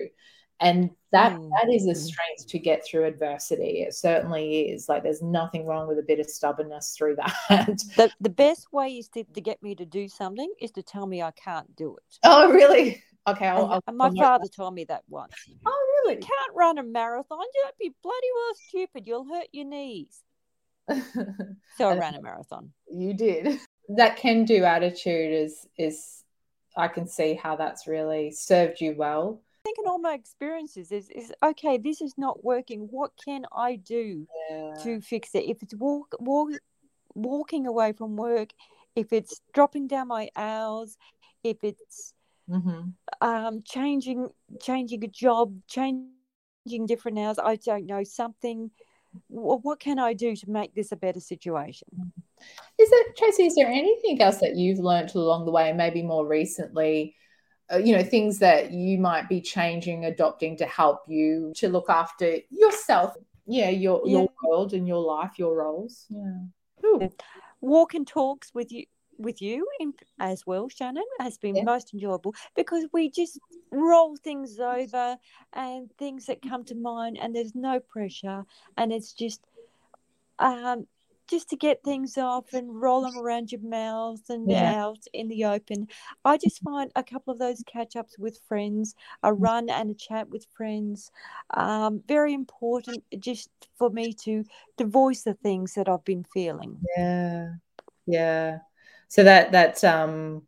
And 0.62 0.89
that 1.12 1.34
mm. 1.34 1.49
that 1.51 1.74
is 1.74 1.88
a 1.88 1.95
strength 1.95 2.47
to 2.47 2.60
get 2.60 2.86
through 2.86 3.05
adversity. 3.05 3.82
It 3.82 3.93
certainly 3.93 4.70
is. 4.70 4.89
Like 4.89 5.03
there's 5.03 5.22
nothing 5.22 5.66
wrong 5.66 5.88
with 5.88 5.99
a 5.99 6.03
bit 6.03 6.20
of 6.20 6.30
stubbornness 6.30 6.95
through 6.97 7.16
that. 7.49 7.82
The 7.95 8.12
the 8.20 8.30
best 8.30 8.72
way 8.72 8.97
is 8.97 9.07
to, 9.10 9.24
to 9.24 9.41
get 9.41 9.62
me 9.64 9.76
to 9.76 9.86
do 9.86 10.07
something 10.07 10.51
is 10.62 10.72
to 10.72 10.84
tell 10.84 11.07
me 11.07 11.22
I 11.22 11.32
can't 11.32 11.74
do 11.76 11.95
it. 11.95 12.20
Oh 12.24 12.51
really? 12.51 13.01
Okay. 13.28 13.47
I'll, 13.47 13.64
and, 13.64 13.74
I'll, 13.74 13.84
and 13.88 13.97
my 13.97 14.05
I'll 14.05 14.16
father 14.16 14.47
told 14.47 14.74
me 14.74 14.84
that 14.86 15.03
once. 15.07 15.34
Oh 15.66 16.01
really? 16.03 16.16
You 16.16 16.22
can't 16.22 16.55
run 16.55 16.78
a 16.78 16.84
marathon. 16.84 17.39
You'd 17.39 17.89
be 17.89 17.95
bloody 18.03 18.28
well 18.36 18.53
stupid. 18.68 19.07
You'll 19.07 19.26
hurt 19.26 19.47
your 19.51 19.66
knees. 19.66 20.22
so 21.78 21.89
I 21.89 21.97
ran 21.97 22.16
a 22.16 22.22
marathon. 22.22 22.72
You 22.91 23.14
did 23.14 23.60
that 23.89 24.18
can 24.18 24.45
do 24.45 24.64
attitude 24.64 25.34
is 25.34 25.68
is 25.78 26.24
I 26.78 26.88
can 26.88 27.07
see 27.07 27.34
how 27.34 27.55
that's 27.55 27.88
really 27.88 28.32
served 28.32 28.80
you 28.80 28.95
well. 28.95 29.41
Think 29.70 29.86
in 29.86 29.92
all 29.92 30.00
my 30.00 30.16
experiences 30.16 30.92
is 30.92 31.12
is 31.12 31.32
okay, 31.44 31.78
this 31.78 32.02
is 32.02 32.16
not 32.18 32.44
working. 32.44 32.88
What 32.90 33.12
can 33.24 33.46
I 33.56 33.76
do 33.76 34.26
yeah. 34.50 34.74
to 34.84 35.00
fix 35.00 35.36
it? 35.36 35.44
If 35.44 35.62
it's 35.62 35.76
walk, 35.76 36.16
walk 36.20 36.54
walking 37.14 37.68
away 37.68 37.94
from 37.94 38.16
work, 38.16 38.50
if 38.96 39.14
it's 39.14 39.42
dropping 39.54 39.86
down 39.86 40.08
my 40.08 40.30
hours, 40.36 40.98
if 41.44 41.58
it's 41.64 42.16
mm-hmm. 42.50 42.90
um, 43.22 43.62
changing 43.64 44.30
changing 44.60 45.04
a 45.04 45.08
job, 45.08 45.54
changing 45.68 46.88
different 46.88 47.20
hours, 47.20 47.38
I 47.38 47.58
don't 47.58 47.86
know 47.86 48.04
something. 48.04 48.72
What 49.28 49.80
can 49.80 50.00
I 50.00 50.14
do 50.14 50.36
to 50.36 50.50
make 50.50 50.74
this 50.74 50.92
a 50.92 50.96
better 50.96 51.20
situation? 51.20 51.90
Mm-hmm. 51.96 52.22
Is 52.80 52.90
it 52.92 53.18
Tracy? 53.18 53.46
Is 53.46 53.54
there 53.54 53.68
anything 53.68 54.20
else 54.20 54.40
that 54.40 54.56
you've 54.56 54.80
learned 54.80 55.14
along 55.14 55.46
the 55.46 55.52
way, 55.52 55.72
maybe 55.74 56.02
more 56.02 56.26
recently? 56.26 57.16
Uh, 57.72 57.78
you 57.78 57.96
know, 57.96 58.04
things 58.04 58.40
that 58.40 58.72
you 58.72 58.98
might 58.98 59.30
be 59.30 59.40
changing, 59.40 60.06
adopting 60.06 60.58
to 60.58 60.66
help 60.66 61.04
you 61.08 61.54
to 61.56 61.70
look 61.70 61.90
after 61.90 62.38
yourself. 62.50 63.16
Yeah, 63.46 63.70
your 63.70 64.02
yeah. 64.06 64.20
your 64.20 64.30
world 64.44 64.74
and 64.74 64.88
your 64.88 65.02
life, 65.02 65.38
your 65.38 65.56
roles. 65.56 66.06
Yeah. 66.10 66.86
Ooh. 66.86 67.10
Walk 67.62 67.94
and 67.94 68.08
talks 68.08 68.54
with 68.54 68.72
you 68.72 68.86
with 69.18 69.42
you 69.42 69.68
in, 69.80 69.94
as 70.20 70.48
well, 70.48 70.70
Shannon, 70.70 71.04
has 71.20 71.38
been 71.38 71.56
yeah. 71.56 71.64
most 71.64 71.94
enjoyable 71.94 72.34
because 72.56 72.86
we 72.94 73.12
just 73.12 73.38
roll 73.72 74.16
things 74.16 74.60
over 74.60 75.18
and 75.54 75.92
things 75.98 76.26
that 76.28 76.42
come 76.42 76.64
to 76.66 76.76
mind, 76.76 77.18
and 77.22 77.36
there's 77.36 77.54
no 77.54 77.80
pressure, 77.80 78.46
and 78.78 78.92
it's 78.92 79.14
just 79.14 79.42
um, 80.40 80.88
just 81.30 81.50
to 81.50 81.56
get 81.56 81.84
things 81.84 82.18
off 82.18 82.54
and 82.54 82.82
roll 82.82 83.02
them 83.02 83.18
around 83.18 83.52
your 83.52 83.62
mouth 83.62 84.22
and 84.30 84.50
yeah. 84.50 84.74
out 84.76 85.00
in 85.14 85.28
the 85.28 85.46
open. 85.46 85.88
I 86.26 86.38
just 86.38 86.62
find 86.62 86.92
a 86.96 87.04
couple 87.04 87.32
of 87.32 87.40
those 87.40 87.64
catch 87.68 87.96
ups 87.96 88.18
with 88.18 88.40
friends, 88.48 88.96
a 89.24 89.32
mm. 89.32 89.36
run 89.38 89.70
and 89.70 89.92
a 89.92 89.94
chat 89.94 90.30
with 90.30 90.46
friends, 90.56 91.12
um, 91.54 92.02
very 92.08 92.34
important 92.34 93.04
just 93.20 93.50
for 93.78 93.90
me 93.90 94.14
to 94.24 94.44
to 94.78 94.86
voice 94.86 95.24
the 95.24 95.36
things 95.36 95.74
that 95.76 95.88
I've 95.88 96.06
been 96.06 96.26
feeling. 96.34 96.78
Yeah, 96.98 97.54
yeah. 98.06 98.60
So 99.08 99.24
that 99.24 99.52
that 99.52 99.84
um 99.84 100.44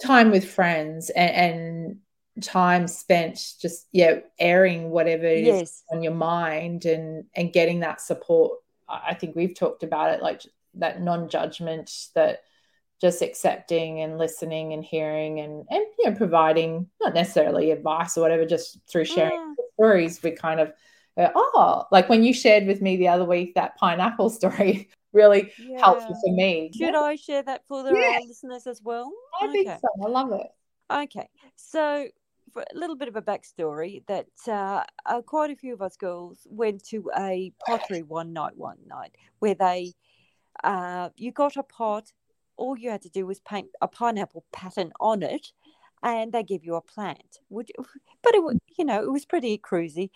time 0.00 0.30
with 0.30 0.48
friends 0.48 1.10
and, 1.10 1.30
and 1.30 1.96
time 2.42 2.88
spent 2.88 3.38
just 3.60 3.86
yeah 3.92 4.20
airing 4.38 4.90
whatever 4.90 5.26
it 5.26 5.44
yes. 5.44 5.62
is 5.62 5.82
on 5.90 6.02
your 6.02 6.14
mind 6.14 6.84
and 6.86 7.24
and 7.34 7.52
getting 7.52 7.80
that 7.80 8.00
support 8.00 8.52
i 8.90 9.14
think 9.14 9.36
we've 9.36 9.54
talked 9.54 9.82
about 9.82 10.12
it 10.12 10.22
like 10.22 10.42
that 10.74 11.00
non-judgment 11.00 11.90
that 12.14 12.40
just 13.00 13.22
accepting 13.22 14.00
and 14.00 14.18
listening 14.18 14.72
and 14.72 14.84
hearing 14.84 15.40
and 15.40 15.64
and 15.70 15.84
you 15.98 16.10
know 16.10 16.14
providing 16.16 16.86
not 17.00 17.14
necessarily 17.14 17.70
advice 17.70 18.16
or 18.16 18.20
whatever 18.20 18.44
just 18.44 18.78
through 18.90 19.04
sharing 19.04 19.32
yeah. 19.32 19.64
stories 19.74 20.22
we 20.22 20.30
kind 20.30 20.60
of 20.60 20.72
uh, 21.16 21.28
oh 21.34 21.84
like 21.90 22.08
when 22.08 22.22
you 22.22 22.34
shared 22.34 22.66
with 22.66 22.82
me 22.82 22.96
the 22.96 23.08
other 23.08 23.24
week 23.24 23.54
that 23.54 23.76
pineapple 23.76 24.30
story 24.30 24.90
really 25.12 25.50
yeah. 25.58 25.78
helpful 25.78 26.14
for 26.14 26.32
me 26.34 26.70
should 26.72 26.92
yeah. 26.92 27.00
i 27.00 27.16
share 27.16 27.42
that 27.42 27.62
for 27.66 27.82
the 27.82 27.90
listeners 28.26 28.66
as 28.66 28.80
well 28.82 29.10
i 29.40 29.46
okay. 29.46 29.64
think 29.64 29.80
so 29.80 29.88
i 30.04 30.08
love 30.08 30.32
it 30.32 30.46
okay 30.90 31.28
so 31.56 32.06
for 32.52 32.62
a 32.62 32.78
little 32.78 32.96
bit 32.96 33.08
of 33.08 33.16
a 33.16 33.22
backstory 33.22 34.04
that 34.06 34.26
uh, 34.48 34.84
uh, 35.06 35.22
quite 35.22 35.50
a 35.50 35.56
few 35.56 35.74
of 35.74 35.82
us 35.82 35.96
girls 35.96 36.46
went 36.50 36.84
to 36.86 37.10
a 37.18 37.52
pottery 37.66 38.02
one 38.02 38.32
night, 38.32 38.56
one 38.56 38.78
night 38.86 39.14
where 39.38 39.54
they, 39.54 39.92
uh, 40.64 41.10
you 41.16 41.32
got 41.32 41.56
a 41.56 41.62
pot, 41.62 42.12
all 42.56 42.78
you 42.78 42.90
had 42.90 43.02
to 43.02 43.08
do 43.08 43.26
was 43.26 43.40
paint 43.40 43.68
a 43.80 43.88
pineapple 43.88 44.44
pattern 44.52 44.92
on 45.00 45.22
it, 45.22 45.52
and 46.02 46.32
they 46.32 46.42
give 46.42 46.64
you 46.64 46.74
a 46.74 46.80
plant. 46.80 47.40
Would 47.48 47.70
you, 47.70 47.84
but 48.22 48.34
it 48.34 48.60
you 48.78 48.84
know, 48.84 49.02
it 49.02 49.10
was 49.10 49.24
pretty 49.24 49.58
cruisy. 49.58 50.10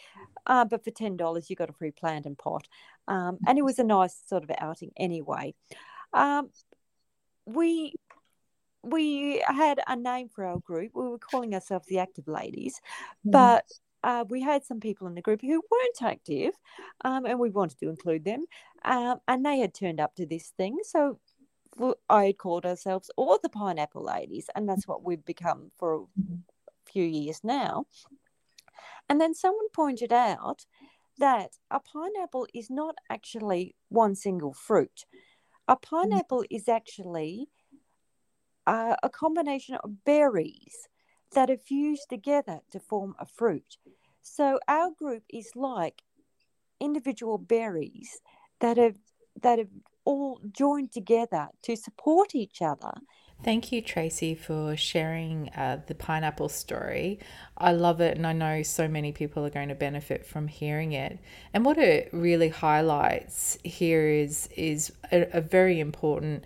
Uh, 0.46 0.64
but 0.64 0.84
for 0.84 0.90
ten 0.90 1.16
dollars, 1.16 1.48
you 1.48 1.56
got 1.56 1.70
a 1.70 1.74
free 1.74 1.90
plant 1.90 2.26
and 2.26 2.36
pot, 2.36 2.68
um, 3.08 3.38
and 3.46 3.58
it 3.58 3.64
was 3.64 3.78
a 3.78 3.84
nice 3.84 4.22
sort 4.26 4.44
of 4.44 4.50
outing 4.58 4.92
anyway. 4.96 5.54
Um, 6.12 6.50
we 7.46 7.94
we 8.84 9.42
had 9.46 9.80
a 9.86 9.96
name 9.96 10.28
for 10.28 10.44
our 10.44 10.58
group. 10.58 10.92
We 10.94 11.08
were 11.08 11.18
calling 11.18 11.54
ourselves 11.54 11.86
the 11.86 11.98
Active 11.98 12.28
Ladies, 12.28 12.80
mm-hmm. 13.26 13.30
but 13.30 13.64
uh, 14.02 14.24
we 14.28 14.42
had 14.42 14.64
some 14.64 14.80
people 14.80 15.06
in 15.06 15.14
the 15.14 15.22
group 15.22 15.40
who 15.40 15.62
weren't 15.70 16.02
active, 16.02 16.52
um, 17.04 17.24
and 17.24 17.38
we 17.38 17.50
wanted 17.50 17.78
to 17.80 17.88
include 17.88 18.24
them. 18.24 18.44
Um, 18.84 19.18
and 19.26 19.44
they 19.44 19.58
had 19.58 19.74
turned 19.74 20.00
up 20.00 20.14
to 20.16 20.26
this 20.26 20.52
thing, 20.56 20.76
so 20.82 21.18
I 22.08 22.26
had 22.26 22.38
called 22.38 22.66
ourselves 22.66 23.10
all 23.16 23.38
the 23.42 23.48
Pineapple 23.48 24.04
Ladies, 24.04 24.48
and 24.54 24.68
that's 24.68 24.86
what 24.86 25.02
we've 25.02 25.24
become 25.24 25.70
for 25.78 25.94
a 25.94 25.98
mm-hmm. 25.98 26.34
few 26.84 27.04
years 27.04 27.40
now. 27.42 27.86
And 29.08 29.20
then 29.20 29.34
someone 29.34 29.68
pointed 29.72 30.12
out 30.12 30.66
that 31.18 31.52
a 31.70 31.80
pineapple 31.80 32.46
is 32.54 32.70
not 32.70 32.96
actually 33.10 33.74
one 33.88 34.14
single 34.14 34.52
fruit. 34.52 35.04
A 35.68 35.76
mm-hmm. 35.76 35.96
pineapple 35.96 36.44
is 36.50 36.68
actually 36.68 37.48
uh, 38.66 38.96
a 39.02 39.08
combination 39.08 39.76
of 39.76 40.04
berries 40.04 40.88
that 41.34 41.50
are 41.50 41.56
fused 41.56 42.08
together 42.08 42.60
to 42.70 42.80
form 42.80 43.14
a 43.18 43.26
fruit. 43.26 43.76
So 44.22 44.58
our 44.68 44.90
group 44.90 45.24
is 45.28 45.50
like 45.54 46.02
individual 46.80 47.38
berries 47.38 48.20
that 48.60 48.76
have 48.76 48.96
that 49.42 49.58
have 49.58 49.68
all 50.04 50.40
joined 50.52 50.92
together 50.92 51.48
to 51.62 51.76
support 51.76 52.34
each 52.34 52.62
other. 52.62 52.92
Thank 53.42 53.72
you, 53.72 53.82
Tracy, 53.82 54.34
for 54.34 54.76
sharing 54.76 55.50
uh, 55.50 55.82
the 55.86 55.94
pineapple 55.94 56.48
story. 56.48 57.18
I 57.58 57.72
love 57.72 58.00
it, 58.00 58.16
and 58.16 58.26
I 58.26 58.32
know 58.32 58.62
so 58.62 58.86
many 58.86 59.12
people 59.12 59.44
are 59.44 59.50
going 59.50 59.68
to 59.68 59.74
benefit 59.74 60.24
from 60.24 60.48
hearing 60.48 60.92
it. 60.92 61.18
And 61.52 61.64
what 61.64 61.76
it 61.76 62.08
really 62.12 62.48
highlights 62.48 63.58
here 63.64 64.08
is 64.08 64.48
is 64.56 64.92
a, 65.10 65.38
a 65.38 65.40
very 65.40 65.80
important 65.80 66.44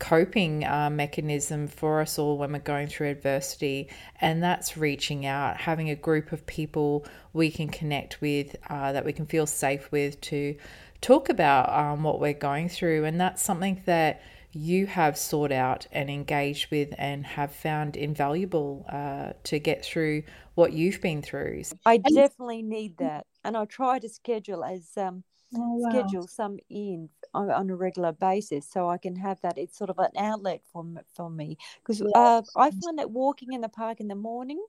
coping 0.00 0.64
uh, 0.64 0.90
mechanism 0.90 1.68
for 1.68 2.00
us 2.00 2.18
all 2.18 2.36
when 2.36 2.52
we're 2.52 2.58
going 2.58 2.88
through 2.88 3.10
adversity, 3.10 3.88
and 4.20 4.42
that's 4.42 4.76
reaching 4.76 5.26
out, 5.26 5.56
having 5.58 5.90
a 5.90 5.94
group 5.94 6.32
of 6.32 6.44
people 6.46 7.06
we 7.32 7.50
can 7.50 7.68
connect 7.68 8.20
with, 8.20 8.56
uh, 8.68 8.90
that 8.90 9.04
we 9.04 9.12
can 9.12 9.26
feel 9.26 9.46
safe 9.46 9.92
with 9.92 10.20
to 10.22 10.56
talk 11.00 11.28
about 11.28 11.68
um, 11.72 12.02
what 12.02 12.18
we're 12.18 12.32
going 12.32 12.68
through. 12.68 13.04
And 13.04 13.20
that's 13.20 13.40
something 13.42 13.80
that 13.86 14.22
you 14.52 14.86
have 14.86 15.16
sought 15.16 15.52
out 15.52 15.86
and 15.92 16.10
engaged 16.10 16.70
with 16.70 16.92
and 16.98 17.24
have 17.24 17.52
found 17.52 17.96
invaluable 17.96 18.84
uh, 18.88 19.32
to 19.44 19.60
get 19.60 19.84
through 19.84 20.24
what 20.54 20.72
you've 20.72 21.00
been 21.00 21.22
through. 21.22 21.62
I 21.86 21.98
definitely 21.98 22.62
need 22.62 22.96
that. 22.98 23.26
And 23.44 23.56
I 23.56 23.64
try 23.66 23.98
to 24.00 24.08
schedule 24.08 24.64
as 24.64 24.90
um, 24.96 25.22
oh, 25.56 25.76
wow. 25.76 25.90
schedule 25.90 26.26
some 26.26 26.58
in 26.68 27.08
on, 27.34 27.50
on, 27.50 27.70
a 27.70 27.76
regular 27.76 28.12
basis 28.12 28.68
so 28.68 28.88
I 28.88 28.98
can 28.98 29.16
have 29.16 29.40
that. 29.42 29.58
It's 29.58 29.76
sort 29.76 29.90
of 29.90 29.98
an 29.98 30.10
outlet 30.18 30.62
for 30.72 30.84
for 31.14 31.30
me 31.30 31.56
because 31.76 32.02
uh, 32.14 32.42
I 32.56 32.70
find 32.70 32.98
that 32.98 33.10
walking 33.10 33.52
in 33.52 33.60
the 33.60 33.68
park 33.68 34.00
in 34.00 34.08
the 34.08 34.14
morning 34.14 34.62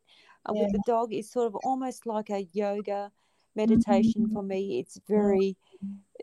uh, 0.45 0.53
yeah. 0.55 0.63
with 0.63 0.71
the 0.73 0.83
dog 0.85 1.13
is 1.13 1.29
sort 1.29 1.47
of 1.47 1.55
almost 1.63 2.05
like 2.05 2.29
a 2.29 2.47
yoga 2.53 3.11
meditation 3.55 4.23
mm-hmm. 4.23 4.33
for 4.33 4.43
me. 4.43 4.79
It's 4.79 4.99
very 5.07 5.57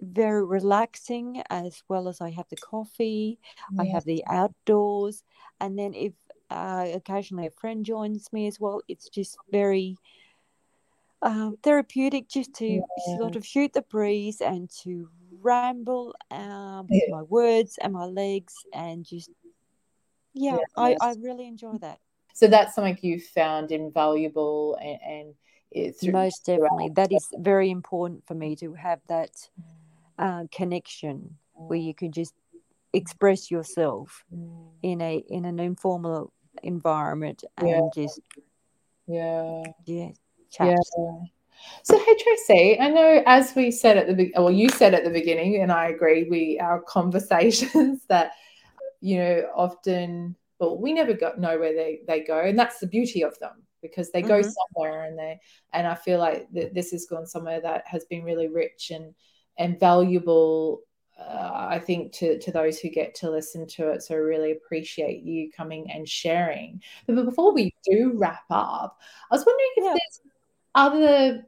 very 0.00 0.44
relaxing 0.44 1.42
as 1.50 1.82
well 1.88 2.08
as 2.08 2.20
I 2.20 2.30
have 2.30 2.48
the 2.48 2.56
coffee, 2.56 3.38
yeah. 3.72 3.82
I 3.82 3.84
have 3.86 4.04
the 4.04 4.24
outdoors, 4.28 5.24
and 5.60 5.78
then 5.78 5.94
if 5.94 6.12
uh, 6.50 6.86
occasionally 6.94 7.46
a 7.46 7.50
friend 7.50 7.84
joins 7.84 8.32
me 8.32 8.46
as 8.46 8.58
well, 8.60 8.80
it's 8.88 9.08
just 9.08 9.36
very 9.50 9.96
um, 11.22 11.56
therapeutic 11.62 12.28
just 12.28 12.54
to 12.54 12.66
yeah. 12.66 13.16
sort 13.16 13.36
of 13.36 13.44
shoot 13.44 13.72
the 13.72 13.82
breeze 13.82 14.40
and 14.40 14.70
to 14.82 15.08
ramble 15.40 16.14
um, 16.30 16.86
with 16.88 17.02
my 17.10 17.22
words 17.22 17.78
and 17.80 17.92
my 17.92 18.04
legs 18.04 18.54
and 18.72 19.04
just 19.04 19.30
yeah, 20.34 20.56
yeah 20.56 20.58
I, 20.76 20.96
I 21.00 21.14
really 21.20 21.46
enjoy 21.46 21.78
that. 21.80 21.98
So 22.34 22.46
that's 22.46 22.74
something 22.74 22.96
you 23.02 23.20
found 23.20 23.72
invaluable 23.72 24.78
and, 24.80 24.98
and 25.02 25.34
it's 25.70 26.04
most 26.04 26.46
definitely. 26.46 26.90
that 26.94 27.12
is 27.12 27.28
very 27.38 27.70
important 27.70 28.24
for 28.26 28.34
me 28.34 28.56
to 28.56 28.72
have 28.74 29.00
that 29.08 29.30
uh, 30.18 30.44
connection 30.52 31.36
where 31.52 31.78
you 31.78 31.94
can 31.94 32.12
just 32.12 32.34
express 32.92 33.50
yourself 33.50 34.24
mm. 34.34 34.70
in 34.82 35.02
a 35.02 35.22
in 35.28 35.44
an 35.44 35.58
informal 35.60 36.32
environment 36.62 37.44
and 37.58 37.68
yeah. 37.68 37.80
just 37.94 38.20
yeah. 39.06 39.62
Yeah 39.84 40.08
chat. 40.50 40.76
yeah 40.96 41.28
so 41.82 41.98
hey 41.98 42.16
Tracy, 42.22 42.80
I 42.80 42.88
know 42.90 43.22
as 43.26 43.54
we 43.54 43.70
said 43.70 43.96
at 43.96 44.16
the 44.16 44.32
well, 44.36 44.50
you 44.50 44.68
said 44.68 44.94
at 44.94 45.04
the 45.04 45.10
beginning, 45.10 45.62
and 45.62 45.72
I 45.72 45.88
agree. 45.88 46.24
We 46.24 46.58
our 46.60 46.80
conversations 46.86 48.02
that 48.08 48.32
you 49.00 49.18
know 49.18 49.48
often 49.54 50.36
well 50.58 50.80
we 50.80 50.92
never 50.92 51.14
got 51.14 51.38
know 51.38 51.58
where 51.58 51.74
they 51.74 52.00
they 52.06 52.20
go, 52.20 52.40
and 52.40 52.58
that's 52.58 52.78
the 52.78 52.86
beauty 52.86 53.22
of 53.22 53.38
them 53.38 53.62
because 53.82 54.10
they 54.10 54.22
go 54.22 54.40
mm-hmm. 54.40 54.50
somewhere 54.74 55.04
and 55.04 55.18
they 55.18 55.40
and 55.72 55.86
I 55.86 55.94
feel 55.94 56.18
like 56.18 56.52
th- 56.52 56.72
this 56.72 56.90
has 56.90 57.06
gone 57.06 57.26
somewhere 57.26 57.60
that 57.60 57.84
has 57.86 58.04
been 58.06 58.24
really 58.24 58.48
rich 58.48 58.90
and 58.92 59.14
and 59.58 59.78
valuable. 59.78 60.82
Uh, 61.18 61.68
I 61.70 61.80
think 61.80 62.12
to 62.14 62.38
to 62.38 62.52
those 62.52 62.78
who 62.78 62.90
get 62.90 63.14
to 63.16 63.30
listen 63.30 63.66
to 63.66 63.88
it, 63.90 64.02
so 64.02 64.14
I 64.14 64.18
really 64.18 64.52
appreciate 64.52 65.22
you 65.24 65.50
coming 65.50 65.90
and 65.90 66.08
sharing. 66.08 66.80
But 67.06 67.24
before 67.24 67.52
we 67.52 67.74
do 67.84 68.12
wrap 68.14 68.44
up, 68.50 68.98
I 69.30 69.34
was 69.34 69.44
wondering 69.44 69.70
if 69.76 69.84
yeah. 69.84 69.90
there's 69.90 70.27
other 70.78 71.44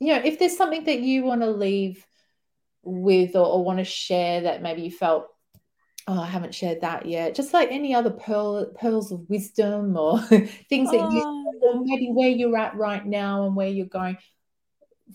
you 0.00 0.08
know 0.08 0.20
if 0.24 0.38
there's 0.38 0.56
something 0.56 0.84
that 0.84 1.00
you 1.00 1.22
want 1.22 1.42
to 1.42 1.50
leave 1.50 2.04
with 2.82 3.36
or, 3.36 3.46
or 3.46 3.64
want 3.64 3.78
to 3.78 3.84
share 3.84 4.42
that 4.42 4.60
maybe 4.60 4.82
you 4.82 4.90
felt 4.90 5.28
oh 6.08 6.20
i 6.20 6.26
haven't 6.26 6.52
shared 6.52 6.80
that 6.80 7.06
yet 7.06 7.36
just 7.36 7.54
like 7.54 7.70
any 7.70 7.94
other 7.94 8.10
pearl 8.10 8.66
pearls 8.74 9.12
of 9.12 9.20
wisdom 9.30 9.96
or 9.96 10.18
things 10.68 10.90
that 10.90 11.12
you 11.12 11.22
oh. 11.24 11.54
or 11.62 11.84
maybe 11.84 12.10
where 12.10 12.28
you're 12.28 12.56
at 12.56 12.74
right 12.74 13.06
now 13.06 13.46
and 13.46 13.54
where 13.54 13.68
you're 13.68 13.86
going 13.86 14.18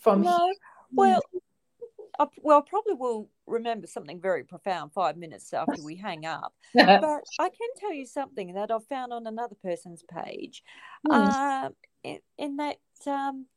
from 0.02 0.22
no. 0.22 0.38
Here. 0.38 0.54
well 0.94 1.22
I, 2.18 2.28
well 2.42 2.62
probably 2.62 2.94
will 2.94 3.30
remember 3.46 3.88
something 3.88 4.22
very 4.22 4.46
profound 4.46 4.94
five 4.94 5.18
minutes 5.18 5.54
after 5.54 5.84
we 5.84 5.98
hang 5.98 6.26
up 6.26 6.54
but 6.74 7.24
i 7.40 7.50
can 7.50 7.70
tell 7.78 7.94
you 7.94 8.06
something 8.06 8.54
that 8.54 8.72
i've 8.72 8.86
found 8.86 9.12
on 9.12 9.28
another 9.28 9.56
person's 9.62 10.04
page 10.04 10.64
mm. 11.06 11.14
uh, 11.14 11.70
in, 12.04 12.20
in 12.38 12.56
that 12.58 12.78
um, 13.06 13.48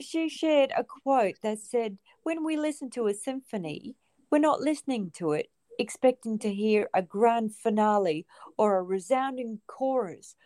she 0.00 0.28
shared 0.28 0.72
a 0.76 0.84
quote 0.84 1.36
that 1.42 1.58
said, 1.58 1.98
When 2.22 2.44
we 2.44 2.56
listen 2.56 2.90
to 2.90 3.08
a 3.08 3.14
symphony, 3.14 3.96
we're 4.30 4.38
not 4.38 4.60
listening 4.60 5.10
to 5.16 5.32
it 5.32 5.50
expecting 5.78 6.38
to 6.38 6.52
hear 6.52 6.88
a 6.94 7.02
grand 7.02 7.54
finale 7.54 8.26
or 8.56 8.76
a 8.76 8.82
resounding 8.82 9.60
chorus. 9.66 10.36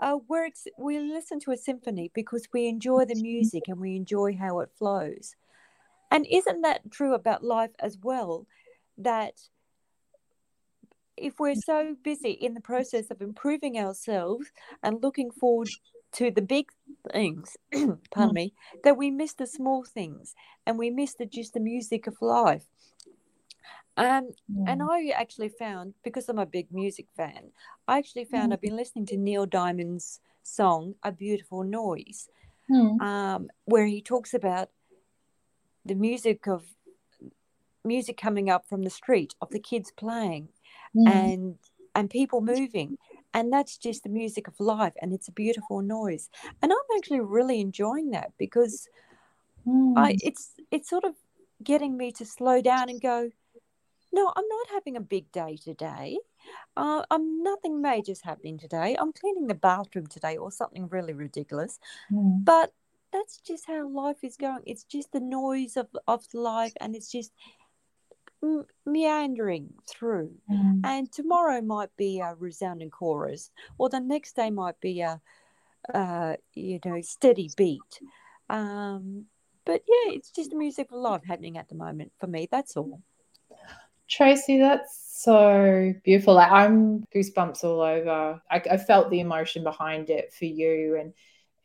Uh, 0.00 0.18
we're 0.28 0.46
ex- 0.46 0.68
we 0.78 0.98
listen 0.98 1.40
to 1.40 1.52
a 1.52 1.56
symphony 1.56 2.10
because 2.14 2.46
we 2.52 2.68
enjoy 2.68 3.04
the 3.04 3.20
music 3.20 3.64
and 3.66 3.80
we 3.80 3.96
enjoy 3.96 4.36
how 4.36 4.60
it 4.60 4.70
flows. 4.78 5.34
And 6.10 6.26
isn't 6.30 6.62
that 6.62 6.90
true 6.90 7.14
about 7.14 7.42
life 7.42 7.70
as 7.80 7.98
well? 8.02 8.46
That 8.98 9.34
if 11.16 11.40
we're 11.40 11.54
so 11.54 11.96
busy 12.04 12.32
in 12.32 12.52
the 12.54 12.60
process 12.60 13.10
of 13.10 13.22
improving 13.22 13.78
ourselves 13.78 14.46
and 14.82 15.02
looking 15.02 15.30
forward 15.30 15.68
to 16.16 16.30
the 16.30 16.42
big 16.42 16.66
things, 17.12 17.56
pardon 17.72 17.98
mm. 18.30 18.32
me, 18.32 18.54
that 18.84 18.96
we 18.96 19.10
miss 19.10 19.34
the 19.34 19.46
small 19.46 19.84
things 19.84 20.34
and 20.66 20.78
we 20.78 20.90
miss 20.90 21.14
the 21.14 21.26
just 21.26 21.54
the 21.54 21.60
music 21.60 22.06
of 22.06 22.16
life. 22.20 22.64
Um, 23.98 24.30
yeah. 24.48 24.72
And 24.72 24.82
I 24.82 25.08
actually 25.14 25.48
found, 25.48 25.94
because 26.04 26.28
I'm 26.28 26.38
a 26.38 26.46
big 26.46 26.68
music 26.70 27.06
fan, 27.16 27.50
I 27.88 27.98
actually 27.98 28.24
found 28.24 28.50
mm. 28.50 28.54
I've 28.54 28.60
been 28.60 28.76
listening 28.76 29.06
to 29.06 29.16
Neil 29.16 29.46
Diamond's 29.46 30.20
song, 30.42 30.94
A 31.02 31.12
Beautiful 31.12 31.64
Noise, 31.64 32.28
mm. 32.70 33.00
um, 33.00 33.48
where 33.64 33.86
he 33.86 34.02
talks 34.02 34.34
about 34.34 34.70
the 35.84 35.94
music 35.94 36.46
of 36.46 36.64
music 37.84 38.16
coming 38.16 38.50
up 38.50 38.68
from 38.68 38.82
the 38.82 38.90
street 38.90 39.34
of 39.40 39.50
the 39.50 39.60
kids 39.60 39.92
playing 39.96 40.48
mm. 40.96 41.08
and 41.08 41.54
and 41.94 42.10
people 42.10 42.40
moving 42.40 42.98
and 43.36 43.52
that's 43.52 43.76
just 43.76 44.02
the 44.02 44.08
music 44.08 44.48
of 44.48 44.58
life 44.58 44.94
and 45.00 45.12
it's 45.12 45.28
a 45.28 45.32
beautiful 45.32 45.82
noise. 45.82 46.30
And 46.62 46.72
i'm 46.72 46.96
actually 46.96 47.20
really 47.20 47.60
enjoying 47.60 48.10
that 48.10 48.32
because 48.38 48.88
mm. 49.66 49.92
i 49.96 50.16
it's 50.22 50.54
it's 50.70 50.88
sort 50.88 51.04
of 51.04 51.14
getting 51.62 51.96
me 51.96 52.10
to 52.12 52.24
slow 52.24 52.60
down 52.62 52.88
and 52.88 53.00
go 53.00 53.30
no 54.12 54.32
i'm 54.34 54.48
not 54.48 54.66
having 54.72 54.96
a 54.96 55.00
big 55.00 55.30
day 55.30 55.56
today. 55.62 56.18
Uh, 56.76 57.02
i'm 57.10 57.42
nothing 57.42 57.82
major's 57.82 58.22
happening 58.22 58.58
today. 58.58 58.96
I'm 58.98 59.12
cleaning 59.12 59.46
the 59.48 59.54
bathroom 59.68 60.06
today 60.06 60.36
or 60.38 60.50
something 60.50 60.88
really 60.88 61.12
ridiculous. 61.12 61.78
Mm. 62.10 62.44
but 62.44 62.72
that's 63.12 63.38
just 63.40 63.66
how 63.66 63.88
life 63.88 64.22
is 64.22 64.36
going. 64.36 64.62
It's 64.66 64.84
just 64.84 65.12
the 65.12 65.20
noise 65.20 65.76
of, 65.76 65.88
of 66.06 66.24
life 66.34 66.72
and 66.80 66.94
it's 66.94 67.10
just 67.10 67.32
meandering 68.84 69.72
through. 69.88 70.32
Mm. 70.50 70.80
And 70.84 71.12
tomorrow 71.12 71.60
might 71.60 71.94
be 71.96 72.20
a 72.20 72.34
resounding 72.34 72.90
chorus, 72.90 73.50
or 73.78 73.88
the 73.88 74.00
next 74.00 74.36
day 74.36 74.50
might 74.50 74.80
be 74.80 75.00
a, 75.00 75.20
uh, 75.92 76.36
you 76.54 76.78
know, 76.84 77.00
steady 77.00 77.50
beat. 77.56 78.00
Um, 78.48 79.26
but 79.64 79.82
yeah, 79.86 80.12
it's 80.12 80.30
just 80.30 80.54
music 80.54 80.92
of 80.92 80.98
life 80.98 81.22
happening 81.26 81.58
at 81.58 81.68
the 81.68 81.74
moment 81.74 82.12
for 82.18 82.26
me. 82.26 82.48
That's 82.50 82.76
all. 82.76 83.02
Tracy, 84.08 84.58
that's 84.58 85.06
so 85.24 85.92
beautiful. 86.04 86.34
Like 86.34 86.52
I'm 86.52 87.04
goosebumps 87.14 87.64
all 87.64 87.80
over. 87.80 88.40
I, 88.50 88.62
I 88.70 88.76
felt 88.76 89.10
the 89.10 89.20
emotion 89.20 89.64
behind 89.64 90.10
it 90.10 90.32
for 90.32 90.44
you, 90.44 90.96
and 91.00 91.12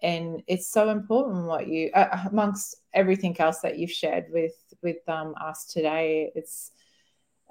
and 0.01 0.41
it's 0.47 0.67
so 0.67 0.89
important 0.89 1.45
what 1.45 1.67
you 1.67 1.91
uh, 1.93 2.25
amongst 2.31 2.77
everything 2.93 3.39
else 3.39 3.59
that 3.59 3.77
you've 3.77 3.91
shared 3.91 4.25
with 4.31 4.53
with 4.81 5.07
um, 5.07 5.35
us 5.39 5.65
today 5.65 6.31
it's 6.35 6.71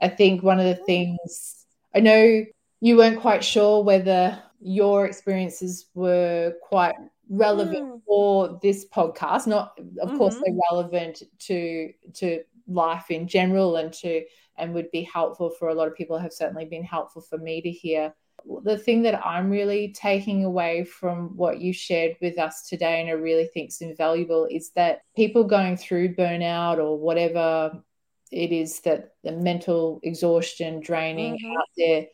i 0.00 0.08
think 0.08 0.42
one 0.42 0.58
of 0.58 0.66
the 0.66 0.84
things 0.84 1.66
i 1.94 2.00
know 2.00 2.44
you 2.80 2.96
weren't 2.96 3.20
quite 3.20 3.44
sure 3.44 3.82
whether 3.82 4.42
your 4.60 5.06
experiences 5.06 5.86
were 5.94 6.54
quite 6.62 6.94
relevant 7.28 7.86
mm. 7.86 8.00
for 8.06 8.58
this 8.62 8.86
podcast 8.88 9.46
not 9.46 9.78
of 9.78 10.08
mm-hmm. 10.08 10.18
course 10.18 10.34
they're 10.34 10.58
relevant 10.70 11.22
to 11.38 11.92
to 12.12 12.42
life 12.66 13.10
in 13.10 13.26
general 13.26 13.76
and 13.76 13.92
to 13.92 14.24
and 14.56 14.74
would 14.74 14.90
be 14.90 15.02
helpful 15.02 15.50
for 15.50 15.68
a 15.68 15.74
lot 15.74 15.88
of 15.88 15.94
people 15.94 16.18
have 16.18 16.32
certainly 16.32 16.64
been 16.64 16.84
helpful 16.84 17.22
for 17.22 17.38
me 17.38 17.60
to 17.62 17.70
hear 17.70 18.14
the 18.62 18.78
thing 18.78 19.02
that 19.02 19.24
I'm 19.24 19.50
really 19.50 19.92
taking 19.92 20.44
away 20.44 20.84
from 20.84 21.36
what 21.36 21.60
you 21.60 21.72
shared 21.72 22.16
with 22.20 22.38
us 22.38 22.68
today, 22.68 23.00
and 23.00 23.08
I 23.08 23.12
really 23.12 23.46
think 23.46 23.70
is 23.70 23.80
invaluable, 23.80 24.46
is 24.50 24.70
that 24.70 25.02
people 25.16 25.44
going 25.44 25.76
through 25.76 26.14
burnout 26.14 26.78
or 26.78 26.98
whatever 26.98 27.82
it 28.30 28.52
is 28.52 28.80
that 28.80 29.14
the 29.24 29.32
mental 29.32 30.00
exhaustion, 30.02 30.80
draining 30.80 31.34
mm-hmm. 31.34 31.56
out 31.56 31.68
there, 31.76 32.06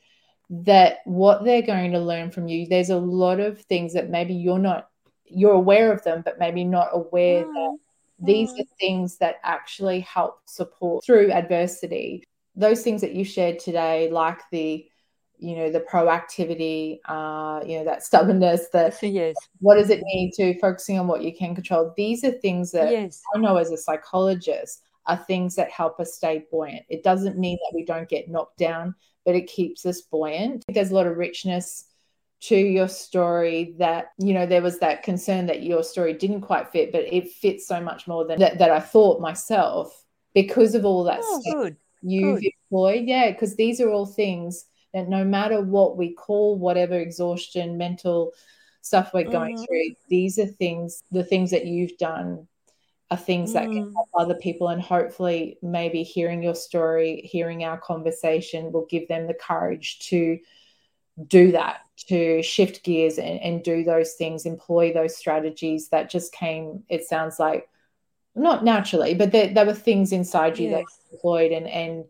that 0.49 0.99
what 1.05 1.45
they're 1.45 1.63
going 1.63 1.93
to 1.93 2.01
learn 2.01 2.31
from 2.31 2.49
you, 2.49 2.67
there's 2.67 2.91
a 2.91 2.97
lot 2.97 3.41
of 3.41 3.61
things 3.63 3.95
that 3.95 4.11
maybe 4.11 4.35
you're 4.35 4.59
not, 4.59 4.89
you're 5.25 5.53
aware 5.53 5.93
of 5.93 6.03
them, 6.05 6.23
but 6.25 6.39
maybe 6.39 6.65
not 6.65 6.89
aware 6.93 7.45
mm-hmm. 7.45 7.53
that 7.53 7.79
these 8.19 8.51
mm-hmm. 8.51 8.61
are 8.63 8.77
things 8.81 9.19
that 9.19 9.37
actually 9.43 10.01
help 10.01 10.41
support 10.47 11.05
through 11.05 11.31
adversity. 11.31 12.25
Those 12.55 12.83
things 12.83 13.03
that 13.03 13.13
you 13.13 13.25
shared 13.25 13.59
today, 13.59 14.11
like 14.11 14.41
the 14.51 14.87
you 15.39 15.57
know 15.57 15.71
the 15.71 15.81
proactivity 15.81 16.99
uh 17.07 17.61
you 17.67 17.79
know 17.79 17.85
that 17.85 18.03
stubbornness 18.03 18.69
that 18.73 18.97
yes 19.03 19.37
what 19.59 19.77
does 19.77 19.91
it 19.91 20.03
need 20.05 20.33
to 20.33 20.59
focusing 20.59 20.99
on 20.99 21.07
what 21.07 21.23
you 21.23 21.35
can 21.35 21.55
control 21.55 21.93
these 21.97 22.25
are 22.25 22.33
things 22.33 22.73
that 22.73 22.91
yes. 22.91 23.21
i 23.35 23.39
know 23.39 23.57
as 23.57 23.71
a 23.71 23.77
psychologist 23.77 24.83
are 25.07 25.17
things 25.17 25.55
that 25.55 25.71
help 25.71 26.01
us 26.01 26.15
stay 26.15 26.45
buoyant 26.51 26.85
it 26.89 27.03
doesn't 27.03 27.39
mean 27.39 27.59
that 27.59 27.75
we 27.75 27.85
don't 27.85 28.09
get 28.09 28.29
knocked 28.29 28.59
down 28.59 28.95
but 29.25 29.35
it 29.35 29.47
keeps 29.47 29.85
us 29.85 30.03
buoyant 30.03 30.65
there's 30.69 30.91
a 30.91 30.95
lot 30.95 31.07
of 31.07 31.17
richness 31.17 31.85
to 32.41 32.57
your 32.57 32.89
story 32.89 33.75
that 33.79 34.13
you 34.19 34.35
know 34.35 34.47
there 34.47 34.63
was 34.63 34.79
that 34.79 35.03
concern 35.03 35.47
that 35.47 35.63
your 35.63 35.83
story 35.83 36.13
didn't 36.13 36.43
quite 36.43 36.71
fit 36.71 36.93
but 36.93 37.03
it 37.03 37.31
fits 37.31 37.67
so 37.67 37.81
much 37.81 38.07
more 38.07 38.27
than 38.27 38.39
that, 38.39 38.59
that 38.59 38.71
i 38.71 38.81
thought 38.81 39.21
myself 39.21 40.05
because 40.35 40.75
of 40.75 40.85
all 40.85 41.05
that 41.05 41.21
oh, 41.23 41.43
good. 41.53 41.77
you've 42.03 42.41
good. 42.41 42.53
employed 42.71 43.05
yeah 43.07 43.31
because 43.31 43.57
these 43.57 43.81
are 43.81 43.89
all 43.89 44.07
things 44.07 44.67
that 44.97 45.11
no 45.11 45.25
matter 45.25 45.61
what 45.61 45.99
we 45.99 46.15
call 46.15 46.59
whatever 46.59 46.99
exhaustion, 46.99 47.77
mental 47.77 48.33
stuff 48.81 49.11
we're 49.13 49.31
going 49.31 49.59
mm. 49.59 49.67
through, 49.67 49.95
these 50.09 50.39
are 50.39 50.47
things, 50.47 51.03
the 51.11 51.23
things 51.23 51.51
that 51.51 51.67
you've 51.67 51.99
done 51.99 52.49
are 53.11 53.17
things 53.19 53.51
mm. 53.51 53.53
that 53.55 53.65
can 53.65 53.85
mm. 53.85 53.93
help 53.93 54.09
other 54.15 54.37
people. 54.37 54.69
And 54.69 54.81
hopefully, 54.81 55.59
maybe 55.61 56.03
hearing 56.03 56.43
your 56.43 56.55
story, 56.55 57.21
hearing 57.31 57.63
our 57.63 57.79
conversation 57.79 58.73
will 58.73 58.87
give 58.87 59.07
them 59.07 59.27
the 59.27 59.35
courage 59.35 59.99
to 60.09 60.39
do 61.27 61.53
that, 61.53 61.81
to 62.09 62.43
shift 62.43 62.83
gears 62.83 63.19
and, 63.19 63.39
and 63.41 63.63
do 63.63 63.85
those 63.85 64.15
things, 64.15 64.47
employ 64.47 64.95
those 64.95 65.15
strategies 65.15 65.91
that 65.91 66.09
just 66.09 66.33
came, 66.33 66.85
it 66.89 67.05
sounds 67.05 67.39
like, 67.39 67.69
not 68.35 68.65
naturally, 68.65 69.15
but 69.15 69.33
there, 69.33 69.53
there 69.53 69.67
were 69.67 69.75
things 69.75 70.13
inside 70.13 70.59
you 70.59 70.71
yes. 70.71 70.85
that 70.85 71.15
employed 71.15 71.53
and, 71.53 71.67
and 71.67 72.05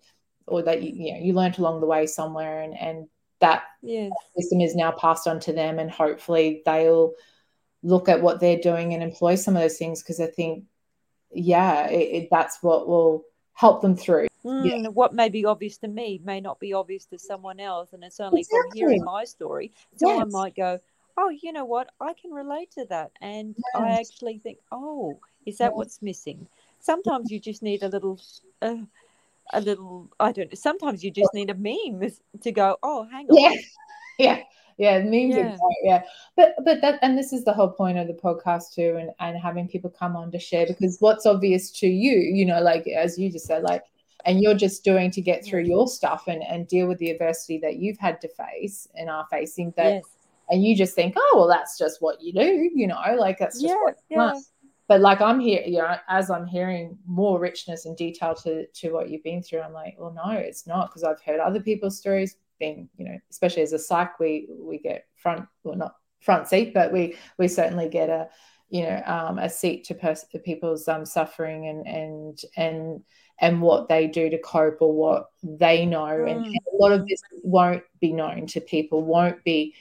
or 0.47 0.63
that 0.63 0.83
you, 0.83 0.93
you 0.95 1.13
know 1.13 1.21
you 1.21 1.33
learned 1.33 1.59
along 1.59 1.81
the 1.81 1.87
way 1.87 2.07
somewhere 2.07 2.63
and 2.63 2.77
and 2.79 3.09
that 3.41 3.65
yes. 3.83 4.11
system 4.37 4.61
is 4.61 4.75
now 4.75 4.91
passed 4.93 5.27
on 5.27 5.39
to 5.41 5.53
them 5.53 5.79
and 5.79 5.91
hopefully 5.91 6.63
they'll 6.65 7.13
look 7.83 8.09
at 8.09 8.23
what 8.23 8.41
they're 8.41 8.59
doing 8.59 8.95
and 8.95 9.03
employ 9.03 9.35
some 9.35 9.55
of 9.57 9.63
those 9.63 9.77
things 9.77 10.03
because 10.03 10.21
i 10.21 10.27
think 10.27 10.65
yeah 11.33 11.87
it, 11.89 12.23
it, 12.23 12.29
that's 12.31 12.63
what 12.63 12.89
will 12.89 13.25
help 13.53 13.83
them 13.83 13.97
through 13.97 14.27
mm, 14.45 14.65
yeah. 14.65 14.89
what 14.89 15.15
may 15.15 15.29
be 15.29 15.45
obvious 15.45 15.77
to 15.79 15.89
me 15.89 16.21
may 16.25 16.41
not 16.41 16.59
be 16.61 16.73
obvious 16.73 17.05
to 17.07 17.19
someone 17.19 17.61
else 17.61 17.93
and 17.93 18.03
it's 18.03 18.21
only 18.21 18.41
exactly. 18.41 18.71
from 18.71 18.77
hearing 18.77 19.05
my 19.05 19.25
story 19.25 19.73
someone 19.97 20.27
yes. 20.27 20.33
might 20.33 20.57
go 20.57 20.79
oh 21.19 21.29
you 21.29 21.53
know 21.53 21.65
what 21.65 21.91
i 22.01 22.13
can 22.15 22.31
relate 22.31 22.71
to 22.71 22.85
that 22.87 23.11
and 23.21 23.55
yes. 23.57 23.83
i 23.83 24.01
actually 24.01 24.39
think 24.39 24.59
oh 24.73 25.19
is 25.45 25.59
that 25.59 25.75
what's 25.75 26.03
missing 26.03 26.47
sometimes 26.81 27.31
you 27.31 27.39
just 27.39 27.63
need 27.63 27.83
a 27.83 27.89
little 27.89 28.21
uh, 28.63 28.77
a 29.53 29.61
little 29.61 30.11
i 30.21 30.33
don't 30.33 30.51
know 30.51 30.55
sometimes 30.55 31.05
you 31.05 31.11
just 31.11 31.33
need 31.35 31.51
a 31.51 31.55
meme 31.55 32.11
to 32.41 32.53
go 32.53 32.77
oh 32.83 33.07
hang 33.11 33.27
on. 33.31 33.37
Yeah. 33.37 33.55
Yeah. 34.19 34.41
Yeah 34.79 34.99
memes 35.01 35.35
yeah. 35.35 35.43
Great, 35.43 35.59
yeah. 35.83 36.03
But 36.37 36.55
but 36.65 36.81
that 36.81 36.99
and 37.03 37.19
this 37.19 37.35
is 37.35 37.45
the 37.45 37.53
whole 37.53 37.69
point 37.69 37.99
of 37.99 38.07
the 38.07 38.15
podcast 38.15 38.73
too 38.75 38.97
and 38.99 39.11
and 39.21 39.37
having 39.37 39.69
people 39.69 39.91
come 39.91 40.17
on 40.17 40.31
to 40.33 40.39
share 40.39 40.67
because 40.67 40.97
what's 41.01 41.27
obvious 41.27 41.71
to 41.81 41.87
you 41.87 42.19
you 42.19 42.47
know 42.47 42.61
like 42.61 42.87
as 42.89 43.19
you 43.19 43.31
just 43.31 43.47
said 43.47 43.63
like 43.63 43.85
and 44.25 44.43
you're 44.43 44.55
just 44.55 44.85
doing 44.85 45.11
to 45.13 45.21
get 45.21 45.45
through 45.45 45.63
your 45.63 45.87
stuff 45.87 46.25
and 46.27 46.43
and 46.43 46.67
deal 46.67 46.87
with 46.87 46.99
the 46.99 47.11
adversity 47.11 47.59
that 47.59 47.77
you've 47.77 47.99
had 47.99 48.21
to 48.21 48.29
face 48.29 48.89
and 48.95 49.09
are 49.09 49.27
facing 49.31 49.73
that 49.77 49.95
yes. 49.95 50.05
and 50.51 50.65
you 50.65 50.77
just 50.77 50.95
think 50.95 51.15
oh 51.17 51.33
well 51.37 51.49
that's 51.49 51.79
just 51.79 52.03
what 52.03 52.21
you 52.21 52.33
do 52.33 52.71
you 52.75 52.87
know 52.87 53.01
like 53.19 53.39
that's 53.39 53.61
just 53.61 53.73
yeah, 53.73 53.83
what 53.83 53.97
yeah 54.11 54.33
but 54.89 55.01
like 55.01 55.21
I'm 55.21 55.41
here, 55.41 55.63
you 55.67 55.79
know, 55.79 55.97
as 56.09 56.31
I'm 56.31 56.47
hearing 56.47 56.99
more 57.07 57.41
richness 57.41 57.87
and 57.87 57.97
detail 57.97 58.35
to 58.37 58.67
to 58.67 58.93
what 58.93 59.11
you've 59.11 59.25
been 59.25 59.43
through, 59.43 59.61
I'm 59.61 59.73
like, 59.73 59.97
well, 59.99 60.15
no, 60.15 60.33
it's 60.33 60.67
not 60.67 60.89
because 60.89 61.03
I've 61.03 61.21
heard 61.23 61.41
other 61.41 61.61
people's 61.61 61.99
stories. 61.99 62.37
Being, 62.59 62.89
you 62.97 63.05
know, 63.05 63.19
especially 63.31 63.63
as 63.63 63.73
a 63.73 63.79
psych, 63.79 64.19
we 64.19 64.49
we 64.59 64.79
get 64.79 65.07
front, 65.17 65.47
well, 65.63 65.77
not 65.77 65.97
front 66.21 66.49
seat, 66.49 66.73
but 66.73 66.93
we 66.93 67.17
we 67.37 67.49
certainly 67.49 67.89
get 67.89 68.09
a, 68.09 68.29
you 68.71 68.83
know, 68.85 69.03
um, 69.05 69.39
a 69.39 69.51
seat 69.51 69.85
to 69.85 69.95
pers- 69.95 70.25
people's 70.45 70.89
um, 70.89 71.05
suffering 71.05 71.67
and 71.69 71.87
and 71.87 72.41
and 72.57 73.03
and 73.41 73.61
what 73.61 73.89
they 73.89 74.07
do 74.07 74.31
to 74.31 74.39
cope 74.39 74.81
or 74.81 74.93
what 74.93 75.27
they 75.43 75.85
know, 75.85 75.99
mm. 75.99 76.31
and, 76.31 76.47
and 76.47 76.57
a 76.73 76.77
lot 76.77 76.93
of 76.93 77.07
this 77.07 77.21
won't 77.43 77.83
be 78.01 78.13
known 78.13 78.47
to 78.47 78.61
people, 78.61 79.03
won't 79.03 79.43
be 79.45 79.75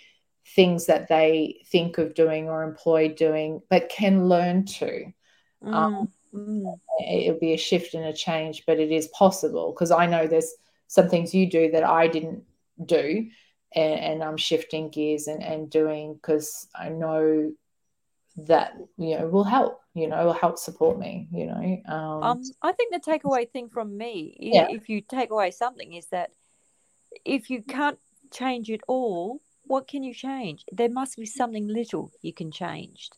things 0.47 0.85
that 0.85 1.07
they 1.07 1.61
think 1.67 1.97
of 1.97 2.13
doing 2.13 2.49
or 2.49 2.63
employ 2.63 3.09
doing, 3.09 3.61
but 3.69 3.89
can 3.89 4.29
learn 4.29 4.65
to. 4.65 5.05
Mm. 5.63 5.73
Um, 5.73 6.09
mm. 6.33 6.79
It'll 7.07 7.39
be 7.39 7.53
a 7.53 7.57
shift 7.57 7.93
and 7.93 8.05
a 8.05 8.13
change, 8.13 8.63
but 8.67 8.79
it 8.79 8.91
is 8.91 9.07
possible 9.07 9.71
because 9.71 9.91
I 9.91 10.05
know 10.05 10.27
there's 10.27 10.53
some 10.87 11.09
things 11.09 11.33
you 11.33 11.49
do 11.49 11.71
that 11.71 11.83
I 11.83 12.07
didn't 12.07 12.43
do, 12.85 13.27
and, 13.73 13.99
and 13.99 14.23
I'm 14.23 14.37
shifting 14.37 14.89
gears 14.89 15.27
and, 15.27 15.41
and 15.41 15.69
doing 15.69 16.13
because 16.13 16.67
I 16.75 16.89
know 16.89 17.51
that 18.37 18.75
you 18.97 19.17
know 19.17 19.27
will 19.27 19.45
help 19.45 19.79
you 19.93 20.07
know 20.07 20.25
will 20.25 20.33
help 20.33 20.57
support 20.57 20.99
me 20.99 21.25
you 21.31 21.45
know 21.45 21.81
um, 21.87 22.23
um 22.23 22.41
i 22.61 22.73
think 22.73 22.91
the 22.91 22.99
takeaway 22.99 23.49
thing 23.49 23.69
from 23.69 23.97
me 23.97 24.35
yeah. 24.37 24.67
if 24.69 24.89
you 24.89 24.99
take 24.99 25.31
away 25.31 25.51
something 25.51 25.93
is 25.93 26.07
that 26.07 26.31
if 27.23 27.49
you 27.49 27.61
can't 27.61 27.97
change 28.31 28.69
it 28.69 28.81
all 28.89 29.39
what 29.67 29.87
can 29.87 30.03
you 30.03 30.13
change? 30.13 30.63
There 30.71 30.89
must 30.89 31.17
be 31.17 31.25
something 31.25 31.67
little 31.67 32.11
you 32.21 32.33
can 32.33 32.51
change. 32.51 33.09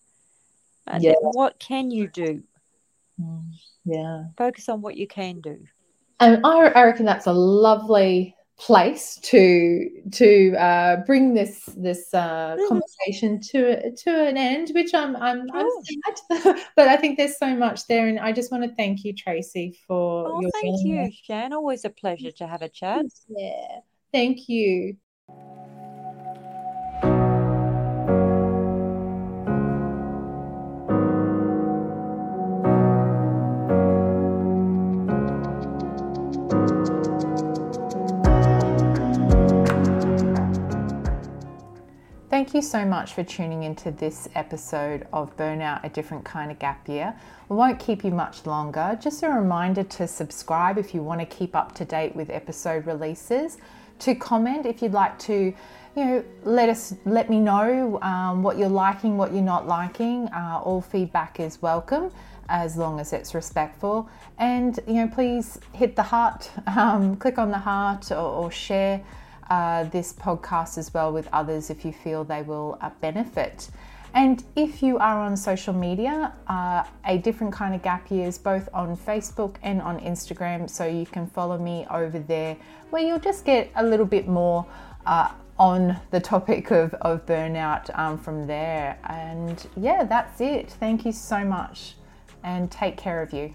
And 0.86 1.04
yeah. 1.04 1.14
what 1.20 1.60
can 1.60 1.92
you 1.92 2.08
do? 2.08 2.44
Mm, 3.20 3.52
yeah. 3.86 4.26
Focus 4.38 4.70
on 4.70 4.82
what 4.82 4.96
you 4.96 5.08
can 5.08 5.42
do. 5.42 5.60
and 6.20 6.46
I, 6.46 6.68
I 6.68 6.84
reckon 6.84 7.06
that's 7.06 7.28
a 7.28 7.34
lovely 7.34 8.36
place 8.60 9.20
to 9.22 9.88
to 10.12 10.56
uh, 10.56 10.96
bring 11.06 11.34
this 11.34 11.64
this 11.78 12.14
uh, 12.14 12.56
mm. 12.60 12.68
conversation 12.68 13.40
to 13.40 13.92
to 13.96 14.28
an 14.28 14.38
end, 14.38 14.72
which 14.74 14.94
I'm 14.94 15.16
I'm, 15.16 15.48
I'm 15.54 15.68
sad, 15.84 16.56
but 16.76 16.88
I 16.88 16.98
think 16.98 17.18
there's 17.18 17.38
so 17.38 17.56
much 17.56 17.86
there, 17.88 18.08
and 18.08 18.20
I 18.20 18.32
just 18.32 18.52
want 18.52 18.64
to 18.64 18.76
thank 18.76 19.04
you, 19.04 19.14
Tracy, 19.14 19.78
for 19.88 20.28
oh, 20.28 20.42
your. 20.42 20.52
Thank 20.62 20.84
you, 20.84 21.12
Shan. 21.24 21.54
Always 21.54 21.86
a 21.86 21.90
pleasure 21.90 22.32
to 22.32 22.48
have 22.48 22.62
a 22.62 22.70
chat. 22.70 23.06
Yeah, 23.30 23.80
thank 24.12 24.50
you. 24.50 24.98
Thank 42.48 42.64
you 42.64 42.70
so 42.70 42.86
much 42.86 43.14
for 43.14 43.26
tuning 43.26 43.64
into 43.64 43.92
this 43.92 44.30
episode 44.34 45.06
of 45.12 45.36
Burnout 45.36 45.84
a 45.84 45.90
Different 45.90 46.24
Kind 46.24 46.50
of 46.50 46.58
Gap 46.58 46.88
Year. 46.88 47.14
We 47.50 47.58
won't 47.58 47.78
keep 47.78 48.06
you 48.06 48.12
much 48.12 48.46
longer. 48.46 48.98
Just 49.02 49.22
a 49.24 49.30
reminder 49.30 49.84
to 49.84 50.08
subscribe 50.08 50.78
if 50.78 50.94
you 50.94 51.04
want 51.04 51.20
to 51.20 51.26
keep 51.26 51.58
up 51.58 51.76
to 51.76 51.84
date 51.84 52.16
with 52.16 52.30
episode 52.30 52.88
releases, 52.88 53.58
to 54.00 54.16
comment 54.16 54.66
if 54.66 54.82
you'd 54.82 54.94
like 54.94 55.20
to 55.20 55.34
you 55.34 56.06
know, 56.06 56.24
let 56.46 56.70
us 56.70 56.96
let 57.04 57.30
me 57.30 57.42
know 57.42 58.00
um, 58.02 58.44
what 58.44 58.58
you're 58.58 58.70
liking, 58.70 59.18
what 59.18 59.34
you're 59.34 59.42
not 59.42 59.68
liking. 59.68 60.30
Uh, 60.30 60.62
all 60.64 60.80
feedback 60.80 61.42
is 61.42 61.62
welcome 61.62 62.10
as 62.48 62.78
long 62.78 63.02
as 63.02 63.12
it's 63.12 63.36
respectful. 63.36 64.08
And 64.38 64.80
you 64.88 64.94
know, 64.94 65.10
please 65.10 65.60
hit 65.74 65.98
the 65.98 66.04
heart, 66.04 66.50
um, 66.78 67.18
click 67.18 67.40
on 67.40 67.52
the 67.52 67.58
heart, 67.58 68.10
or, 68.10 68.16
or 68.16 68.52
share 68.52 69.04
uh, 69.50 69.84
this 69.86 70.14
podcast 70.14 70.78
as 70.78 70.94
well 70.94 71.12
with 71.12 71.28
others 71.32 71.70
if 71.70 71.86
you 71.86 71.92
feel 71.92 72.24
they 72.24 72.42
will 72.42 72.78
uh, 72.82 72.90
benefit. 73.02 73.70
And 74.14 74.44
if 74.56 74.82
you 74.82 74.98
are 74.98 75.20
on 75.20 75.38
social 75.38 75.74
media, 75.74 76.34
uh, 76.48 76.84
a 77.06 77.18
different 77.20 77.54
kind 77.54 77.76
of 77.76 77.84
gap 77.84 78.10
years, 78.10 78.38
both 78.38 78.68
on 78.74 78.98
Facebook 78.98 79.58
and 79.62 79.82
on 79.82 80.00
Instagram, 80.00 80.70
so 80.70 80.86
you 80.86 81.06
can 81.06 81.28
follow 81.28 81.58
me 81.58 81.86
over 81.92 82.18
there, 82.18 82.58
where 82.90 83.04
you'll 83.04 83.20
just 83.20 83.46
get 83.46 83.70
a 83.76 83.84
little 83.84 84.06
bit 84.06 84.28
more 84.28 84.66
uh, 85.06 85.32
on 85.60 86.00
the 86.12 86.20
topic 86.20 86.72
of, 86.72 86.94
of 86.96 87.26
burnout 87.26 87.96
um, 87.98 88.18
from 88.18 88.48
there. 88.48 88.98
And 89.04 89.68
yeah, 89.76 90.04
that's 90.04 90.42
it. 90.42 90.72
Thank 90.72 91.06
you 91.06 91.12
so 91.12 91.44
much, 91.44 91.96
and 92.44 92.72
take 92.72 92.98
care 92.98 93.22
of 93.22 93.34
you. 93.34 93.54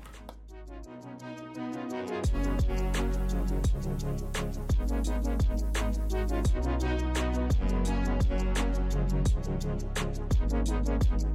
Thank 6.45 6.83
you. 11.23 11.32